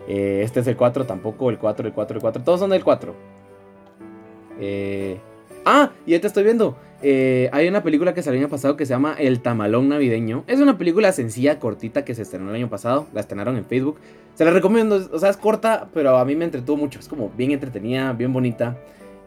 este 0.08 0.62
es 0.62 0.68
el 0.68 0.78
4 0.78 1.06
tampoco, 1.06 1.50
el 1.50 1.58
4, 1.60 1.88
el 1.88 1.94
4, 1.94 2.18
el 2.18 2.22
4, 2.22 2.44
todos 2.44 2.60
son 2.60 2.70
del 2.70 2.84
4. 2.84 3.35
Eh, 4.60 5.20
ah, 5.66 5.92
ya 6.06 6.20
te 6.20 6.28
estoy 6.28 6.44
viendo. 6.44 6.78
Eh, 7.02 7.50
hay 7.52 7.68
una 7.68 7.84
película 7.84 8.14
que 8.14 8.24
salió 8.24 8.40
el 8.40 8.46
año 8.46 8.52
pasado 8.52 8.78
que 8.78 8.86
se 8.86 8.94
llama 8.94 9.16
El 9.18 9.42
Tamalón 9.42 9.90
Navideño. 9.90 10.44
Es 10.48 10.60
una 10.60 10.78
película 10.78 11.12
sencilla, 11.12 11.60
cortita, 11.60 12.06
que 12.06 12.16
se 12.16 12.24
estrenó 12.24 12.50
el 12.50 12.56
año 12.56 12.70
pasado. 12.70 13.08
La 13.14 13.22
estrenaron 13.22 13.58
en 13.58 13.66
Facebook. 13.66 13.98
Se 14.34 14.46
la 14.46 14.52
recomiendo. 14.52 15.08
O 15.12 15.20
sea, 15.20 15.30
es 15.30 15.38
corta, 15.38 15.90
pero 15.94 16.18
a 16.18 16.26
mí 16.26 16.36
me 16.36 16.46
entretuvo 16.46 16.78
mucho. 16.78 17.00
Es 17.00 17.08
como 17.08 17.30
bien 17.30 17.52
entretenida, 17.52 18.14
bien 18.14 18.34
bonita. 18.34 18.78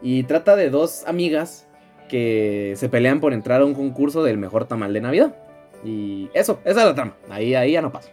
Y 0.02 0.24
trata 0.24 0.56
de 0.56 0.70
dos 0.70 1.04
amigas 1.06 1.66
que 2.08 2.74
se 2.76 2.88
pelean 2.88 3.20
por 3.20 3.32
entrar 3.32 3.60
a 3.60 3.64
un 3.64 3.74
concurso 3.74 4.22
del 4.22 4.38
mejor 4.38 4.64
tamal 4.64 4.92
de 4.92 5.00
Navidad. 5.00 5.36
Y 5.84 6.30
eso, 6.34 6.60
esa 6.64 6.80
es 6.80 6.86
la 6.86 6.94
trama. 6.94 7.16
Ahí, 7.30 7.54
ahí 7.54 7.72
ya 7.72 7.82
no 7.82 7.92
pasa. 7.92 8.10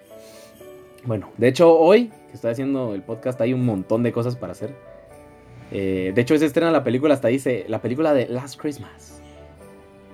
Bueno, 1.06 1.30
de 1.38 1.48
hecho, 1.48 1.78
hoy 1.78 2.12
que 2.28 2.34
estoy 2.34 2.52
haciendo 2.52 2.94
el 2.94 3.02
podcast 3.02 3.40
hay 3.42 3.54
un 3.54 3.66
montón 3.66 4.04
de 4.04 4.12
cosas 4.12 4.36
para 4.36 4.52
hacer. 4.52 4.76
Eh, 5.72 6.12
de 6.14 6.22
hecho, 6.22 6.38
se 6.38 6.46
estrena 6.46 6.72
la 6.72 6.84
película, 6.84 7.14
hasta 7.14 7.28
dice, 7.28 7.66
la 7.68 7.82
película 7.82 8.14
de 8.14 8.28
Last 8.28 8.60
Christmas. 8.60 9.22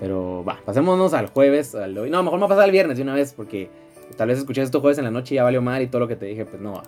Pero 0.01 0.43
va, 0.43 0.59
pasémonos 0.65 1.13
al 1.13 1.27
jueves. 1.27 1.75
Al 1.75 1.95
hoy. 1.97 2.09
No, 2.09 2.23
mejor 2.23 2.39
me 2.39 2.41
va 2.41 2.45
a 2.47 2.49
pasar 2.49 2.65
el 2.65 2.71
viernes 2.71 2.97
de 2.97 3.03
una 3.03 3.13
vez, 3.13 3.33
porque 3.33 3.69
tal 4.17 4.29
vez 4.29 4.39
escuché 4.39 4.63
esto 4.63 4.81
jueves 4.81 4.97
en 4.97 5.05
la 5.05 5.11
noche 5.11 5.35
y 5.35 5.37
ya 5.37 5.43
valió 5.43 5.61
mal 5.61 5.81
y 5.81 5.87
todo 5.87 5.99
lo 5.99 6.07
que 6.07 6.15
te 6.15 6.25
dije, 6.25 6.45
pues 6.45 6.61
no 6.61 6.73
va. 6.73 6.83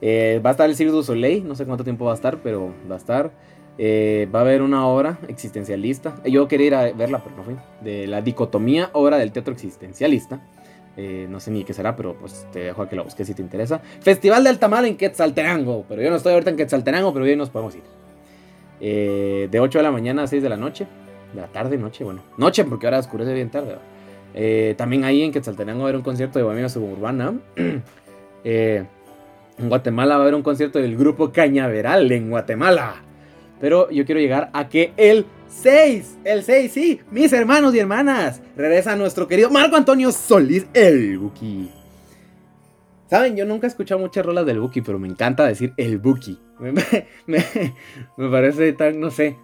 Eh, 0.00 0.40
va 0.44 0.50
a 0.50 0.52
estar 0.52 0.68
el 0.68 0.76
Cirque 0.76 0.92
du 0.92 1.02
Soleil, 1.02 1.46
no 1.46 1.56
sé 1.56 1.64
cuánto 1.66 1.84
tiempo 1.84 2.04
va 2.04 2.12
a 2.12 2.14
estar, 2.14 2.38
pero 2.38 2.72
va 2.88 2.94
a 2.94 2.98
estar. 2.98 3.32
Eh, 3.78 4.28
va 4.32 4.40
a 4.40 4.42
haber 4.42 4.62
una 4.62 4.86
obra 4.86 5.18
existencialista. 5.26 6.14
Yo 6.24 6.46
quería 6.46 6.66
ir 6.66 6.74
a 6.74 6.92
verla, 6.92 7.20
pero 7.24 7.36
no 7.36 7.42
fui. 7.42 7.56
De 7.80 8.06
la 8.06 8.22
dicotomía 8.22 8.90
obra 8.92 9.18
del 9.18 9.32
teatro 9.32 9.52
existencialista. 9.54 10.40
no 10.96 11.40
sé 11.40 11.50
ni 11.50 11.64
qué 11.64 11.74
será, 11.74 11.96
pero 11.96 12.14
pues 12.14 12.46
te 12.52 12.60
dejo 12.60 12.82
a 12.82 12.88
que 12.88 12.94
la 12.94 13.02
busques 13.02 13.26
si 13.26 13.34
te 13.34 13.42
interesa. 13.42 13.80
Festival 14.00 14.44
del 14.44 14.60
Tamal 14.60 14.84
en 14.84 14.96
Quetzaltenango. 14.96 15.84
Pero 15.88 16.00
yo 16.00 16.10
no 16.10 16.16
estoy 16.16 16.34
ahorita 16.34 16.50
en 16.50 16.56
Quetzaltenango, 16.58 17.12
pero 17.12 17.24
bien 17.24 17.38
nos 17.38 17.50
podemos 17.50 17.74
ir. 17.74 18.01
Eh, 18.84 19.46
de 19.48 19.60
8 19.60 19.78
de 19.78 19.82
la 19.84 19.92
mañana 19.92 20.24
a 20.24 20.26
6 20.26 20.42
de 20.42 20.48
la 20.48 20.56
noche. 20.56 20.86
De 21.32 21.40
la 21.40 21.46
tarde, 21.46 21.78
noche, 21.78 22.02
bueno. 22.02 22.22
Noche, 22.36 22.64
porque 22.64 22.86
ahora 22.86 22.98
oscurece 22.98 23.32
bien 23.32 23.48
tarde. 23.48 23.76
Eh, 24.34 24.74
también 24.76 25.04
ahí 25.04 25.22
en 25.22 25.30
Quetzaltenango 25.30 25.80
va 25.80 25.86
a 25.86 25.88
haber 25.88 25.96
un 25.96 26.02
concierto 26.02 26.38
de 26.38 26.44
Bohemia 26.44 26.68
Suburbana. 26.68 27.34
Eh, 28.44 28.84
en 29.56 29.68
Guatemala 29.68 30.16
va 30.16 30.22
a 30.22 30.24
haber 30.24 30.34
un 30.34 30.42
concierto 30.42 30.80
del 30.80 30.96
grupo 30.96 31.30
Cañaveral 31.30 32.10
en 32.10 32.28
Guatemala. 32.28 32.96
Pero 33.60 33.88
yo 33.88 34.04
quiero 34.04 34.20
llegar 34.20 34.50
a 34.52 34.68
que 34.68 34.92
el 34.96 35.26
6, 35.46 36.18
el 36.24 36.42
6, 36.42 36.72
sí, 36.72 37.00
mis 37.12 37.32
hermanos 37.32 37.72
y 37.72 37.78
hermanas, 37.78 38.42
regresa 38.56 38.96
nuestro 38.96 39.28
querido 39.28 39.48
Marco 39.48 39.76
Antonio 39.76 40.10
Solís, 40.10 40.66
el 40.74 41.18
Buki. 41.18 41.70
Saben, 43.12 43.36
yo 43.36 43.44
nunca 43.44 43.66
he 43.66 43.68
escuchado 43.68 44.00
muchas 44.00 44.24
rolas 44.24 44.46
del 44.46 44.58
Buki, 44.58 44.80
pero 44.80 44.98
me 44.98 45.06
encanta 45.06 45.44
decir 45.44 45.74
el 45.76 45.98
Buki. 45.98 46.40
Me, 46.58 46.72
parece 48.30 48.72
tan, 48.72 49.00
no 49.00 49.10
sé, 49.10 49.36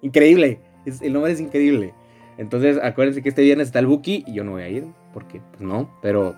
increíble. 0.00 0.60
el 1.00 1.12
nombre 1.12 1.32
es 1.32 1.40
increíble. 1.40 1.92
Entonces, 2.36 2.78
acuérdense 2.80 3.20
que 3.20 3.30
este 3.30 3.42
viernes 3.42 3.66
está 3.66 3.80
el 3.80 3.88
Buki 3.88 4.22
y 4.28 4.32
yo 4.32 4.44
no 4.44 4.52
voy 4.52 4.62
a 4.62 4.68
ir, 4.68 4.84
porque 5.12 5.40
pues 5.50 5.60
no, 5.60 5.90
pero 6.00 6.36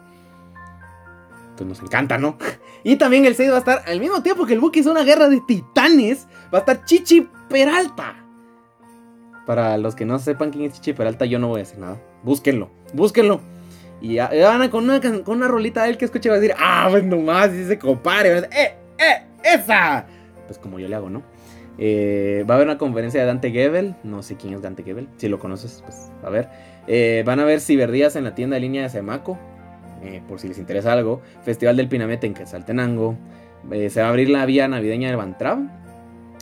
pues 1.58 1.68
nos 1.68 1.82
encanta, 1.82 2.16
¿no? 2.16 2.38
Y 2.84 2.96
también 2.96 3.26
el 3.26 3.34
6 3.34 3.50
va 3.50 3.56
a 3.56 3.58
estar 3.58 3.82
al 3.86 4.00
mismo 4.00 4.22
tiempo 4.22 4.46
que 4.46 4.54
el 4.54 4.60
Buki 4.60 4.80
es 4.80 4.86
una 4.86 5.04
guerra 5.04 5.28
de 5.28 5.42
titanes, 5.46 6.26
va 6.44 6.56
a 6.56 6.60
estar 6.60 6.86
Chichi 6.86 7.28
Peralta. 7.50 8.16
Para 9.44 9.76
los 9.76 9.94
que 9.94 10.06
no 10.06 10.18
sepan 10.18 10.52
quién 10.52 10.64
es 10.64 10.72
Chichi 10.72 10.94
Peralta, 10.94 11.26
yo 11.26 11.38
no 11.38 11.48
voy 11.48 11.60
a 11.60 11.64
hacer 11.64 11.80
nada. 11.80 12.00
Búsquenlo, 12.22 12.70
búsquenlo. 12.94 13.42
Y 14.00 14.16
van 14.16 14.68
con 14.70 14.84
una, 14.84 15.00
con 15.00 15.36
una 15.36 15.48
rolita 15.48 15.82
de 15.82 15.90
él 15.90 15.98
que 15.98 16.06
escuche 16.06 16.28
va 16.28 16.36
a 16.36 16.38
decir, 16.40 16.54
ah, 16.58 16.88
pues 16.90 17.04
nomás, 17.04 17.52
dice 17.52 17.78
compadre. 17.78 18.38
Eh, 18.38 18.74
eh, 18.98 19.26
¡Esa! 19.44 20.06
Pues 20.46 20.58
como 20.58 20.78
yo 20.78 20.88
le 20.88 20.96
hago, 20.96 21.10
¿no? 21.10 21.22
Eh, 21.82 22.44
va 22.48 22.54
a 22.54 22.56
haber 22.56 22.66
una 22.66 22.76
conferencia 22.76 23.20
de 23.20 23.26
Dante 23.26 23.50
Gebel. 23.50 23.94
No 24.04 24.22
sé 24.22 24.36
quién 24.36 24.52
es 24.54 24.62
Dante 24.62 24.82
Gebel. 24.82 25.08
Si 25.16 25.28
lo 25.28 25.38
conoces, 25.38 25.82
pues 25.84 26.12
a 26.22 26.28
ver. 26.28 26.48
Eh, 26.86 27.22
van 27.24 27.40
a 27.40 27.44
ver 27.44 27.60
ciberdías 27.60 28.16
en 28.16 28.24
la 28.24 28.34
tienda 28.34 28.54
de 28.54 28.60
línea 28.60 28.82
de 28.82 28.90
Semaco. 28.90 29.38
Eh, 30.02 30.22
por 30.28 30.38
si 30.38 30.48
les 30.48 30.58
interesa 30.58 30.92
algo. 30.92 31.22
Festival 31.42 31.76
del 31.76 31.88
Pinamete 31.88 32.26
en 32.26 32.34
Quetzaltenango. 32.34 33.16
se 33.88 34.00
va 34.00 34.06
a 34.06 34.10
abrir 34.10 34.28
la 34.28 34.44
vía 34.44 34.68
navideña 34.68 35.08
de 35.08 35.16
Bantrab. 35.16 35.58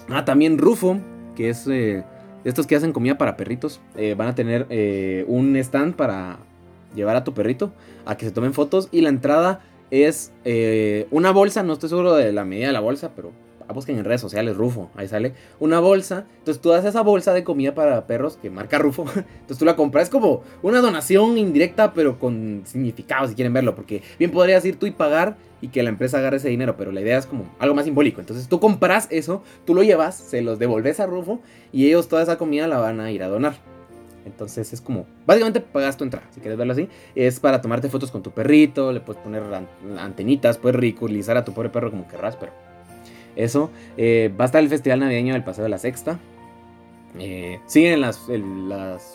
Ah, 0.08 0.24
también 0.24 0.58
Rufo, 0.58 0.98
que 1.36 1.50
es 1.50 1.68
estos 2.44 2.66
que 2.66 2.74
hacen 2.74 2.92
comida 2.92 3.16
para 3.16 3.36
perritos. 3.36 3.80
van 4.16 4.28
a 4.28 4.34
tener 4.34 4.66
un 5.28 5.54
stand 5.56 5.94
para 5.94 6.38
llevar 6.94 7.16
a 7.16 7.24
tu 7.24 7.34
perrito 7.34 7.72
a 8.06 8.16
que 8.16 8.26
se 8.26 8.32
tomen 8.32 8.54
fotos. 8.54 8.88
Y 8.92 9.00
la 9.00 9.08
entrada 9.08 9.60
es 9.90 10.32
una 11.10 11.30
bolsa. 11.30 11.62
No 11.62 11.72
estoy 11.74 11.88
seguro 11.88 12.14
de 12.14 12.32
la 12.32 12.44
medida 12.44 12.68
de 12.68 12.72
la 12.72 12.80
bolsa, 12.80 13.12
pero 13.14 13.32
busquen 13.72 13.98
en 13.98 14.04
redes 14.04 14.20
sociales 14.20 14.56
Rufo, 14.56 14.90
ahí 14.94 15.08
sale 15.08 15.34
una 15.60 15.80
bolsa. 15.80 16.26
Entonces 16.38 16.60
tú 16.60 16.70
das 16.70 16.84
esa 16.84 17.02
bolsa 17.02 17.32
de 17.32 17.44
comida 17.44 17.74
para 17.74 18.06
perros 18.06 18.38
que 18.40 18.50
marca 18.50 18.78
Rufo. 18.78 19.02
Entonces 19.16 19.58
tú 19.58 19.64
la 19.64 19.76
compras, 19.76 20.04
es 20.04 20.10
como 20.10 20.42
una 20.62 20.80
donación 20.80 21.38
indirecta, 21.38 21.92
pero 21.92 22.18
con 22.18 22.62
significado 22.64 23.28
si 23.28 23.34
quieren 23.34 23.52
verlo. 23.52 23.74
Porque 23.74 24.02
bien 24.18 24.30
podrías 24.30 24.64
ir 24.64 24.78
tú 24.78 24.86
y 24.86 24.90
pagar 24.90 25.36
y 25.60 25.68
que 25.68 25.82
la 25.82 25.90
empresa 25.90 26.18
agarre 26.18 26.36
ese 26.36 26.48
dinero, 26.48 26.76
pero 26.76 26.92
la 26.92 27.00
idea 27.00 27.18
es 27.18 27.26
como 27.26 27.46
algo 27.58 27.74
más 27.74 27.84
simbólico. 27.84 28.20
Entonces 28.20 28.48
tú 28.48 28.60
compras 28.60 29.08
eso, 29.10 29.42
tú 29.64 29.74
lo 29.74 29.82
llevas, 29.82 30.16
se 30.16 30.42
los 30.42 30.58
devolves 30.58 31.00
a 31.00 31.06
Rufo 31.06 31.40
y 31.72 31.86
ellos 31.86 32.08
toda 32.08 32.22
esa 32.22 32.38
comida 32.38 32.66
la 32.68 32.78
van 32.78 33.00
a 33.00 33.10
ir 33.10 33.22
a 33.22 33.28
donar. 33.28 33.54
Entonces 34.28 34.72
es 34.72 34.80
como, 34.80 35.06
básicamente 35.26 35.60
pagas 35.60 35.96
tu 35.96 36.04
entrada, 36.04 36.26
si 36.30 36.40
quieres 36.40 36.56
verlo 36.56 36.72
así. 36.72 36.88
Es 37.14 37.40
para 37.40 37.60
tomarte 37.60 37.88
fotos 37.88 38.10
con 38.10 38.22
tu 38.22 38.30
perrito, 38.30 38.92
le 38.92 39.00
puedes 39.00 39.20
poner 39.22 39.42
antenitas, 39.98 40.58
puedes 40.58 40.78
ridiculizar 40.78 41.36
a 41.36 41.44
tu 41.44 41.52
pobre 41.52 41.70
perro 41.70 41.90
como 41.90 42.06
querrás, 42.06 42.36
pero 42.36 42.52
eso. 43.36 43.70
Eh, 43.96 44.32
va 44.38 44.44
a 44.44 44.46
estar 44.46 44.62
el 44.62 44.68
Festival 44.68 45.00
Navideño 45.00 45.32
del 45.32 45.44
Paseo 45.44 45.64
de 45.64 45.70
la 45.70 45.78
Sexta. 45.78 46.18
Eh, 47.18 47.60
siguen 47.66 48.00
las, 48.00 48.18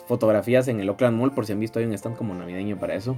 fotografías 0.08 0.66
en 0.68 0.80
el 0.80 0.88
Oakland 0.90 1.16
Mall 1.16 1.32
por 1.32 1.46
si 1.46 1.52
han 1.52 1.60
visto 1.60 1.78
hay 1.78 1.84
un 1.86 1.92
stand 1.92 2.16
como 2.16 2.34
navideño 2.34 2.78
para 2.78 2.94
eso. 2.94 3.16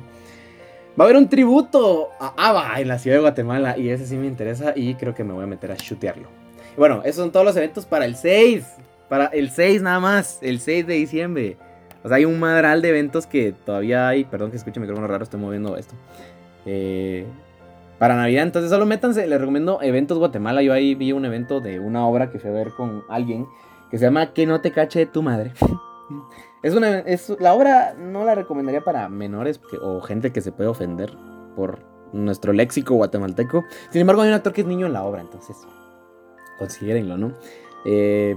Va 0.98 1.04
a 1.04 1.08
haber 1.08 1.16
un 1.16 1.28
tributo 1.28 2.10
a 2.20 2.34
Ava 2.36 2.80
en 2.80 2.88
la 2.88 2.98
ciudad 2.98 3.16
de 3.16 3.20
Guatemala 3.20 3.76
y 3.78 3.88
ese 3.88 4.06
sí 4.06 4.16
me 4.16 4.26
interesa 4.26 4.72
y 4.74 4.94
creo 4.94 5.14
que 5.14 5.24
me 5.24 5.32
voy 5.32 5.44
a 5.44 5.46
meter 5.46 5.70
a 5.70 5.76
chutearlo. 5.76 6.28
Bueno, 6.76 7.02
esos 7.04 7.16
son 7.16 7.32
todos 7.32 7.44
los 7.44 7.56
eventos 7.56 7.86
para 7.86 8.04
el 8.04 8.16
6. 8.16 8.64
Para 9.08 9.26
el 9.26 9.50
6 9.50 9.82
nada 9.82 10.00
más, 10.00 10.38
el 10.42 10.60
6 10.60 10.86
de 10.86 10.94
diciembre. 10.94 11.56
O 12.06 12.08
sea, 12.08 12.18
hay 12.18 12.24
un 12.24 12.38
madral 12.38 12.82
de 12.82 12.90
eventos 12.90 13.26
que 13.26 13.52
todavía 13.52 14.06
hay. 14.06 14.22
Perdón 14.22 14.52
que 14.52 14.58
escuche 14.58 14.78
micrófono 14.78 15.08
raro, 15.08 15.24
estoy 15.24 15.40
moviendo 15.40 15.76
esto. 15.76 15.96
Eh, 16.64 17.26
para 17.98 18.14
Navidad. 18.14 18.44
Entonces 18.44 18.70
solo 18.70 18.86
métanse, 18.86 19.26
les 19.26 19.40
recomiendo 19.40 19.82
Eventos 19.82 20.16
Guatemala. 20.16 20.62
Yo 20.62 20.72
ahí 20.72 20.94
vi 20.94 21.10
un 21.10 21.24
evento 21.24 21.60
de 21.60 21.80
una 21.80 22.06
obra 22.06 22.30
que 22.30 22.38
fui 22.38 22.48
a 22.48 22.52
ver 22.52 22.70
con 22.76 23.02
alguien 23.08 23.48
que 23.90 23.98
se 23.98 24.04
llama 24.04 24.32
Que 24.32 24.46
no 24.46 24.60
te 24.60 24.70
cache 24.70 25.04
tu 25.06 25.20
madre. 25.20 25.52
es 26.62 26.76
una, 26.76 27.00
es, 27.00 27.36
la 27.40 27.54
obra 27.54 27.94
no 27.98 28.24
la 28.24 28.36
recomendaría 28.36 28.82
para 28.82 29.08
menores 29.08 29.60
o 29.82 30.00
gente 30.00 30.32
que 30.32 30.42
se 30.42 30.52
puede 30.52 30.68
ofender 30.68 31.12
por 31.56 31.80
nuestro 32.12 32.52
léxico 32.52 32.94
guatemalteco. 32.94 33.64
Sin 33.90 34.02
embargo, 34.02 34.22
hay 34.22 34.28
un 34.28 34.34
actor 34.34 34.52
que 34.52 34.60
es 34.60 34.66
niño 34.68 34.86
en 34.86 34.92
la 34.92 35.02
obra, 35.02 35.22
entonces 35.22 35.56
considérenlo, 36.56 37.18
¿no? 37.18 37.32
Eh, 37.84 38.36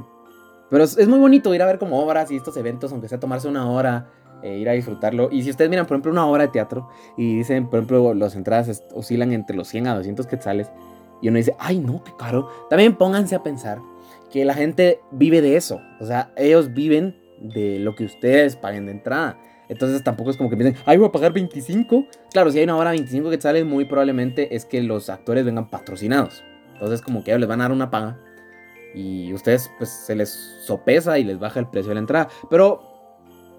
pero 0.69 0.83
es, 0.83 1.07
muy 1.07 1.19
bonito 1.19 1.53
ir 1.53 1.61
a 1.61 1.65
ver 1.65 1.79
como 1.79 1.99
obras 1.99 2.31
y 2.31 2.35
estos 2.35 2.55
eventos, 2.57 2.91
aunque 2.91 3.07
sea 3.07 3.19
tomarse 3.19 3.47
una 3.47 3.69
hora 3.69 4.09
e 4.43 4.57
ir 4.57 4.69
a 4.69 4.73
disfrutarlo. 4.73 5.29
Y 5.31 5.43
si 5.43 5.49
ustedes 5.49 5.69
miran, 5.69 5.85
por 5.85 5.95
ejemplo, 5.95 6.11
una 6.11 6.25
obra 6.25 6.43
de 6.43 6.49
teatro 6.49 6.89
y 7.17 7.37
dicen, 7.37 7.69
por 7.69 7.79
ejemplo, 7.79 8.13
las 8.13 8.35
entradas 8.35 8.83
oscilan 8.93 9.31
entre 9.33 9.55
los 9.55 9.67
100 9.67 9.87
a 9.87 9.95
200 9.95 10.27
quetzales 10.27 10.71
y 11.21 11.27
uno 11.27 11.37
dice, 11.37 11.55
ay, 11.59 11.79
no, 11.79 12.03
qué 12.03 12.11
caro. 12.17 12.49
También 12.69 12.95
pónganse 12.95 13.35
a 13.35 13.43
pensar 13.43 13.79
que 14.31 14.45
la 14.45 14.53
gente 14.53 15.01
vive 15.11 15.41
de 15.41 15.55
eso. 15.55 15.81
O 15.99 16.05
sea, 16.05 16.31
ellos 16.37 16.73
viven 16.73 17.17
de 17.39 17.79
lo 17.79 17.95
que 17.95 18.05
ustedes 18.05 18.55
paguen 18.55 18.85
de 18.85 18.93
entrada. 18.93 19.37
Entonces 19.67 20.03
tampoco 20.03 20.31
es 20.31 20.37
como 20.37 20.49
que 20.49 20.57
piensen, 20.57 20.81
ay, 20.85 20.97
voy 20.97 21.07
a 21.07 21.11
pagar 21.11 21.33
25. 21.33 22.05
Claro, 22.31 22.51
si 22.51 22.59
hay 22.59 22.63
una 22.63 22.77
hora 22.77 22.91
25 22.91 23.29
quetzales, 23.29 23.65
muy 23.65 23.85
probablemente 23.85 24.55
es 24.55 24.65
que 24.65 24.81
los 24.81 25.09
actores 25.09 25.45
vengan 25.45 25.69
patrocinados. 25.69 26.43
Entonces 26.73 27.01
como 27.01 27.23
que 27.23 27.31
ellos 27.31 27.41
les 27.41 27.49
van 27.49 27.61
a 27.61 27.65
dar 27.65 27.71
una 27.71 27.91
paga 27.91 28.19
y 28.93 29.33
ustedes 29.33 29.71
pues 29.77 29.89
se 29.89 30.15
les 30.15 30.29
sopesa 30.63 31.19
y 31.19 31.23
les 31.23 31.39
baja 31.39 31.59
el 31.59 31.67
precio 31.67 31.89
de 31.89 31.95
la 31.95 32.01
entrada. 32.01 32.29
Pero 32.49 32.81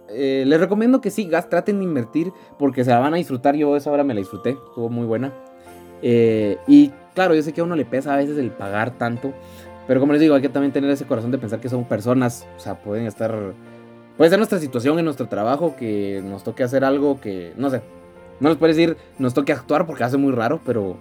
eh, 0.09 0.45
les 0.47 0.61
recomiendo 0.61 1.01
que 1.01 1.11
sí, 1.11 1.27
gas, 1.27 1.49
traten 1.49 1.79
de 1.79 1.85
invertir 1.85 2.33
porque 2.59 2.85
se 2.85 2.90
la 2.90 2.99
van 2.99 3.14
a 3.14 3.16
disfrutar. 3.16 3.55
Yo 3.57 3.77
esa 3.77 3.90
hora 3.90 4.05
me 4.05 4.14
la 4.14 4.21
disfruté, 4.21 4.51
estuvo 4.51 4.88
muy 4.88 5.07
buena. 5.07 5.33
Eh, 6.03 6.59
y 6.66 6.93
claro, 7.14 7.35
yo 7.35 7.43
sé 7.43 7.53
que 7.53 7.61
a 7.61 7.64
uno 7.64 7.77
le 7.77 7.85
pesa 7.85 8.14
a 8.14 8.16
veces 8.16 8.38
el 8.38 8.51
pagar 8.51 8.97
tanto, 8.97 9.33
pero 9.87 10.01
como 10.01 10.12
les 10.12 10.21
digo, 10.21 10.35
hay 10.35 10.43
que 10.43 10.49
también 10.49 10.73
tener 10.73 10.90
ese 10.90 11.07
corazón 11.07 11.31
de 11.31 11.38
pensar 11.38 11.61
que 11.61 11.69
son 11.69 11.85
personas, 11.85 12.47
o 12.57 12.61
sea, 12.61 12.81
pueden 12.81 13.07
estar, 13.07 13.55
puede 14.16 14.31
ser 14.31 14.38
nuestra 14.38 14.59
situación 14.59 14.99
en 14.99 15.05
nuestro 15.05 15.29
trabajo, 15.29 15.77
que 15.77 16.23
nos 16.25 16.45
toque 16.45 16.62
hacer 16.62 16.85
algo 16.85 17.21
que, 17.21 17.53
no 17.57 17.71
sé, 17.71 17.83
no 18.40 18.49
nos 18.49 18.59
puede 18.59 18.73
decir, 18.73 18.97
nos 19.19 19.35
toque 19.35 19.53
actuar 19.53 19.87
porque 19.87 20.05
hace 20.05 20.16
muy 20.16 20.33
raro, 20.33 20.61
pero 20.64 20.97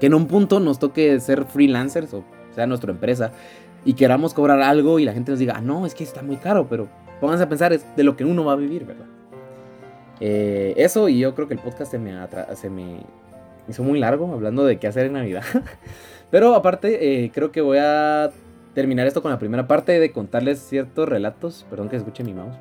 que 0.00 0.06
en 0.06 0.14
un 0.14 0.26
punto 0.26 0.60
nos 0.60 0.78
toque 0.78 1.20
ser 1.20 1.44
freelancers, 1.44 2.14
o 2.14 2.24
sea, 2.56 2.66
nuestra 2.66 2.90
empresa, 2.90 3.30
y 3.84 3.94
queramos 3.94 4.34
cobrar 4.34 4.60
algo 4.60 4.98
y 4.98 5.04
la 5.04 5.12
gente 5.12 5.30
nos 5.30 5.38
diga, 5.38 5.54
ah, 5.56 5.60
no, 5.60 5.86
es 5.86 5.94
que 5.94 6.02
está 6.02 6.22
muy 6.22 6.36
caro, 6.36 6.66
pero 6.68 6.88
pónganse 7.20 7.44
a 7.44 7.48
pensar, 7.48 7.72
es 7.72 7.84
de 7.96 8.02
lo 8.02 8.16
que 8.16 8.24
uno 8.24 8.44
va 8.44 8.52
a 8.52 8.56
vivir, 8.56 8.84
¿verdad? 8.84 9.06
Eh, 10.20 10.74
eso 10.76 11.08
y 11.08 11.18
yo 11.18 11.34
creo 11.34 11.46
que 11.46 11.54
el 11.54 11.60
podcast 11.60 11.90
se 11.90 11.98
me, 11.98 12.14
se 12.54 12.70
me 12.70 13.00
hizo 13.68 13.82
muy 13.82 13.98
largo 13.98 14.32
hablando 14.32 14.64
de 14.64 14.78
qué 14.78 14.86
hacer 14.86 15.06
en 15.06 15.12
Navidad. 15.12 15.44
Pero 16.30 16.54
aparte, 16.54 17.24
eh, 17.24 17.30
creo 17.32 17.52
que 17.52 17.60
voy 17.60 17.78
a 17.80 18.30
terminar 18.74 19.06
esto 19.06 19.22
con 19.22 19.30
la 19.30 19.38
primera 19.38 19.66
parte 19.66 19.98
de 19.98 20.10
contarles 20.12 20.58
ciertos 20.58 21.08
relatos. 21.08 21.66
Perdón 21.70 21.88
que 21.88 21.96
escuche 21.96 22.24
mi 22.24 22.34
mouse. 22.34 22.56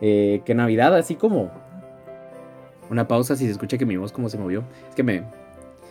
Eh, 0.00 0.42
que 0.44 0.54
Navidad, 0.54 0.94
así 0.96 1.14
como... 1.14 1.50
Una 2.90 3.08
pausa 3.08 3.36
si 3.36 3.46
se 3.46 3.52
escucha 3.52 3.78
que 3.78 3.86
mi 3.86 3.96
voz 3.96 4.12
como 4.12 4.28
se 4.28 4.38
movió. 4.38 4.64
Es 4.88 4.94
que 4.94 5.02
me... 5.02 5.24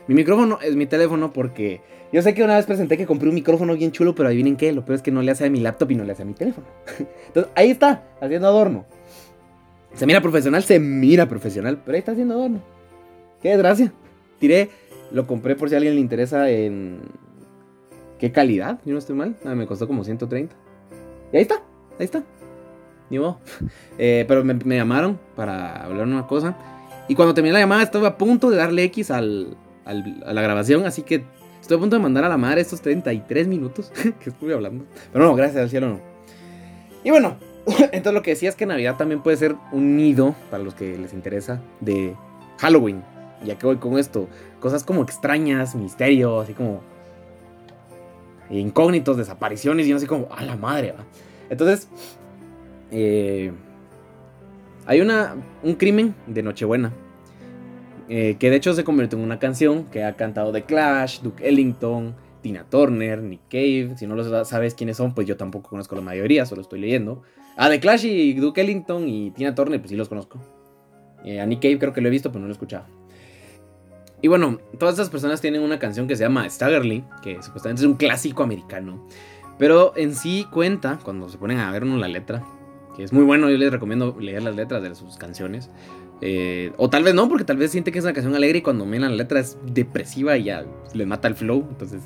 Mi 0.08 0.16
micrófono 0.16 0.60
es 0.62 0.76
mi 0.76 0.86
teléfono 0.86 1.32
porque 1.32 1.82
yo 2.12 2.22
sé 2.22 2.34
que 2.34 2.44
una 2.44 2.58
vez 2.58 2.66
presenté 2.66 2.98
que 2.98 3.06
compré 3.06 3.30
un 3.30 3.36
micrófono 3.36 3.76
bien 3.76 3.92
chulo, 3.92 4.14
pero 4.14 4.28
adivinen 4.28 4.58
qué, 4.58 4.74
lo 4.74 4.84
peor 4.84 4.98
es 4.98 5.02
que 5.02 5.12
no 5.12 5.22
le 5.22 5.32
hace 5.32 5.46
a 5.46 5.50
mi 5.50 5.60
laptop 5.62 5.92
y 5.92 5.96
no 5.96 6.04
le 6.04 6.12
hace 6.12 6.24
a 6.24 6.26
mi 6.26 6.34
teléfono. 6.34 6.68
Entonces, 7.28 7.52
ahí 7.56 7.70
está, 7.70 8.04
haciendo 8.20 8.48
adorno. 8.48 8.86
Se 9.94 10.06
mira 10.06 10.22
profesional, 10.22 10.64
se 10.64 10.80
mira 10.80 11.28
profesional, 11.28 11.82
pero 11.84 11.96
ahí 11.96 12.00
está 12.00 12.12
haciendo 12.12 12.36
adorno. 12.36 12.62
Qué 13.42 13.50
desgracia. 13.50 13.94
Tiré, 14.40 14.70
lo 15.12 15.26
compré 15.26 15.56
por 15.56 15.70
si 15.70 15.76
a 15.76 15.78
alguien 15.78 15.96
le 15.96 16.02
interesa 16.02 16.50
en... 16.50 17.00
¿Qué 18.20 18.32
calidad? 18.32 18.80
Yo 18.86 18.94
no 18.94 19.00
estoy 19.00 19.16
mal. 19.16 19.36
me 19.44 19.66
costó 19.66 19.88
como 19.88 20.04
130. 20.04 20.56
Y 21.34 21.36
ahí 21.36 21.42
está, 21.42 21.56
ahí 21.98 22.06
está. 22.06 22.24
Ni 23.10 23.20
modo. 23.20 23.40
Eh, 23.98 24.26
pero 24.28 24.44
me, 24.44 24.56
llamaron 24.76 25.20
para 25.36 25.84
hablar 25.84 26.08
una 26.08 26.26
cosa. 26.26 26.58
Y 27.08 27.16
cuando 27.16 27.34
terminé 27.34 27.54
la 27.54 27.60
llamada 27.60 27.84
estaba 27.84 28.10
a 28.10 28.18
punto 28.18 28.50
de 28.50 28.58
darle 28.58 28.84
X 28.86 29.12
al, 29.12 29.56
a 29.86 29.94
la 29.94 30.41
grabación, 30.41 30.86
así 30.86 31.04
que 31.04 31.24
Estoy 31.62 31.78
a 31.78 31.80
punto 31.80 31.96
de 31.96 32.02
mandar 32.02 32.24
a 32.24 32.30
la 32.30 32.38
madre 32.38 32.62
estos 32.62 32.82
33 32.82 33.48
minutos 33.48 33.91
que 34.20 34.30
estuve 34.30 34.54
hablando. 34.54 34.86
Pero 35.13 35.26
no, 35.26 35.36
gracias 35.36 35.62
al 35.62 35.70
cielo 35.70 35.89
no. 35.89 36.00
Y 37.04 37.12
bueno, 37.12 37.38
entonces 37.91 38.13
lo 38.13 38.22
que 38.24 38.32
decía 38.32 38.50
es 38.50 38.56
que 38.56 38.65
Navidad 38.65 38.98
también 38.98 39.22
puede 39.22 39.38
ser 39.38 39.56
un 39.72 39.96
nido, 39.96 40.36
para 40.50 40.63
los 40.63 40.74
que 40.74 40.98
les 40.98 41.13
interesa, 41.13 41.62
de 41.80 42.15
Halloween. 42.58 43.04
Ya 43.46 43.58
que 43.58 43.65
voy 43.65 43.78
con 43.78 43.98
esto, 43.98 44.28
cosas 44.60 44.84
como 44.84 45.02
extrañas, 45.02 45.76
misterios, 45.76 46.44
así 46.44 46.54
como 46.54 46.82
incógnitos, 48.50 49.17
desapariciones 49.17 49.88
y 49.88 49.94
no 49.94 50.00
sé 50.00 50.08
como, 50.08 50.28
a 50.32 50.44
la 50.44 50.56
madre. 50.56 50.94
Entonces, 51.50 51.88
eh, 52.91 53.52
hay 54.86 55.02
una, 55.02 55.36
un 55.63 55.76
crimen 55.76 56.13
de 56.28 56.44
Nochebuena 56.44 56.91
eh, 58.13 58.36
que 58.38 58.50
de 58.50 58.58
hecho 58.58 58.74
se 58.74 58.84
convirtió 58.84 59.17
en 59.17 59.24
una 59.24 59.39
canción 59.39 59.86
que 59.86 60.04
ha 60.04 60.17
cantado 60.17 60.52
The 60.52 60.63
Clash, 60.63 61.21
Duke 61.21 61.47
Ellington, 61.47 62.13
Tina 62.41 62.65
Turner, 62.69 63.23
Nick 63.23 63.40
Cave. 63.50 63.94
Si 63.96 64.06
no 64.06 64.15
lo 64.15 64.44
sabes 64.44 64.75
quiénes 64.75 64.98
son, 64.98 65.15
pues 65.15 65.25
yo 65.27 65.38
tampoco 65.38 65.69
conozco 65.69 65.96
la 65.96 66.02
mayoría, 66.02 66.46
solo 66.46 66.62
estoy 66.62 66.81
leyendo. 66.81 67.21
A 67.56 67.69
The 67.69 67.79
Clash 67.79 68.04
y 68.04 68.33
Duke 68.33 68.60
Ellington 68.60 69.08
y 69.08 69.31
Tina 69.31 69.56
Turner, 69.56 69.79
pues 69.79 69.92
sí 69.92 69.96
los 69.96 70.10
conozco. 70.10 70.42
Eh, 71.23 71.40
a 71.40 71.46
Nick 71.46 71.62
Cave 71.62 71.79
creo 71.79 71.94
que 71.94 72.02
lo 72.02 72.10
he 72.10 72.12
visto, 72.12 72.33
pero 72.33 72.42
no 72.42 72.48
lo 72.48 72.52
he 72.52 72.56
escuchado. 72.56 72.83
Y 74.21 74.27
bueno, 74.27 74.60
todas 74.77 74.96
estas 74.96 75.10
personas 75.10 75.40
tienen 75.40 75.62
una 75.62 75.79
canción 75.79 76.06
que 76.06 76.17
se 76.17 76.23
llama 76.23 76.50
Staggerly, 76.50 77.06
que 77.23 77.42
supuestamente 77.42 77.83
es 77.83 77.88
un 77.88 77.96
clásico 77.96 78.44
americano. 78.44 79.08
Pero 79.58 79.94
en 79.96 80.15
sí 80.15 80.46
cuenta, 80.52 81.00
cuando 81.02 81.29
se 81.29 81.38
ponen 81.38 81.60
a 81.60 81.71
ver 81.71 81.86
la 81.86 82.10
letra, 82.10 82.44
que 82.98 83.04
es 83.06 83.13
muy 83.13 83.23
bueno, 83.23 83.50
yo 83.50 83.58
les 83.58 83.71
recomiendo 83.71 84.17
leer 84.19 84.44
las 84.44 84.58
letras 84.58 84.83
de 84.83 84.94
sus 84.96 85.15
canciones. 85.15 85.69
Eh, 86.22 86.72
o 86.78 86.90
tal 86.90 87.04
vez 87.04 87.15
no, 87.15 87.28
porque 87.28 87.44
tal 87.44 87.58
vez 87.58 87.72
siente 87.72 87.92
que 87.92 88.00
es 88.00 88.06
una 88.06 88.13
canción 88.13 88.36
alegre 88.36 88.60
y 88.60 88.62
cuando 88.62 88.86
miran 88.86 89.12
la 89.12 89.17
letra 89.17 89.40
es 89.40 89.58
depresiva 89.65 90.38
y 90.38 90.46
ya 90.46 90.65
les 90.94 91.08
mata 91.08 91.28
el 91.28 91.36
flow. 91.36 91.65
Entonces, 91.69 92.02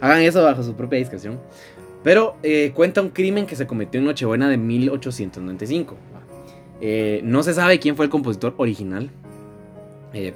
hagan 0.00 0.22
eso 0.22 0.42
bajo 0.42 0.62
su 0.62 0.74
propia 0.74 0.98
discreción. 0.98 1.40
Pero 2.04 2.36
eh, 2.42 2.72
cuenta 2.74 3.02
un 3.02 3.10
crimen 3.10 3.46
que 3.46 3.56
se 3.56 3.66
cometió 3.66 3.98
en 3.98 4.06
Nochebuena 4.06 4.48
de 4.48 4.56
1895. 4.56 5.96
Eh, 6.80 7.20
no 7.24 7.42
se 7.42 7.54
sabe 7.54 7.80
quién 7.80 7.96
fue 7.96 8.04
el 8.04 8.10
compositor 8.10 8.54
original. 8.56 9.10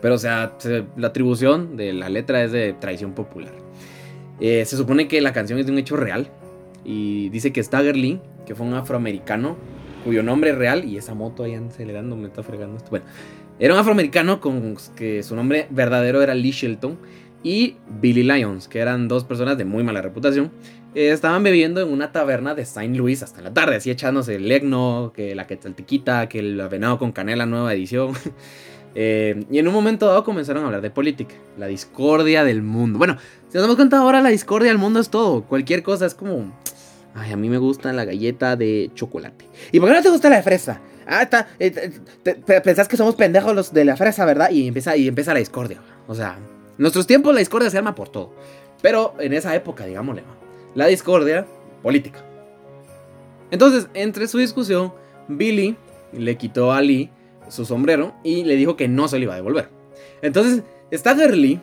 pero 0.00 0.16
o 0.16 0.18
sea, 0.18 0.56
la 0.96 1.06
atribución 1.06 1.76
de 1.76 1.92
la 1.92 2.08
letra 2.08 2.42
es 2.42 2.52
de 2.52 2.72
tradición 2.74 3.12
popular. 3.12 3.52
Eh, 4.40 4.64
se 4.64 4.76
supone 4.76 5.06
que 5.06 5.20
la 5.20 5.32
canción 5.32 5.60
es 5.60 5.66
de 5.66 5.72
un 5.72 5.78
hecho 5.78 5.96
real. 5.96 6.28
Y 6.84 7.28
dice 7.28 7.52
que 7.52 7.62
Stagger 7.62 7.96
Lee, 7.96 8.20
que 8.44 8.56
fue 8.56 8.66
un 8.66 8.74
afroamericano, 8.74 9.56
cuyo 10.04 10.22
nombre 10.22 10.52
real, 10.52 10.84
y 10.84 10.96
esa 10.96 11.14
moto 11.14 11.44
ahí 11.44 11.54
acelerando, 11.54 12.16
me 12.16 12.28
está 12.28 12.42
fregando 12.42 12.76
esto. 12.76 12.90
Bueno, 12.90 13.06
era 13.58 13.74
un 13.74 13.80
afroamericano 13.80 14.40
con 14.40 14.76
que 14.96 15.22
su 15.22 15.36
nombre 15.36 15.66
verdadero 15.70 16.22
era 16.22 16.34
Lee 16.34 16.50
Shelton 16.50 16.98
y 17.42 17.76
Billy 18.00 18.22
Lyons, 18.22 18.68
que 18.68 18.78
eran 18.78 19.08
dos 19.08 19.24
personas 19.24 19.58
de 19.58 19.64
muy 19.64 19.82
mala 19.82 20.02
reputación. 20.02 20.50
Eh, 20.94 21.10
estaban 21.10 21.42
bebiendo 21.42 21.80
en 21.80 21.88
una 21.88 22.12
taberna 22.12 22.54
de 22.54 22.66
Saint 22.66 22.96
Louis 22.96 23.22
hasta 23.22 23.40
la 23.40 23.52
tarde, 23.52 23.76
así 23.76 23.90
echándose 23.90 24.36
el 24.36 24.48
legno, 24.48 25.12
que 25.14 25.34
la 25.34 25.46
quetzaltiquita, 25.46 26.28
que 26.28 26.38
el 26.38 26.56
venado 26.68 26.98
con 26.98 27.12
canela 27.12 27.46
nueva 27.46 27.72
edición. 27.72 28.12
Eh, 28.94 29.46
y 29.50 29.58
en 29.58 29.66
un 29.66 29.72
momento 29.72 30.06
dado 30.06 30.22
comenzaron 30.22 30.64
a 30.64 30.66
hablar 30.66 30.82
de 30.82 30.90
política, 30.90 31.34
la 31.56 31.66
discordia 31.66 32.44
del 32.44 32.60
mundo. 32.60 32.98
Bueno, 32.98 33.16
si 33.48 33.54
nos 33.54 33.62
damos 33.62 33.76
cuenta 33.76 33.96
ahora, 33.96 34.20
la 34.20 34.28
discordia 34.28 34.68
del 34.68 34.76
mundo 34.76 35.00
es 35.00 35.08
todo. 35.08 35.44
Cualquier 35.44 35.82
cosa 35.82 36.04
es 36.04 36.14
como, 36.14 36.52
ay, 37.14 37.32
a 37.32 37.36
mí 37.36 37.48
me 37.48 37.58
gusta 37.58 37.92
la 37.92 38.04
galleta 38.04 38.56
de 38.56 38.90
chocolate. 38.94 39.46
¿Y 39.70 39.80
por 39.80 39.88
qué 39.88 39.94
no 39.94 40.02
te 40.02 40.10
gusta 40.10 40.30
la 40.30 40.36
de 40.36 40.42
fresa? 40.42 40.80
Ah, 41.06 41.22
está, 41.22 41.48
eh, 41.58 41.92
pensás 42.62 42.88
que 42.88 42.96
somos 42.96 43.14
pendejos 43.16 43.54
los 43.54 43.72
de 43.72 43.84
la 43.84 43.96
fresa, 43.96 44.24
¿verdad? 44.24 44.50
Y 44.50 44.68
empieza, 44.68 44.96
y 44.96 45.08
empieza 45.08 45.32
la 45.32 45.40
discordia. 45.40 45.80
O 46.06 46.14
sea, 46.14 46.36
en 46.38 46.74
nuestros 46.78 47.06
tiempos 47.06 47.34
la 47.34 47.40
discordia 47.40 47.70
se 47.70 47.78
arma 47.78 47.94
por 47.94 48.08
todo. 48.08 48.32
Pero 48.80 49.14
en 49.18 49.32
esa 49.32 49.54
época, 49.54 49.84
digámosle, 49.86 50.22
la 50.74 50.86
discordia 50.86 51.46
política. 51.82 52.24
Entonces, 53.50 53.88
entre 53.94 54.26
su 54.28 54.38
discusión, 54.38 54.92
Billy 55.28 55.76
le 56.12 56.36
quitó 56.36 56.72
a 56.72 56.80
Lee 56.80 57.10
su 57.48 57.64
sombrero 57.64 58.14
y 58.24 58.44
le 58.44 58.56
dijo 58.56 58.76
que 58.76 58.88
no 58.88 59.08
se 59.08 59.18
lo 59.18 59.24
iba 59.24 59.34
a 59.34 59.36
devolver. 59.36 59.68
Entonces, 60.22 60.62
Stagger 60.92 61.36
Lee 61.36 61.60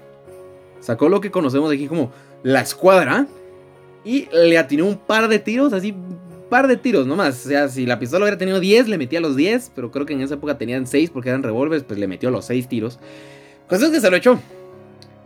sacó 0.80 1.10
lo 1.10 1.22
que 1.22 1.32
conocemos 1.32 1.72
aquí 1.72 1.88
como 1.88 2.12
la 2.44 2.62
escuadra 2.62 3.28
y 4.04 4.28
le 4.32 4.58
atinó 4.58 4.86
un 4.86 4.98
par 4.98 5.28
de 5.28 5.40
tiros, 5.40 5.74
así, 5.74 5.92
un 5.92 6.50
par 6.50 6.68
de 6.68 6.78
tiros 6.78 7.06
nomás. 7.06 7.46
O 7.46 7.50
sea, 7.50 7.68
si 7.70 7.86
la 7.86 8.00
pistola 8.00 8.26
hubiera 8.26 8.38
tenido 8.38 8.60
10, 8.60 8.88
le 8.88 8.98
metía 8.98 9.20
los 9.20 9.36
10, 9.36 9.72
pero 9.76 9.92
creo 9.92 10.06
que 10.06 10.14
en 10.14 10.22
esa 10.22 10.36
época 10.36 10.58
tenían 10.58 10.88
6 10.88 11.10
porque 11.12 11.30
eran 11.30 11.44
revólveres, 11.44 11.84
pues 11.84 12.00
le 12.00 12.08
metió 12.08 12.32
los 12.32 12.46
6 12.46 12.68
tiros. 12.68 13.00
Cosa 13.68 13.86
es 13.86 13.92
que 13.92 14.02
se 14.02 14.10
lo 14.10 14.16
echó. 14.16 14.40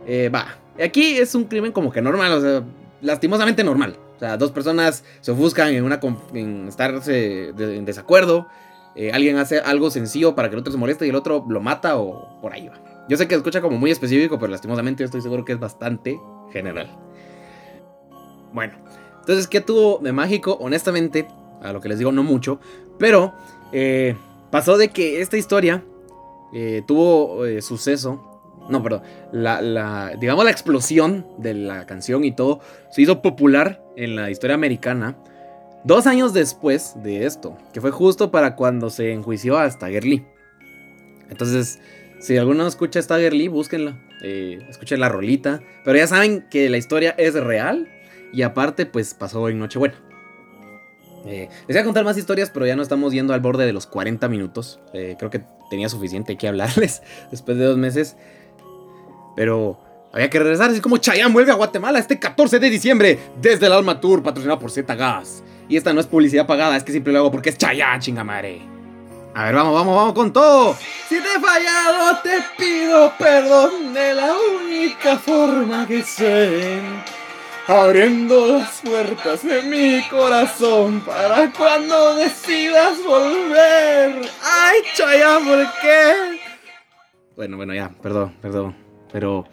Eh, 0.06 0.28
va, 0.28 0.58
aquí 0.82 1.16
es 1.16 1.34
un 1.34 1.44
crimen 1.44 1.72
como 1.72 1.90
que 1.90 2.02
normal, 2.02 2.32
o 2.32 2.40
sea, 2.40 2.62
lastimosamente 3.00 3.64
normal. 3.64 3.96
O 4.16 4.18
sea, 4.18 4.36
dos 4.36 4.52
personas 4.52 5.04
se 5.20 5.30
ofuscan 5.30 5.68
en, 5.68 5.84
una, 5.84 6.00
en 6.34 6.68
estarse 6.68 7.48
en 7.48 7.84
desacuerdo. 7.84 8.46
Eh, 8.96 9.10
alguien 9.12 9.36
hace 9.38 9.58
algo 9.58 9.90
sencillo 9.90 10.34
para 10.34 10.48
que 10.48 10.54
el 10.54 10.60
otro 10.60 10.72
se 10.72 10.78
moleste 10.78 11.06
y 11.06 11.08
el 11.08 11.16
otro 11.16 11.44
lo 11.48 11.60
mata 11.60 11.96
o 11.96 12.40
por 12.40 12.52
ahí 12.52 12.68
va. 12.68 12.80
Yo 13.08 13.16
sé 13.16 13.26
que 13.28 13.34
escucha 13.34 13.60
como 13.60 13.76
muy 13.76 13.90
específico, 13.90 14.38
pero 14.38 14.50
lastimosamente 14.50 15.04
estoy 15.04 15.20
seguro 15.20 15.44
que 15.44 15.52
es 15.52 15.58
bastante 15.58 16.18
general. 16.52 16.88
Bueno, 18.54 18.72
entonces, 19.20 19.46
¿qué 19.46 19.60
tuvo 19.60 19.98
de 19.98 20.12
mágico? 20.12 20.56
Honestamente, 20.60 21.28
a 21.60 21.74
lo 21.74 21.82
que 21.82 21.90
les 21.90 21.98
digo, 21.98 22.12
no 22.12 22.22
mucho. 22.22 22.58
Pero 22.98 23.34
eh, 23.72 24.16
pasó 24.50 24.78
de 24.78 24.88
que 24.88 25.20
esta 25.20 25.36
historia 25.36 25.84
eh, 26.54 26.82
tuvo 26.86 27.42
suceso 27.60 28.34
no, 28.68 28.82
perdón, 28.82 29.02
la, 29.32 30.16
digamos 30.18 30.44
la 30.44 30.50
explosión 30.50 31.26
de 31.38 31.54
la 31.54 31.86
canción 31.86 32.24
y 32.24 32.32
todo 32.32 32.60
se 32.90 33.02
hizo 33.02 33.20
popular 33.20 33.82
en 33.96 34.16
la 34.16 34.30
historia 34.30 34.54
americana 34.54 35.16
dos 35.84 36.06
años 36.06 36.32
después 36.32 36.94
de 37.02 37.26
esto, 37.26 37.58
que 37.72 37.80
fue 37.80 37.90
justo 37.90 38.30
para 38.30 38.56
cuando 38.56 38.90
se 38.90 39.12
enjuició 39.12 39.58
a 39.58 39.70
Stagger 39.70 40.04
Lee. 40.04 40.26
Entonces, 41.28 41.78
si 42.20 42.36
alguno 42.38 42.66
escucha 42.66 43.02
Stagger 43.02 43.34
Lee, 43.34 43.48
búsquenla, 43.48 44.00
eh, 44.22 44.58
escuchen 44.68 45.00
la 45.00 45.10
rolita, 45.10 45.60
pero 45.84 45.98
ya 45.98 46.06
saben 46.06 46.46
que 46.50 46.70
la 46.70 46.78
historia 46.78 47.14
es 47.18 47.34
real 47.34 47.88
y 48.34 48.42
aparte 48.42 48.86
pues 48.86 49.14
pasó 49.14 49.48
en 49.48 49.58
Nochebuena. 49.58 49.94
Eh, 51.26 51.48
les 51.66 51.76
voy 51.76 51.78
a 51.78 51.84
contar 51.84 52.04
más 52.04 52.18
historias, 52.18 52.50
pero 52.50 52.66
ya 52.66 52.76
no 52.76 52.82
estamos 52.82 53.12
yendo 53.12 53.32
al 53.32 53.40
borde 53.40 53.64
de 53.64 53.72
los 53.72 53.86
40 53.86 54.28
minutos. 54.28 54.80
Eh, 54.92 55.16
creo 55.18 55.30
que 55.30 55.42
tenía 55.70 55.88
suficiente 55.88 56.36
que 56.36 56.48
hablarles 56.48 57.02
después 57.30 57.56
de 57.56 57.64
dos 57.64 57.78
meses. 57.78 58.16
Pero 59.36 59.78
había 60.12 60.30
que 60.30 60.38
regresar, 60.38 60.70
así 60.70 60.80
como 60.80 60.98
Chayanne 60.98 61.32
vuelve 61.32 61.50
a 61.50 61.54
Guatemala 61.54 61.98
este 61.98 62.18
14 62.18 62.58
de 62.58 62.70
diciembre 62.70 63.18
desde 63.40 63.66
el 63.66 63.72
Alma 63.72 64.00
Tour, 64.00 64.22
patrocinado 64.22 64.58
por 64.58 64.70
Z 64.70 64.94
Gas. 64.94 65.42
Y 65.68 65.76
esta 65.76 65.92
no 65.92 66.00
es 66.00 66.06
publicidad 66.06 66.46
pagada, 66.46 66.76
es 66.76 66.84
que 66.84 66.92
siempre 66.92 67.12
lo 67.12 67.20
hago 67.20 67.30
porque 67.30 67.50
es 67.50 67.58
Chayanne, 67.58 68.00
chingamare. 68.00 68.74
A 69.34 69.46
ver, 69.46 69.54
vamos, 69.54 69.74
vamos, 69.74 69.96
vamos 69.96 70.12
con 70.12 70.32
todo. 70.32 70.76
Si 71.08 71.16
te 71.16 71.26
he 71.26 71.40
fallado, 71.40 72.18
te 72.22 72.38
pido 72.56 73.12
perdón 73.18 73.92
de 73.92 74.14
la 74.14 74.32
única 74.62 75.18
forma 75.18 75.88
que 75.88 76.02
sé. 76.02 76.80
Abriendo 77.66 78.58
las 78.58 78.82
puertas 78.82 79.42
de 79.42 79.62
mi 79.62 80.02
corazón 80.10 81.00
para 81.00 81.50
cuando 81.50 82.14
decidas 82.16 82.98
volver. 83.02 84.28
Ay, 84.42 84.80
Chayanne, 84.94 85.46
¿por 85.48 85.66
qué? 85.80 86.40
Bueno, 87.36 87.56
bueno, 87.56 87.72
ya, 87.72 87.90
perdón, 88.02 88.34
perdón. 88.42 88.76
Pero, 89.10 89.46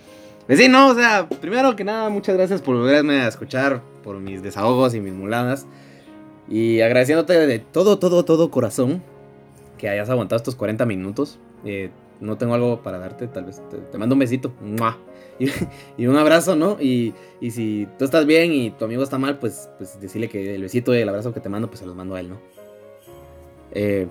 pues 0.45 0.59
sí, 0.59 0.67
no, 0.67 0.89
o 0.89 0.95
sea, 0.95 1.29
primero 1.29 1.73
que 1.77 1.85
nada, 1.85 2.09
muchas 2.09 2.35
gracias 2.35 2.61
por 2.61 2.75
volverme 2.75 3.21
a 3.21 3.29
escuchar, 3.29 3.81
por 4.03 4.19
mis 4.19 4.43
desahogos 4.43 4.93
y 4.93 4.99
mis 4.99 5.13
muladas. 5.13 5.65
Y 6.49 6.81
agradeciéndote 6.81 7.47
de 7.47 7.59
todo, 7.59 7.97
todo, 7.97 8.25
todo 8.25 8.51
corazón 8.51 9.01
que 9.77 9.87
hayas 9.87 10.09
aguantado 10.09 10.37
estos 10.37 10.55
40 10.55 10.85
minutos. 10.85 11.39
Eh, 11.63 11.91
no 12.21 12.37
tengo 12.37 12.53
algo 12.53 12.81
para 12.81 12.99
darte, 12.99 13.27
tal 13.27 13.45
vez 13.45 13.61
te, 13.91 13.97
mando 13.97 14.15
un 14.15 14.19
besito. 14.19 14.53
Y, 15.97 16.05
un 16.05 16.15
abrazo, 16.17 16.55
¿no? 16.55 16.77
Y, 16.79 17.15
y, 17.39 17.49
si 17.49 17.87
tú 17.97 18.05
estás 18.05 18.27
bien 18.27 18.53
y 18.53 18.69
tu 18.69 18.85
amigo 18.85 19.01
está 19.01 19.17
mal, 19.17 19.39
pues, 19.39 19.71
pues 19.79 19.99
decirle 19.99 20.29
que 20.29 20.53
el 20.53 20.61
besito 20.61 20.93
y 20.93 20.99
el 20.99 21.09
abrazo 21.09 21.33
que 21.33 21.39
te 21.39 21.49
mando, 21.49 21.67
pues 21.67 21.79
se 21.79 21.87
los 21.87 21.95
mando 21.95 22.13
a 22.13 22.19
él, 22.19 22.29
¿no? 22.29 22.39
Eh, 23.71 24.07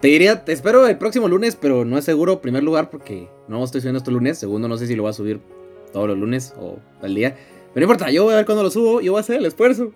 te 0.00 0.08
diría, 0.08 0.44
te 0.44 0.52
espero 0.52 0.86
el 0.86 0.98
próximo 0.98 1.28
lunes, 1.28 1.56
pero 1.56 1.86
no 1.86 1.96
es 1.96 2.04
seguro. 2.04 2.42
Primer 2.42 2.62
lugar, 2.62 2.90
porque 2.90 3.28
no 3.48 3.64
estoy 3.64 3.80
subiendo 3.80 3.98
esto 3.98 4.10
lunes. 4.10 4.36
Segundo, 4.36 4.68
no 4.68 4.76
sé 4.76 4.86
si 4.86 4.94
lo 4.94 5.02
voy 5.02 5.10
a 5.10 5.14
subir 5.14 5.40
todos 5.92 6.06
los 6.08 6.18
lunes 6.18 6.54
o 6.60 6.76
al 7.00 7.14
día. 7.14 7.36
Pero 7.72 7.86
no 7.86 7.92
importa, 7.92 8.10
yo 8.10 8.24
voy 8.24 8.34
a 8.34 8.36
ver 8.36 8.46
cuando 8.46 8.62
lo 8.62 8.70
subo. 8.70 9.00
Yo 9.00 9.12
voy 9.12 9.20
a 9.20 9.22
hacer 9.22 9.36
el 9.36 9.46
esfuerzo. 9.46 9.92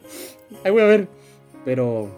Ahí 0.65 0.71
voy 0.71 0.83
a 0.83 0.87
ver. 0.87 1.09
Pero. 1.65 2.09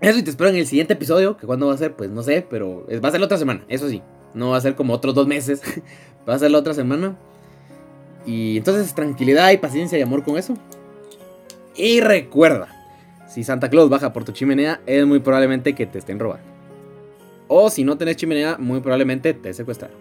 Eso 0.00 0.18
y 0.18 0.22
te 0.22 0.28
espero 0.28 0.50
en 0.50 0.56
el 0.56 0.66
siguiente 0.66 0.92
episodio. 0.92 1.38
Que 1.38 1.46
cuando 1.46 1.66
va 1.66 1.72
a 1.72 1.78
ser, 1.78 1.94
pues 1.94 2.10
no 2.10 2.22
sé. 2.22 2.46
Pero 2.48 2.86
va 3.02 3.08
a 3.08 3.10
ser 3.10 3.20
la 3.20 3.26
otra 3.26 3.38
semana. 3.38 3.64
Eso 3.68 3.88
sí. 3.88 4.02
No 4.34 4.50
va 4.50 4.56
a 4.56 4.60
ser 4.60 4.74
como 4.74 4.92
otros 4.92 5.14
dos 5.14 5.26
meses. 5.26 5.62
va 6.28 6.34
a 6.34 6.38
ser 6.38 6.50
la 6.50 6.58
otra 6.58 6.74
semana. 6.74 7.16
Y 8.26 8.58
entonces 8.58 8.94
tranquilidad 8.94 9.50
y 9.52 9.58
paciencia 9.58 9.98
y 9.98 10.02
amor 10.02 10.22
con 10.24 10.36
eso. 10.36 10.54
Y 11.76 12.00
recuerda. 12.00 12.68
Si 13.28 13.42
Santa 13.42 13.68
Claus 13.68 13.90
baja 13.90 14.12
por 14.12 14.24
tu 14.24 14.32
chimenea, 14.32 14.80
es 14.86 15.04
muy 15.06 15.18
probablemente 15.18 15.74
que 15.74 15.86
te 15.86 15.98
estén 15.98 16.18
robando. 16.18 16.46
O 17.48 17.68
si 17.68 17.84
no 17.84 17.98
tenés 17.98 18.16
chimenea, 18.16 18.56
muy 18.58 18.80
probablemente 18.80 19.34
te 19.34 19.52
secuestraron. 19.52 19.96